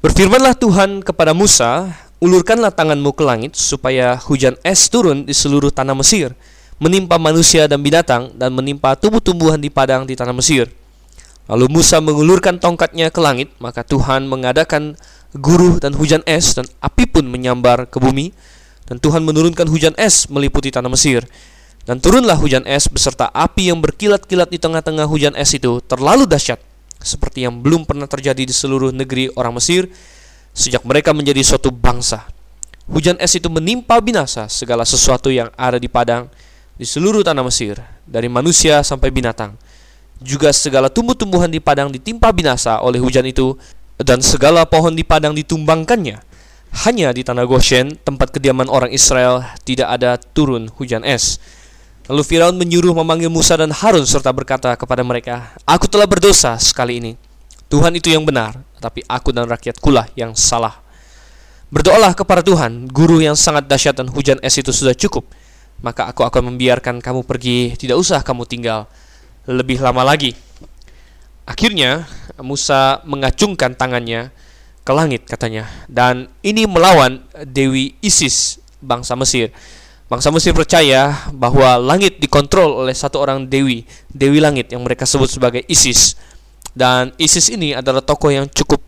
Berfirmanlah 0.00 0.56
Tuhan 0.56 1.04
kepada 1.04 1.36
Musa, 1.36 1.92
ulurkanlah 2.16 2.72
tanganmu 2.72 3.12
ke 3.12 3.20
langit 3.28 3.52
supaya 3.60 4.16
hujan 4.24 4.56
es 4.64 4.88
turun 4.88 5.28
di 5.28 5.36
seluruh 5.36 5.68
tanah 5.68 5.92
Mesir, 5.92 6.32
menimpa 6.80 7.20
manusia 7.20 7.68
dan 7.68 7.84
binatang 7.84 8.32
dan 8.40 8.56
menimpa 8.56 8.96
tumbuh-tumbuhan 8.96 9.60
di 9.60 9.68
padang 9.68 10.08
di 10.08 10.16
tanah 10.16 10.32
Mesir. 10.32 10.72
Lalu 11.52 11.68
Musa 11.68 12.00
mengulurkan 12.00 12.56
tongkatnya 12.56 13.12
ke 13.12 13.20
langit, 13.20 13.52
maka 13.60 13.84
Tuhan 13.84 14.24
mengadakan 14.24 14.96
guru 15.36 15.76
dan 15.76 15.92
hujan 15.92 16.24
es 16.24 16.56
dan 16.56 16.64
api 16.80 17.04
pun 17.04 17.28
menyambar 17.28 17.84
ke 17.84 18.00
bumi 18.00 18.32
dan 18.84 19.00
Tuhan 19.00 19.24
menurunkan 19.24 19.64
hujan 19.68 19.96
es 19.96 20.28
meliputi 20.28 20.68
tanah 20.68 20.92
Mesir. 20.92 21.24
Dan 21.84 22.00
turunlah 22.00 22.40
hujan 22.40 22.64
es 22.64 22.88
beserta 22.88 23.28
api 23.28 23.68
yang 23.68 23.84
berkilat-kilat 23.84 24.48
di 24.48 24.56
tengah-tengah 24.56 25.04
hujan 25.04 25.36
es 25.36 25.52
itu 25.52 25.84
terlalu 25.84 26.24
dahsyat, 26.24 26.56
seperti 26.96 27.44
yang 27.44 27.60
belum 27.60 27.84
pernah 27.84 28.08
terjadi 28.08 28.40
di 28.40 28.54
seluruh 28.56 28.88
negeri 28.88 29.28
orang 29.36 29.60
Mesir 29.60 29.92
sejak 30.56 30.80
mereka 30.88 31.12
menjadi 31.12 31.44
suatu 31.44 31.68
bangsa. 31.68 32.24
Hujan 32.88 33.20
es 33.20 33.36
itu 33.36 33.52
menimpa 33.52 34.00
binasa 34.00 34.48
segala 34.48 34.88
sesuatu 34.88 35.28
yang 35.28 35.52
ada 35.60 35.76
di 35.76 35.88
padang 35.88 36.28
di 36.80 36.88
seluruh 36.88 37.20
tanah 37.20 37.44
Mesir, 37.44 37.76
dari 38.08 38.32
manusia 38.32 38.80
sampai 38.80 39.12
binatang. 39.12 39.52
Juga 40.24 40.56
segala 40.56 40.88
tumbuh-tumbuhan 40.88 41.52
di 41.52 41.60
padang 41.60 41.92
ditimpa 41.92 42.32
binasa 42.32 42.80
oleh 42.80 42.96
hujan 42.96 43.28
itu, 43.28 43.60
dan 44.00 44.24
segala 44.24 44.64
pohon 44.64 44.96
di 44.96 45.04
padang 45.04 45.36
ditumbangkannya 45.36 46.33
hanya 46.82 47.14
di 47.14 47.22
tanah 47.22 47.46
Goshen, 47.46 47.94
tempat 48.02 48.34
kediaman 48.34 48.66
orang 48.66 48.90
Israel, 48.90 49.46
tidak 49.62 49.94
ada 49.94 50.18
turun 50.18 50.66
hujan 50.74 51.06
es. 51.06 51.38
Lalu 52.10 52.22
Firaun 52.26 52.58
menyuruh 52.58 52.92
memanggil 52.92 53.30
Musa 53.30 53.54
dan 53.54 53.70
Harun 53.70 54.04
serta 54.04 54.34
berkata 54.34 54.74
kepada 54.74 55.06
mereka, 55.06 55.54
Aku 55.64 55.86
telah 55.86 56.04
berdosa 56.04 56.58
sekali 56.58 56.98
ini. 56.98 57.12
Tuhan 57.70 57.94
itu 57.96 58.12
yang 58.12 58.26
benar, 58.26 58.60
tapi 58.82 59.00
aku 59.06 59.32
dan 59.32 59.48
rakyatkulah 59.48 60.12
yang 60.18 60.36
salah. 60.36 60.84
Berdoalah 61.72 62.12
kepada 62.12 62.44
Tuhan, 62.44 62.90
guru 62.92 63.24
yang 63.24 63.38
sangat 63.38 63.70
dahsyat 63.70 63.96
dan 63.96 64.10
hujan 64.12 64.36
es 64.44 64.52
itu 64.58 64.68
sudah 64.74 64.92
cukup. 64.92 65.24
Maka 65.80 66.10
aku 66.10 66.26
akan 66.26 66.54
membiarkan 66.54 67.00
kamu 67.00 67.24
pergi, 67.24 67.72
tidak 67.78 67.96
usah 67.96 68.20
kamu 68.20 68.44
tinggal 68.44 68.90
lebih 69.48 69.80
lama 69.80 70.04
lagi. 70.04 70.36
Akhirnya 71.48 72.04
Musa 72.40 73.00
mengacungkan 73.08 73.76
tangannya 73.76 74.32
ke 74.84 74.92
langit 74.92 75.24
katanya 75.24 75.64
dan 75.88 76.28
ini 76.44 76.68
melawan 76.68 77.24
Dewi 77.48 77.96
Isis 78.04 78.60
bangsa 78.84 79.16
Mesir. 79.16 79.48
Bangsa 80.04 80.28
Mesir 80.28 80.52
percaya 80.52 81.16
bahwa 81.32 81.80
langit 81.80 82.20
dikontrol 82.20 82.84
oleh 82.84 82.92
satu 82.92 83.24
orang 83.24 83.48
dewi, 83.48 83.88
dewi 84.12 84.36
langit 84.36 84.68
yang 84.68 84.84
mereka 84.84 85.08
sebut 85.08 85.32
sebagai 85.32 85.64
Isis. 85.64 86.14
Dan 86.76 87.16
Isis 87.16 87.48
ini 87.48 87.72
adalah 87.72 88.04
tokoh 88.04 88.28
yang 88.28 88.44
cukup 88.52 88.84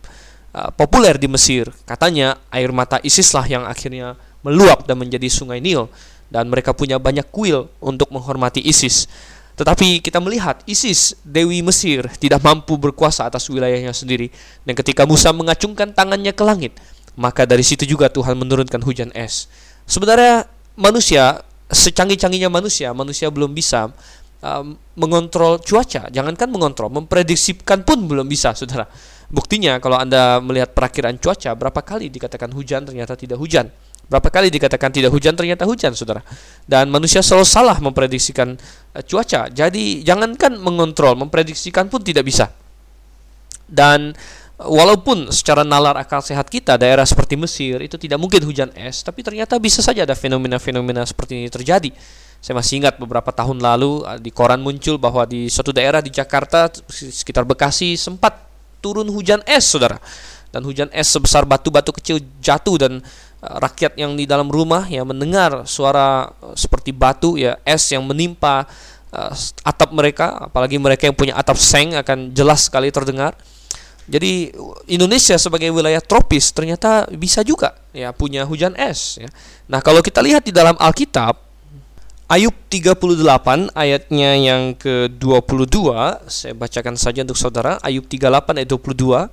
uh, 0.53 0.69
populer 0.77 1.17
di 1.17 1.25
Mesir. 1.25 1.73
Katanya 1.89 2.37
air 2.53 2.69
mata 2.69 3.01
Isis 3.01 3.33
lah 3.33 3.49
yang 3.49 3.65
akhirnya 3.65 4.21
meluap 4.45 4.85
dan 4.85 5.01
menjadi 5.01 5.27
sungai 5.33 5.59
Nil 5.65 5.89
dan 6.29 6.53
mereka 6.53 6.77
punya 6.77 7.01
banyak 7.01 7.27
kuil 7.33 7.73
untuk 7.81 8.13
menghormati 8.13 8.61
Isis. 8.61 9.09
Tetapi 9.57 10.05
kita 10.05 10.21
melihat 10.21 10.61
Isis, 10.69 11.17
Dewi 11.25 11.65
Mesir, 11.65 12.05
tidak 12.21 12.45
mampu 12.45 12.77
berkuasa 12.77 13.25
atas 13.25 13.49
wilayahnya 13.49 13.97
sendiri. 13.97 14.29
Dan 14.69 14.77
ketika 14.77 15.09
Musa 15.09 15.33
mengacungkan 15.33 15.97
tangannya 15.97 16.37
ke 16.37 16.45
langit, 16.45 16.77
maka 17.17 17.49
dari 17.49 17.65
situ 17.65 17.89
juga 17.89 18.13
Tuhan 18.13 18.37
menurunkan 18.37 18.85
hujan 18.85 19.09
es. 19.17 19.49
Sebenarnya 19.89 20.45
manusia, 20.77 21.41
secanggih-canggihnya 21.73 22.53
manusia, 22.53 22.93
manusia 22.93 23.33
belum 23.33 23.57
bisa 23.57 23.89
um, 24.45 24.77
mengontrol 24.93 25.57
cuaca. 25.65 26.13
Jangankan 26.13 26.53
mengontrol, 26.53 26.93
memprediksikan 26.93 27.81
pun 27.83 28.05
belum 28.05 28.29
bisa, 28.29 28.53
saudara. 28.53 28.85
Buktinya 29.33 29.81
kalau 29.83 29.99
Anda 29.99 30.39
melihat 30.39 30.77
perakiraan 30.77 31.17
cuaca, 31.19 31.57
berapa 31.57 31.81
kali 31.83 32.13
dikatakan 32.13 32.53
hujan 32.53 32.87
ternyata 32.87 33.17
tidak 33.19 33.41
hujan. 33.41 33.73
Berapa 34.07 34.31
kali 34.31 34.55
dikatakan 34.55 34.95
tidak 34.95 35.11
hujan 35.11 35.35
ternyata 35.35 35.67
hujan, 35.67 35.91
Saudara. 35.91 36.23
Dan 36.63 36.95
manusia 36.95 37.27
selalu 37.27 37.43
salah 37.43 37.77
memprediksikan 37.83 38.55
uh, 38.95 39.03
cuaca. 39.03 39.51
Jadi 39.51 40.07
jangankan 40.07 40.55
mengontrol, 40.63 41.19
memprediksikan 41.19 41.91
pun 41.91 42.07
tidak 42.07 42.23
bisa. 42.23 42.55
Dan 43.67 44.15
walaupun 44.63 45.35
secara 45.35 45.67
nalar 45.67 45.99
akal 45.99 46.23
sehat 46.23 46.47
kita 46.47 46.79
daerah 46.79 47.03
seperti 47.03 47.35
Mesir 47.35 47.83
itu 47.83 47.99
tidak 47.99 48.23
mungkin 48.23 48.47
hujan 48.47 48.71
es, 48.79 49.03
tapi 49.03 49.27
ternyata 49.27 49.59
bisa 49.59 49.83
saja 49.83 50.07
ada 50.07 50.15
fenomena-fenomena 50.15 51.03
seperti 51.03 51.43
ini 51.43 51.51
terjadi. 51.51 51.91
Saya 52.39 52.55
masih 52.55 52.79
ingat 52.79 52.95
beberapa 52.95 53.35
tahun 53.35 53.59
lalu 53.59 54.07
di 54.23 54.31
koran 54.31 54.63
muncul 54.63 55.03
bahwa 55.03 55.27
di 55.27 55.51
suatu 55.51 55.75
daerah 55.75 55.99
di 55.99 56.15
Jakarta 56.15 56.71
sekitar 56.87 57.43
Bekasi 57.43 57.99
sempat 57.99 58.39
turun 58.79 59.11
hujan 59.11 59.43
es, 59.51 59.67
Saudara. 59.67 59.99
Dan 60.55 60.63
hujan 60.63 60.87
es 60.95 61.11
sebesar 61.11 61.43
batu-batu 61.43 61.91
kecil 61.91 62.23
jatuh 62.39 62.79
dan 62.79 62.93
rakyat 63.47 63.95
yang 63.95 64.19
di 64.19 64.27
dalam 64.27 64.51
rumah 64.51 64.85
ya 64.91 65.07
mendengar 65.07 65.65
suara 65.65 66.31
seperti 66.59 66.91
batu 66.91 67.39
ya 67.39 67.57
es 67.63 67.87
yang 67.91 68.03
menimpa 68.03 68.67
uh, 69.15 69.33
atap 69.63 69.91
mereka, 69.95 70.51
apalagi 70.51 70.77
mereka 70.77 71.07
yang 71.07 71.17
punya 71.17 71.35
atap 71.39 71.57
seng 71.57 71.95
akan 71.95 72.35
jelas 72.35 72.67
sekali 72.67 72.91
terdengar. 72.91 73.39
Jadi 74.07 74.55
Indonesia 74.87 75.35
sebagai 75.35 75.67
wilayah 75.75 75.99
tropis 75.99 76.55
ternyata 76.55 77.11
bisa 77.11 77.43
juga 77.43 77.75
ya 77.91 78.15
punya 78.15 78.47
hujan 78.47 78.79
es 78.79 79.19
ya. 79.19 79.27
Nah, 79.67 79.83
kalau 79.83 79.99
kita 79.99 80.23
lihat 80.23 80.47
di 80.47 80.55
dalam 80.55 80.79
Alkitab 80.79 81.43
Ayub 82.27 82.55
38 82.71 83.71
ayatnya 83.75 84.31
yang 84.35 84.75
ke-22 84.79 85.79
saya 86.27 86.55
bacakan 86.59 86.95
saja 86.99 87.23
untuk 87.23 87.39
saudara 87.39 87.79
Ayub 87.83 88.07
38 88.07 88.63
ayat 88.63 88.71
22 88.71 89.31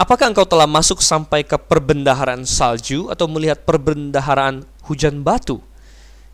Apakah 0.00 0.32
engkau 0.32 0.48
telah 0.48 0.64
masuk 0.64 1.04
sampai 1.04 1.44
ke 1.44 1.60
perbendaharaan 1.60 2.48
salju 2.48 3.12
atau 3.12 3.28
melihat 3.28 3.60
perbendaharaan 3.68 4.64
hujan 4.88 5.20
batu 5.20 5.60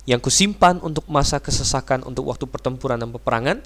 yang 0.06 0.22
kusimpan 0.22 0.78
untuk 0.86 1.02
masa 1.10 1.42
kesesakan 1.42 2.06
untuk 2.06 2.30
waktu 2.30 2.46
pertempuran 2.46 2.94
dan 2.94 3.10
peperangan? 3.10 3.58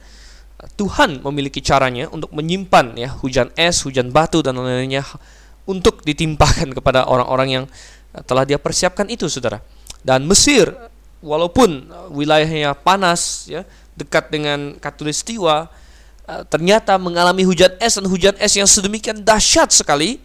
Tuhan 0.81 1.21
memiliki 1.21 1.61
caranya 1.61 2.09
untuk 2.09 2.33
menyimpan 2.33 2.97
ya 2.97 3.13
hujan 3.21 3.53
es, 3.61 3.85
hujan 3.85 4.09
batu 4.09 4.41
dan 4.41 4.57
lain-lainnya 4.57 5.05
untuk 5.69 6.01
ditimpakan 6.01 6.73
kepada 6.73 7.05
orang-orang 7.05 7.49
yang 7.61 7.65
eh, 8.17 8.25
telah 8.25 8.49
dia 8.49 8.57
persiapkan 8.57 9.05
itu, 9.13 9.29
Saudara. 9.29 9.61
Dan 10.01 10.25
Mesir 10.25 10.73
walaupun 11.21 11.93
eh, 11.93 12.09
wilayahnya 12.09 12.73
panas 12.73 13.53
ya, 13.53 13.69
dekat 14.01 14.33
dengan 14.33 14.81
katulistiwa 14.81 15.69
ternyata 16.49 16.97
mengalami 16.97 17.43
hujan 17.43 17.75
es 17.83 17.99
dan 17.99 18.07
hujan 18.07 18.35
es 18.39 18.53
yang 18.55 18.69
sedemikian 18.69 19.23
dahsyat 19.23 19.71
sekali 19.75 20.23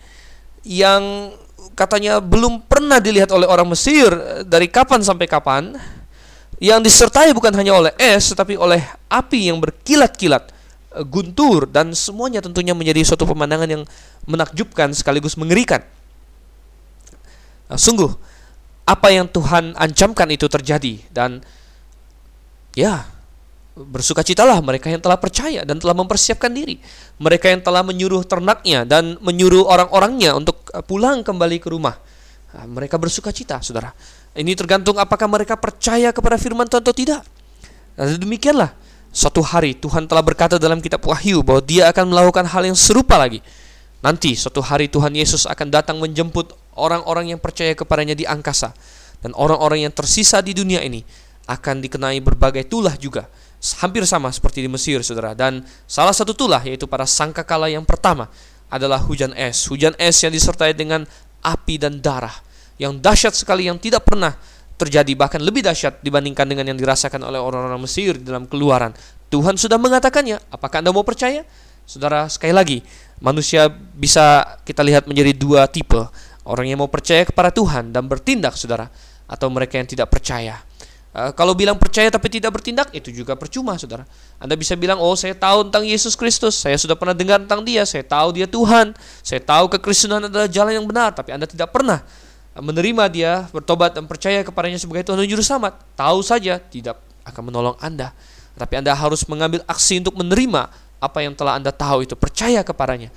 yang 0.65 1.33
katanya 1.73 2.23
belum 2.23 2.63
pernah 2.65 2.97
dilihat 3.01 3.29
oleh 3.33 3.45
orang 3.45 3.67
Mesir 3.67 4.09
dari 4.47 4.69
kapan 4.71 5.01
sampai 5.01 5.27
kapan 5.27 5.75
yang 6.63 6.79
disertai 6.79 7.35
bukan 7.35 7.51
hanya 7.51 7.75
oleh 7.75 7.91
es 7.99 8.31
tetapi 8.31 8.55
oleh 8.55 8.79
api 9.11 9.51
yang 9.51 9.59
berkilat-kilat, 9.59 10.43
eh, 10.95 11.05
guntur 11.05 11.67
dan 11.67 11.91
semuanya 11.91 12.39
tentunya 12.39 12.71
menjadi 12.71 13.03
suatu 13.03 13.27
pemandangan 13.27 13.67
yang 13.67 13.83
menakjubkan 14.23 14.95
sekaligus 14.95 15.35
mengerikan. 15.35 15.83
Nah, 17.65 17.79
sungguh 17.81 18.13
apa 18.85 19.09
yang 19.09 19.25
Tuhan 19.25 19.73
ancamkan 19.73 20.29
itu 20.29 20.45
terjadi 20.45 21.01
dan 21.09 21.41
ya 22.77 23.09
bersukacitalah 23.75 24.63
mereka 24.63 24.87
yang 24.87 25.03
telah 25.03 25.19
percaya 25.19 25.67
dan 25.67 25.75
telah 25.77 25.91
mempersiapkan 25.91 26.47
diri. 26.47 26.79
Mereka 27.19 27.51
yang 27.51 27.59
telah 27.59 27.83
menyuruh 27.83 28.23
ternaknya 28.23 28.87
dan 28.87 29.19
menyuruh 29.19 29.67
orang-orangnya 29.67 30.31
untuk 30.33 30.71
eh, 30.71 30.79
pulang 30.79 31.21
kembali 31.21 31.59
ke 31.59 31.67
rumah. 31.67 31.99
Nah, 32.55 32.65
mereka 32.71 32.95
bersukacita, 32.95 33.59
Saudara. 33.59 33.91
Ini 34.31 34.55
tergantung 34.55 34.95
apakah 34.95 35.27
mereka 35.27 35.59
percaya 35.59 36.15
kepada 36.15 36.39
firman 36.39 36.67
Tuhan 36.71 36.83
atau 36.83 36.95
tidak. 36.95 37.21
Dan 37.99 38.15
demikianlah, 38.15 38.71
suatu 39.11 39.43
hari 39.43 39.75
Tuhan 39.75 40.07
telah 40.07 40.23
berkata 40.23 40.55
dalam 40.55 40.79
kitab 40.79 41.03
Wahyu 41.03 41.43
bahwa 41.43 41.59
dia 41.63 41.91
akan 41.91 42.15
melakukan 42.15 42.47
hal 42.47 42.63
yang 42.63 42.75
serupa 42.79 43.19
lagi. 43.19 43.43
Nanti 43.99 44.35
suatu 44.39 44.63
hari 44.63 44.87
Tuhan 44.87 45.11
Yesus 45.15 45.47
akan 45.47 45.67
datang 45.67 45.99
menjemput 45.99 46.55
orang-orang 46.79 47.35
yang 47.35 47.39
percaya 47.39 47.75
kepadanya 47.75 48.15
di 48.15 48.23
angkasa. 48.23 48.71
Dan 49.19 49.35
orang-orang 49.35 49.87
yang 49.87 49.93
tersisa 49.95 50.39
di 50.39 50.55
dunia 50.55 50.83
ini 50.83 51.03
akan 51.47 51.83
dikenai 51.83 52.19
berbagai 52.23 52.67
tulah 52.67 52.95
juga. 52.99 53.27
Hampir 53.81 54.05
sama 54.05 54.29
seperti 54.29 54.61
di 54.61 54.69
Mesir, 54.69 55.01
saudara. 55.01 55.33
Dan 55.33 55.65
salah 55.89 56.13
satu 56.13 56.37
tulah 56.37 56.61
yaitu 56.61 56.85
pada 56.85 57.09
sangkakala 57.09 57.71
yang 57.71 57.87
pertama 57.87 58.29
adalah 58.69 59.01
hujan 59.01 59.33
es. 59.33 59.65
Hujan 59.65 59.97
es 59.97 60.21
yang 60.21 60.29
disertai 60.33 60.77
dengan 60.77 61.07
api 61.41 61.81
dan 61.81 62.01
darah 62.01 62.33
yang 62.75 62.99
dahsyat 62.99 63.31
sekali 63.31 63.71
yang 63.71 63.79
tidak 63.79 64.03
pernah 64.03 64.35
terjadi 64.75 65.15
bahkan 65.15 65.39
lebih 65.39 65.63
dahsyat 65.63 66.03
dibandingkan 66.03 66.43
dengan 66.43 66.67
yang 66.67 66.75
dirasakan 66.75 67.23
oleh 67.23 67.39
orang-orang 67.39 67.79
Mesir 67.79 68.19
dalam 68.19 68.43
keluaran. 68.43 68.91
Tuhan 69.31 69.55
sudah 69.55 69.79
mengatakannya. 69.79 70.43
Apakah 70.51 70.83
Anda 70.83 70.91
mau 70.91 71.07
percaya? 71.07 71.47
Saudara, 71.87 72.27
sekali 72.27 72.51
lagi, 72.51 72.77
manusia 73.23 73.69
bisa 73.71 74.57
kita 74.67 74.83
lihat 74.83 75.07
menjadi 75.07 75.31
dua 75.31 75.69
tipe. 75.71 76.01
Orang 76.45 76.67
yang 76.67 76.83
mau 76.83 76.91
percaya 76.91 77.25
kepada 77.25 77.49
Tuhan 77.49 77.89
dan 77.89 78.05
bertindak, 78.05 78.53
saudara, 78.53 78.91
atau 79.25 79.47
mereka 79.49 79.81
yang 79.81 79.89
tidak 79.89 80.11
percaya. 80.11 80.61
Uh, 81.15 81.31
kalau 81.31 81.55
bilang 81.55 81.79
percaya 81.79 82.11
tapi 82.11 82.27
tidak 82.27 82.51
bertindak, 82.51 82.91
itu 82.91 83.07
juga 83.07 83.39
percuma, 83.39 83.79
saudara. 83.79 84.03
Anda 84.35 84.59
bisa 84.59 84.75
bilang, 84.75 84.99
oh 84.99 85.15
saya 85.15 85.31
tahu 85.31 85.71
tentang 85.71 85.87
Yesus 85.87 86.11
Kristus, 86.11 86.59
saya 86.59 86.75
sudah 86.75 86.99
pernah 86.99 87.15
dengar 87.15 87.39
tentang 87.39 87.63
dia, 87.63 87.87
saya 87.87 88.03
tahu 88.03 88.35
dia 88.35 88.43
Tuhan, 88.43 88.91
saya 89.23 89.39
tahu 89.39 89.71
kekristenan 89.71 90.27
adalah 90.27 90.51
jalan 90.51 90.75
yang 90.75 90.83
benar, 90.83 91.15
tapi 91.15 91.31
Anda 91.31 91.47
tidak 91.47 91.71
pernah 91.71 92.03
menerima 92.51 93.03
dia, 93.07 93.47
bertobat 93.47 93.95
dan 93.95 94.11
percaya 94.11 94.43
kepadanya 94.43 94.75
sebagai 94.75 95.07
Tuhan 95.07 95.23
dan 95.23 95.27
Juru 95.31 95.39
Selamat, 95.39 95.79
tahu 95.95 96.19
saja 96.19 96.59
tidak 96.59 96.99
akan 97.23 97.47
menolong 97.47 97.79
Anda. 97.79 98.11
Tapi 98.59 98.75
Anda 98.75 98.91
harus 98.91 99.23
mengambil 99.31 99.63
aksi 99.71 100.03
untuk 100.03 100.19
menerima 100.19 100.67
apa 100.99 101.19
yang 101.23 101.31
telah 101.31 101.55
Anda 101.55 101.71
tahu 101.71 102.03
itu, 102.03 102.19
percaya 102.19 102.59
kepadanya. 102.59 103.07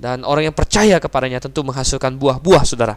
Dan 0.00 0.24
orang 0.24 0.48
yang 0.48 0.56
percaya 0.56 0.96
kepadanya 0.96 1.36
tentu 1.36 1.60
menghasilkan 1.60 2.16
buah-buah, 2.16 2.64
saudara. 2.64 2.96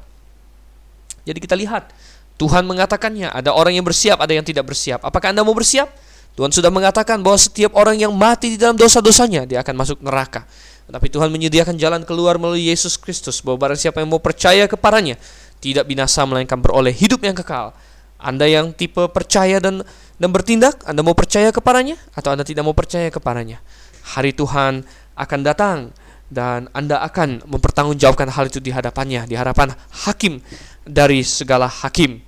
Jadi 1.28 1.44
kita 1.44 1.60
lihat, 1.60 1.92
Tuhan 2.36 2.68
mengatakannya, 2.68 3.32
ada 3.32 3.56
orang 3.56 3.80
yang 3.80 3.86
bersiap, 3.88 4.20
ada 4.20 4.36
yang 4.36 4.44
tidak 4.44 4.68
bersiap. 4.68 5.00
Apakah 5.08 5.32
Anda 5.32 5.48
mau 5.48 5.56
bersiap? 5.56 5.88
Tuhan 6.36 6.52
sudah 6.52 6.68
mengatakan 6.68 7.24
bahwa 7.24 7.40
setiap 7.40 7.72
orang 7.80 7.96
yang 7.96 8.12
mati 8.12 8.56
di 8.56 8.58
dalam 8.60 8.76
dosa-dosanya, 8.76 9.48
dia 9.48 9.64
akan 9.64 9.72
masuk 9.72 10.04
neraka. 10.04 10.44
Tapi 10.86 11.08
Tuhan 11.08 11.32
menyediakan 11.32 11.80
jalan 11.80 12.04
keluar 12.04 12.36
melalui 12.36 12.68
Yesus 12.68 13.00
Kristus, 13.00 13.40
bahwa 13.40 13.68
barang 13.68 13.80
siapa 13.80 14.04
yang 14.04 14.12
mau 14.12 14.20
percaya 14.20 14.68
kepadanya, 14.68 15.16
tidak 15.64 15.88
binasa 15.88 16.28
melainkan 16.28 16.60
beroleh 16.60 16.92
hidup 16.92 17.24
yang 17.24 17.34
kekal. 17.34 17.72
Anda 18.20 18.52
yang 18.52 18.76
tipe 18.76 19.02
percaya 19.12 19.64
dan 19.64 19.88
dan 20.16 20.30
bertindak, 20.32 20.84
Anda 20.88 21.04
mau 21.04 21.16
percaya 21.16 21.52
kepadanya 21.52 22.00
atau 22.16 22.32
Anda 22.32 22.48
tidak 22.48 22.64
mau 22.64 22.76
percaya 22.76 23.12
kepadanya. 23.12 23.60
Hari 24.16 24.32
Tuhan 24.36 24.88
akan 25.16 25.40
datang 25.44 25.92
dan 26.32 26.72
Anda 26.72 27.04
akan 27.04 27.44
mempertanggungjawabkan 27.48 28.32
hal 28.32 28.48
itu 28.48 28.64
di 28.64 28.72
hadapannya, 28.72 29.28
di 29.28 29.36
hadapan 29.36 29.76
hakim 30.08 30.40
dari 30.86 31.26
segala 31.26 31.66
hakim. 31.66 32.22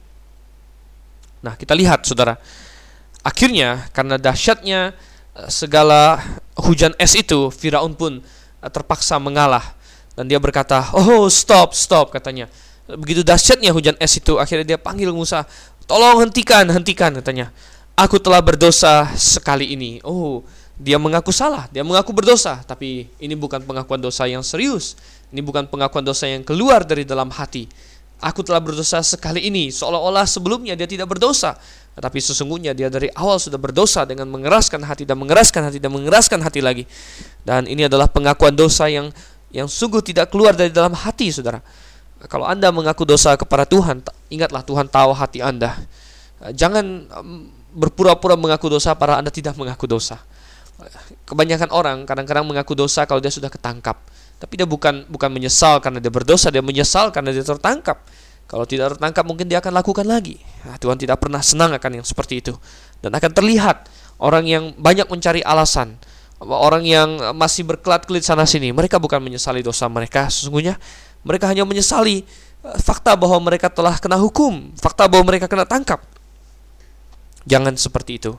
Nah, 1.46 1.54
kita 1.54 1.78
lihat 1.78 2.04
Saudara. 2.04 2.36
Akhirnya 3.22 3.86
karena 3.94 4.18
dahsyatnya 4.18 4.92
eh, 5.38 5.50
segala 5.54 6.20
hujan 6.58 6.98
es 6.98 7.14
itu, 7.14 7.54
Firaun 7.54 7.94
pun 7.94 8.20
eh, 8.60 8.70
terpaksa 8.74 9.22
mengalah. 9.22 9.78
Dan 10.18 10.26
dia 10.26 10.42
berkata, 10.42 10.90
"Oh, 10.98 11.30
stop, 11.30 11.78
stop," 11.78 12.10
katanya. 12.10 12.50
Begitu 12.90 13.22
dahsyatnya 13.22 13.70
hujan 13.76 13.96
es 14.02 14.16
itu 14.18 14.40
akhirnya 14.40 14.76
dia 14.76 14.80
panggil 14.80 15.12
Musa 15.12 15.44
tolong 15.86 16.24
hentikan 16.26 16.66
hentikan 16.72 17.14
katanya. 17.22 17.54
Aku 18.00 18.18
telah 18.18 18.40
berdosa 18.40 19.12
sekali 19.14 19.76
ini. 19.76 20.00
Oh 20.08 20.42
dia 20.78 20.96
mengaku 21.02 21.36
salah 21.36 21.68
dia 21.68 21.84
mengaku 21.84 22.16
berdosa. 22.16 22.64
Tapi 22.64 23.12
ini 23.20 23.36
bukan 23.36 23.60
pengakuan 23.68 24.00
dosa 24.00 24.24
yang 24.24 24.40
serius. 24.40 24.96
Ini 25.36 25.44
bukan 25.44 25.68
pengakuan 25.68 26.08
dosa 26.08 26.32
yang 26.32 26.48
keluar 26.48 26.88
dari 26.88 27.04
dalam 27.04 27.28
hati 27.28 27.68
aku 28.22 28.42
telah 28.42 28.62
berdosa 28.62 29.02
sekali 29.06 29.46
ini 29.50 29.70
seolah-olah 29.70 30.26
sebelumnya 30.26 30.74
dia 30.74 30.90
tidak 30.90 31.10
berdosa 31.12 31.58
tetapi 31.98 32.22
sesungguhnya 32.22 32.78
dia 32.78 32.94
dari 32.94 33.10
awal 33.18 33.42
sudah 33.42 33.58
berdosa 33.58 34.06
dengan 34.06 34.30
mengeraskan 34.30 34.86
hati 34.86 35.06
dan 35.06 35.18
mengeraskan 35.18 35.66
hati 35.66 35.82
dan 35.82 35.90
mengeraskan 35.90 36.40
hati 36.42 36.62
lagi 36.62 36.84
dan 37.46 37.66
ini 37.66 37.90
adalah 37.90 38.06
pengakuan 38.10 38.54
dosa 38.54 38.86
yang 38.90 39.10
yang 39.50 39.66
sungguh 39.66 40.04
tidak 40.04 40.30
keluar 40.30 40.54
dari 40.54 40.70
dalam 40.70 40.94
hati 40.94 41.34
saudara 41.34 41.64
kalau 42.26 42.50
Anda 42.50 42.74
mengaku 42.74 43.06
dosa 43.06 43.38
kepada 43.38 43.70
Tuhan, 43.70 44.02
ingatlah 44.34 44.66
Tuhan 44.66 44.90
tahu 44.90 45.14
hati 45.14 45.46
Anda. 45.46 45.78
Jangan 46.50 47.06
berpura-pura 47.78 48.34
mengaku 48.34 48.74
dosa 48.74 48.98
para 48.98 49.22
Anda 49.22 49.30
tidak 49.30 49.54
mengaku 49.54 49.86
dosa. 49.86 50.18
Kebanyakan 51.30 51.70
orang 51.70 51.98
kadang-kadang 52.10 52.46
mengaku 52.50 52.74
dosa 52.74 53.06
kalau 53.06 53.22
dia 53.22 53.30
sudah 53.30 53.54
ketangkap. 53.54 54.02
Tapi 54.38 54.54
dia 54.54 54.70
bukan 54.70 55.10
bukan 55.10 55.30
menyesal 55.34 55.82
karena 55.82 55.98
dia 55.98 56.14
berdosa, 56.14 56.54
dia 56.54 56.62
menyesal 56.62 57.10
karena 57.10 57.34
dia 57.34 57.42
tertangkap. 57.42 58.06
Kalau 58.48 58.64
tidak 58.64 58.96
tertangkap 58.96 59.28
mungkin 59.28 59.52
dia 59.52 59.60
akan 59.60 59.76
lakukan 59.76 60.08
lagi. 60.08 60.40
Nah, 60.64 60.80
Tuhan 60.80 60.96
tidak 60.96 61.20
pernah 61.20 61.44
senang 61.44 61.76
akan 61.76 62.00
yang 62.00 62.06
seperti 62.08 62.40
itu. 62.40 62.56
Dan 63.04 63.12
akan 63.12 63.32
terlihat 63.36 63.92
orang 64.24 64.48
yang 64.48 64.64
banyak 64.80 65.10
mencari 65.12 65.44
alasan. 65.44 66.00
Orang 66.38 66.86
yang 66.86 67.34
masih 67.34 67.66
berkelat-kelit 67.66 68.22
sana 68.22 68.46
sini, 68.46 68.70
mereka 68.70 69.02
bukan 69.02 69.18
menyesali 69.18 69.66
dosa 69.66 69.90
mereka 69.90 70.30
sesungguhnya, 70.30 70.78
mereka 71.26 71.50
hanya 71.50 71.66
menyesali 71.66 72.22
eh, 72.62 72.78
fakta 72.78 73.18
bahwa 73.18 73.42
mereka 73.42 73.74
telah 73.74 73.98
kena 73.98 74.22
hukum, 74.22 74.70
fakta 74.78 75.10
bahwa 75.10 75.34
mereka 75.34 75.50
kena 75.50 75.66
tangkap. 75.66 76.06
Jangan 77.50 77.74
seperti 77.74 78.22
itu. 78.22 78.38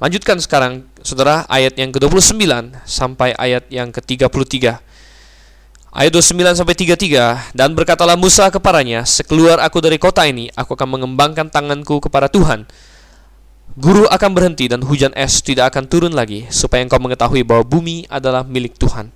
Lanjutkan 0.00 0.36
sekarang, 0.36 0.84
saudara, 1.00 1.48
ayat 1.48 1.76
yang 1.80 1.92
ke-29 1.92 2.44
sampai 2.84 3.32
ayat 3.36 3.68
yang 3.72 3.88
ke-33. 3.88 4.89
Ayat 5.90 6.14
29 6.14 6.54
sampai 6.54 6.78
33 6.78 7.50
dan 7.50 7.74
berkatalah 7.74 8.14
Musa 8.14 8.46
kepadanya, 8.46 9.02
"Sekeluar 9.02 9.58
aku 9.58 9.82
dari 9.82 9.98
kota 9.98 10.22
ini, 10.22 10.46
aku 10.54 10.78
akan 10.78 10.86
mengembangkan 10.86 11.50
tanganku 11.50 11.98
kepada 11.98 12.30
Tuhan. 12.30 12.62
Guru 13.74 14.06
akan 14.06 14.30
berhenti 14.30 14.70
dan 14.70 14.86
hujan 14.86 15.10
es 15.18 15.42
tidak 15.42 15.74
akan 15.74 15.90
turun 15.90 16.14
lagi, 16.14 16.46
supaya 16.46 16.86
engkau 16.86 17.02
mengetahui 17.02 17.42
bahwa 17.42 17.66
bumi 17.66 18.06
adalah 18.06 18.46
milik 18.46 18.78
Tuhan. 18.78 19.10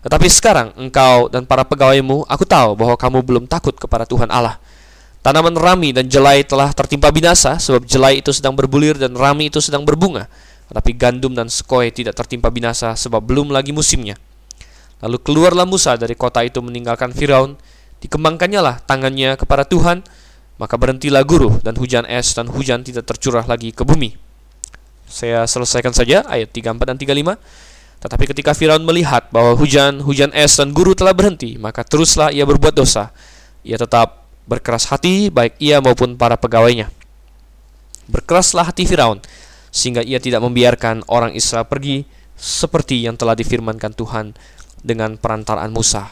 Tetapi 0.00 0.32
sekarang 0.32 0.72
engkau 0.80 1.28
dan 1.28 1.44
para 1.44 1.68
pegawaimu, 1.68 2.24
aku 2.24 2.48
tahu 2.48 2.72
bahwa 2.72 2.96
kamu 2.96 3.20
belum 3.20 3.44
takut 3.44 3.76
kepada 3.76 4.08
Tuhan 4.08 4.32
Allah. 4.32 4.56
Tanaman 5.20 5.60
rami 5.60 5.92
dan 5.92 6.08
jelai 6.08 6.40
telah 6.40 6.72
tertimpa 6.72 7.12
binasa, 7.12 7.60
sebab 7.60 7.84
jelai 7.84 8.24
itu 8.24 8.32
sedang 8.32 8.56
berbulir 8.56 8.96
dan 8.96 9.12
rami 9.12 9.52
itu 9.52 9.60
sedang 9.60 9.84
berbunga. 9.84 10.24
Tetapi 10.72 10.90
gandum 10.96 11.36
dan 11.36 11.52
sekoi 11.52 11.92
tidak 11.92 12.16
tertimpa 12.16 12.48
binasa, 12.48 12.96
sebab 12.96 13.20
belum 13.20 13.52
lagi 13.52 13.76
musimnya." 13.76 14.16
Lalu 14.98 15.18
keluarlah 15.22 15.66
Musa 15.66 15.94
dari 15.94 16.18
kota 16.18 16.42
itu 16.42 16.58
meninggalkan 16.58 17.14
Firaun, 17.14 17.54
dikembangkannya 18.02 18.60
lah 18.62 18.76
tangannya 18.82 19.38
kepada 19.38 19.62
Tuhan, 19.62 20.02
maka 20.58 20.74
berhentilah 20.74 21.22
guru 21.22 21.62
dan 21.62 21.78
hujan 21.78 22.02
es 22.10 22.34
dan 22.34 22.50
hujan 22.50 22.82
tidak 22.82 23.06
tercurah 23.06 23.46
lagi 23.46 23.70
ke 23.70 23.86
bumi. 23.86 24.18
Saya 25.06 25.46
selesaikan 25.46 25.94
saja 25.94 26.26
ayat 26.26 26.50
34 26.50 26.94
dan 26.94 26.96
35. 26.98 27.38
Tetapi 27.98 28.24
ketika 28.30 28.54
Firaun 28.54 28.86
melihat 28.86 29.26
bahwa 29.34 29.58
hujan, 29.58 30.02
hujan 30.02 30.30
es 30.30 30.54
dan 30.54 30.70
guru 30.70 30.94
telah 30.94 31.14
berhenti, 31.14 31.58
maka 31.58 31.82
teruslah 31.82 32.30
ia 32.30 32.46
berbuat 32.46 32.74
dosa. 32.74 33.10
Ia 33.66 33.74
tetap 33.74 34.26
berkeras 34.46 34.86
hati 34.90 35.28
baik 35.28 35.58
ia 35.58 35.78
maupun 35.78 36.14
para 36.14 36.38
pegawainya. 36.38 36.90
Berkeraslah 38.06 38.70
hati 38.70 38.86
Firaun 38.86 39.22
sehingga 39.68 40.00
ia 40.00 40.16
tidak 40.18 40.40
membiarkan 40.40 41.04
orang 41.06 41.36
Israel 41.36 41.68
pergi 41.68 42.08
seperti 42.38 43.04
yang 43.04 43.18
telah 43.18 43.34
difirmankan 43.34 43.92
Tuhan 43.92 44.32
dengan 44.82 45.18
perantaraan 45.18 45.70
Musa. 45.70 46.08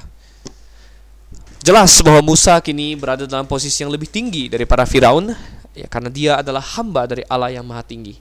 Jelas 1.66 1.98
bahwa 1.98 2.22
Musa 2.22 2.62
kini 2.62 2.94
berada 2.94 3.26
dalam 3.26 3.42
posisi 3.42 3.82
yang 3.82 3.90
lebih 3.90 4.06
tinggi 4.06 4.46
daripada 4.46 4.86
Firaun 4.86 5.34
ya 5.74 5.90
karena 5.90 6.06
dia 6.06 6.32
adalah 6.38 6.62
hamba 6.62 7.10
dari 7.10 7.26
Allah 7.26 7.50
yang 7.50 7.66
Maha 7.66 7.82
Tinggi. 7.82 8.16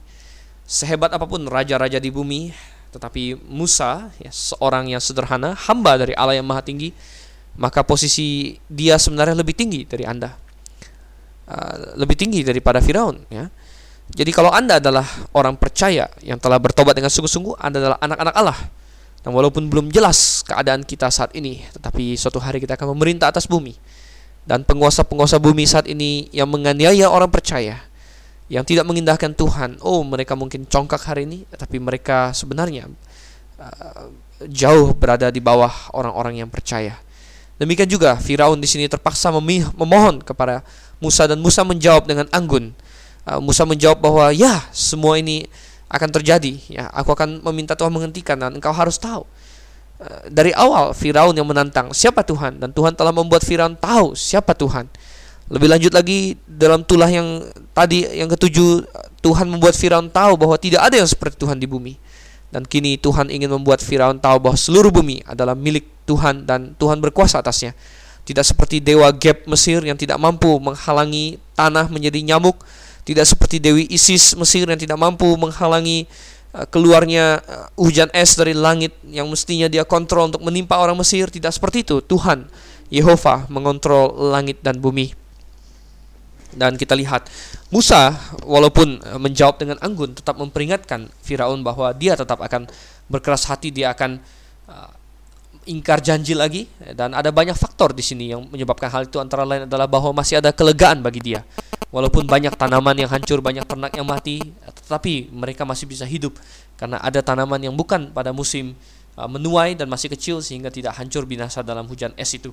Sehebat 0.66 1.14
apa 1.14 1.30
pun 1.30 1.46
raja-raja 1.46 2.02
di 2.02 2.10
bumi, 2.10 2.50
tetapi 2.90 3.38
Musa 3.46 4.10
ya 4.18 4.34
seorang 4.34 4.90
yang 4.90 4.98
sederhana, 4.98 5.54
hamba 5.54 5.94
dari 5.94 6.10
Allah 6.18 6.42
yang 6.42 6.46
Maha 6.46 6.66
Tinggi, 6.66 6.90
maka 7.54 7.86
posisi 7.86 8.58
dia 8.66 8.98
sebenarnya 8.98 9.38
lebih 9.38 9.54
tinggi 9.54 9.86
dari 9.86 10.02
Anda. 10.02 10.34
Uh, 11.46 11.94
lebih 12.02 12.18
tinggi 12.18 12.42
daripada 12.42 12.82
Firaun 12.82 13.22
ya. 13.30 13.46
Jadi 14.10 14.34
kalau 14.34 14.50
Anda 14.50 14.82
adalah 14.82 15.06
orang 15.38 15.54
percaya 15.54 16.10
yang 16.18 16.42
telah 16.42 16.58
bertobat 16.58 16.98
dengan 16.98 17.14
sungguh-sungguh, 17.14 17.62
Anda 17.62 17.78
adalah 17.78 17.98
anak-anak 18.02 18.34
Allah 18.34 18.58
dan 19.26 19.34
walaupun 19.34 19.66
belum 19.66 19.90
jelas 19.90 20.46
keadaan 20.46 20.86
kita 20.86 21.10
saat 21.10 21.34
ini, 21.34 21.66
tetapi 21.74 22.14
suatu 22.14 22.38
hari 22.38 22.62
kita 22.62 22.78
akan 22.78 22.94
memerintah 22.94 23.34
atas 23.34 23.50
bumi. 23.50 23.74
Dan 24.46 24.62
penguasa-penguasa 24.62 25.42
bumi 25.42 25.66
saat 25.66 25.90
ini 25.90 26.30
yang 26.30 26.46
menganiaya 26.46 27.10
orang 27.10 27.26
percaya, 27.26 27.82
yang 28.46 28.62
tidak 28.62 28.86
mengindahkan 28.86 29.34
Tuhan. 29.34 29.82
Oh, 29.82 30.06
mereka 30.06 30.38
mungkin 30.38 30.62
congkak 30.70 31.02
hari 31.10 31.26
ini, 31.26 31.42
tapi 31.50 31.82
mereka 31.82 32.30
sebenarnya 32.30 32.86
uh, 33.58 34.14
jauh 34.46 34.94
berada 34.94 35.26
di 35.34 35.42
bawah 35.42 35.74
orang-orang 35.90 36.46
yang 36.46 36.50
percaya. 36.52 36.94
Demikian 37.58 37.90
juga 37.90 38.14
Firaun 38.22 38.62
di 38.62 38.70
sini 38.70 38.86
terpaksa 38.86 39.34
memohon 39.74 40.22
kepada 40.22 40.62
Musa 41.02 41.26
dan 41.26 41.42
Musa 41.42 41.66
menjawab 41.66 42.06
dengan 42.06 42.30
anggun. 42.30 42.70
Uh, 43.26 43.42
Musa 43.42 43.66
menjawab 43.66 43.98
bahwa 43.98 44.30
ya 44.30 44.70
semua 44.70 45.18
ini 45.18 45.50
akan 45.86 46.08
terjadi 46.10 46.54
ya. 46.66 46.90
Aku 46.90 47.14
akan 47.14 47.42
meminta 47.50 47.78
Tuhan 47.78 47.94
menghentikan 47.94 48.38
dan 48.38 48.58
engkau 48.58 48.74
harus 48.74 48.98
tahu. 48.98 49.22
Eh, 49.96 50.28
dari 50.28 50.52
awal 50.52 50.92
Firaun 50.92 51.32
yang 51.32 51.48
menantang 51.48 51.94
siapa 51.94 52.20
Tuhan? 52.26 52.60
Dan 52.60 52.74
Tuhan 52.74 52.92
telah 52.92 53.14
membuat 53.14 53.46
Firaun 53.46 53.78
tahu 53.78 54.12
siapa 54.12 54.52
Tuhan. 54.52 54.90
Lebih 55.46 55.68
lanjut 55.70 55.92
lagi 55.94 56.34
dalam 56.42 56.82
tulah 56.82 57.06
yang 57.06 57.46
tadi 57.70 58.02
yang 58.02 58.26
ketujuh 58.26 58.82
Tuhan 59.22 59.46
membuat 59.46 59.78
Firaun 59.78 60.10
tahu 60.10 60.34
bahwa 60.34 60.58
tidak 60.58 60.82
ada 60.82 60.98
yang 60.98 61.06
seperti 61.06 61.38
Tuhan 61.38 61.56
di 61.56 61.70
bumi. 61.70 61.94
Dan 62.50 62.66
kini 62.66 62.98
Tuhan 62.98 63.30
ingin 63.30 63.50
membuat 63.50 63.82
Firaun 63.82 64.18
tahu 64.18 64.42
bahwa 64.42 64.58
seluruh 64.58 64.90
bumi 64.90 65.22
adalah 65.26 65.54
milik 65.54 65.86
Tuhan 66.06 66.46
dan 66.46 66.74
Tuhan 66.78 66.98
berkuasa 66.98 67.42
atasnya. 67.42 67.74
Tidak 68.26 68.42
seperti 68.42 68.82
dewa 68.82 69.06
Geb 69.14 69.46
Mesir 69.46 69.82
yang 69.86 69.94
tidak 69.94 70.18
mampu 70.18 70.50
menghalangi 70.58 71.38
tanah 71.54 71.86
menjadi 71.86 72.22
nyamuk 72.26 72.58
tidak 73.06 73.22
seperti 73.22 73.62
Dewi 73.62 73.86
Isis 73.86 74.34
Mesir 74.34 74.66
yang 74.66 74.74
tidak 74.74 74.98
mampu 74.98 75.30
menghalangi 75.38 76.10
uh, 76.50 76.66
keluarnya 76.66 77.38
uh, 77.38 77.70
hujan 77.78 78.10
es 78.10 78.34
dari 78.34 78.50
langit 78.50 78.98
yang 79.06 79.30
mestinya 79.30 79.70
dia 79.70 79.86
kontrol 79.86 80.26
untuk 80.26 80.42
menimpa 80.42 80.74
orang 80.82 80.98
Mesir. 80.98 81.30
Tidak 81.30 81.54
seperti 81.54 81.86
itu. 81.86 82.02
Tuhan, 82.02 82.50
Yehova 82.90 83.46
mengontrol 83.46 84.34
langit 84.34 84.58
dan 84.58 84.82
bumi. 84.82 85.14
Dan 86.50 86.74
kita 86.74 86.98
lihat 86.98 87.30
Musa 87.70 88.10
walaupun 88.42 88.98
uh, 88.98 89.22
menjawab 89.22 89.62
dengan 89.62 89.78
anggun 89.78 90.18
tetap 90.18 90.34
memperingatkan 90.34 91.06
Firaun 91.22 91.62
bahwa 91.62 91.94
dia 91.94 92.18
tetap 92.18 92.42
akan 92.42 92.66
berkeras 93.06 93.46
hati, 93.46 93.70
dia 93.70 93.94
akan 93.94 94.18
ingkar 95.66 95.98
janji 95.98 96.34
lagi 96.34 96.70
dan 96.94 97.14
ada 97.14 97.30
banyak 97.34 97.54
faktor 97.58 97.90
di 97.90 98.02
sini 98.02 98.30
yang 98.30 98.46
menyebabkan 98.50 98.86
hal 98.86 99.02
itu 99.06 99.18
antara 99.18 99.42
lain 99.42 99.66
adalah 99.66 99.90
bahwa 99.90 100.14
masih 100.14 100.38
ada 100.38 100.54
kelegaan 100.54 101.02
bagi 101.02 101.18
dia. 101.22 101.42
Walaupun 101.94 102.26
banyak 102.26 102.52
tanaman 102.58 102.98
yang 102.98 103.06
hancur, 103.06 103.38
banyak 103.38 103.62
ternak 103.62 103.94
yang 103.94 104.04
mati, 104.04 104.42
tetapi 104.66 105.30
mereka 105.30 105.62
masih 105.62 105.86
bisa 105.86 106.02
hidup 106.02 106.34
karena 106.74 106.98
ada 106.98 107.22
tanaman 107.22 107.62
yang 107.62 107.72
bukan 107.78 108.10
pada 108.10 108.34
musim 108.34 108.74
uh, 109.14 109.30
menuai 109.30 109.78
dan 109.78 109.86
masih 109.86 110.10
kecil 110.12 110.42
sehingga 110.42 110.68
tidak 110.68 110.98
hancur 110.98 111.24
binasa 111.24 111.62
dalam 111.62 111.86
hujan 111.86 112.10
es 112.18 112.34
itu. 112.34 112.50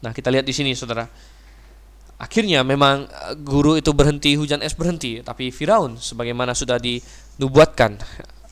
Nah, 0.00 0.14
kita 0.14 0.30
lihat 0.30 0.46
di 0.46 0.54
sini 0.54 0.72
Saudara. 0.78 1.04
Akhirnya 2.16 2.64
memang 2.64 3.04
uh, 3.04 3.34
guru 3.36 3.76
itu 3.76 3.92
berhenti, 3.92 4.38
hujan 4.38 4.62
es 4.64 4.72
berhenti, 4.72 5.20
tapi 5.20 5.52
Firaun 5.52 6.00
sebagaimana 6.00 6.56
sudah 6.56 6.80
dinubuatkan 6.80 8.00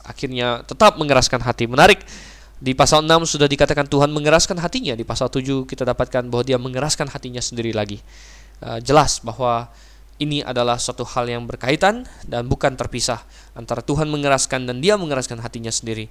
akhirnya 0.05 0.61
tetap 0.69 1.01
mengeraskan 1.01 1.41
hati. 1.41 1.65
Menarik 1.65 2.05
di 2.61 2.77
pasal 2.77 3.03
6 3.03 3.37
sudah 3.37 3.49
dikatakan 3.49 3.89
Tuhan 3.89 4.13
mengeraskan 4.13 4.61
hatinya. 4.61 4.93
Di 4.93 5.03
pasal 5.03 5.33
7 5.33 5.65
kita 5.65 5.83
dapatkan 5.89 6.29
bahwa 6.29 6.45
dia 6.45 6.61
mengeraskan 6.61 7.09
hatinya 7.09 7.41
sendiri 7.41 7.73
lagi. 7.73 7.99
Uh, 8.65 8.81
jelas 8.81 9.21
bahwa 9.21 9.69
ini 10.17 10.41
adalah 10.41 10.81
suatu 10.81 11.05
hal 11.05 11.29
yang 11.29 11.45
berkaitan 11.45 12.09
dan 12.25 12.49
bukan 12.49 12.73
terpisah 12.73 13.21
antara 13.53 13.85
Tuhan 13.85 14.09
mengeraskan 14.09 14.65
dan 14.65 14.81
dia 14.81 14.97
mengeraskan 14.97 15.45
hatinya 15.45 15.69
sendiri. 15.69 16.09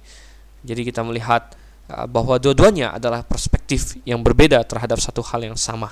Jadi 0.62 0.86
kita 0.86 1.02
melihat 1.02 1.58
uh, 1.90 2.06
bahwa 2.06 2.38
dua-duanya 2.38 2.94
adalah 2.94 3.26
perspektif 3.26 3.98
yang 4.06 4.22
berbeda 4.22 4.62
terhadap 4.62 5.02
satu 5.02 5.18
hal 5.26 5.42
yang 5.42 5.58
sama. 5.58 5.90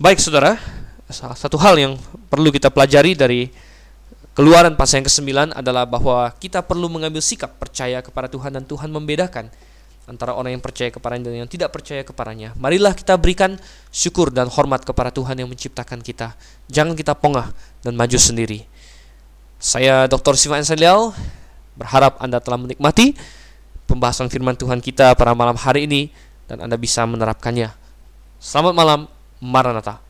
Baik 0.00 0.16
saudara, 0.16 0.56
salah 1.12 1.36
satu 1.36 1.60
hal 1.60 1.76
yang 1.76 1.92
perlu 2.32 2.48
kita 2.48 2.72
pelajari 2.72 3.12
dari 3.12 3.52
Keluaran 4.36 4.76
pasal 4.76 5.00
yang 5.00 5.08
ke-9 5.08 5.56
adalah 5.56 5.88
bahwa 5.88 6.28
kita 6.36 6.60
perlu 6.60 6.92
mengambil 6.92 7.24
sikap 7.24 7.56
percaya 7.56 8.04
kepada 8.04 8.28
Tuhan 8.28 8.52
dan 8.52 8.68
Tuhan 8.68 8.92
membedakan 8.92 9.48
antara 10.06 10.38
orang 10.38 10.54
yang 10.54 10.62
percaya 10.62 10.88
kepadanya 10.88 11.34
dan 11.34 11.44
yang 11.44 11.50
tidak 11.50 11.74
percaya 11.74 12.06
kepadanya. 12.06 12.54
Marilah 12.54 12.94
kita 12.94 13.18
berikan 13.18 13.58
syukur 13.90 14.30
dan 14.30 14.46
hormat 14.46 14.86
kepada 14.86 15.10
Tuhan 15.10 15.34
yang 15.34 15.50
menciptakan 15.50 15.98
kita. 15.98 16.38
Jangan 16.70 16.94
kita 16.94 17.18
pongah 17.18 17.50
dan 17.82 17.98
maju 17.98 18.14
sendiri. 18.14 18.62
Saya 19.58 20.06
Dr. 20.06 20.38
Sivan 20.38 20.62
Selial, 20.62 21.10
berharap 21.74 22.22
Anda 22.22 22.38
telah 22.38 22.56
menikmati 22.56 23.18
pembahasan 23.90 24.30
firman 24.30 24.54
Tuhan 24.54 24.78
kita 24.78 25.18
pada 25.18 25.34
malam 25.34 25.58
hari 25.58 25.90
ini 25.90 26.14
dan 26.46 26.62
Anda 26.62 26.78
bisa 26.78 27.02
menerapkannya. 27.02 27.74
Selamat 28.38 28.74
malam, 28.78 29.00
Maranatha. 29.42 30.05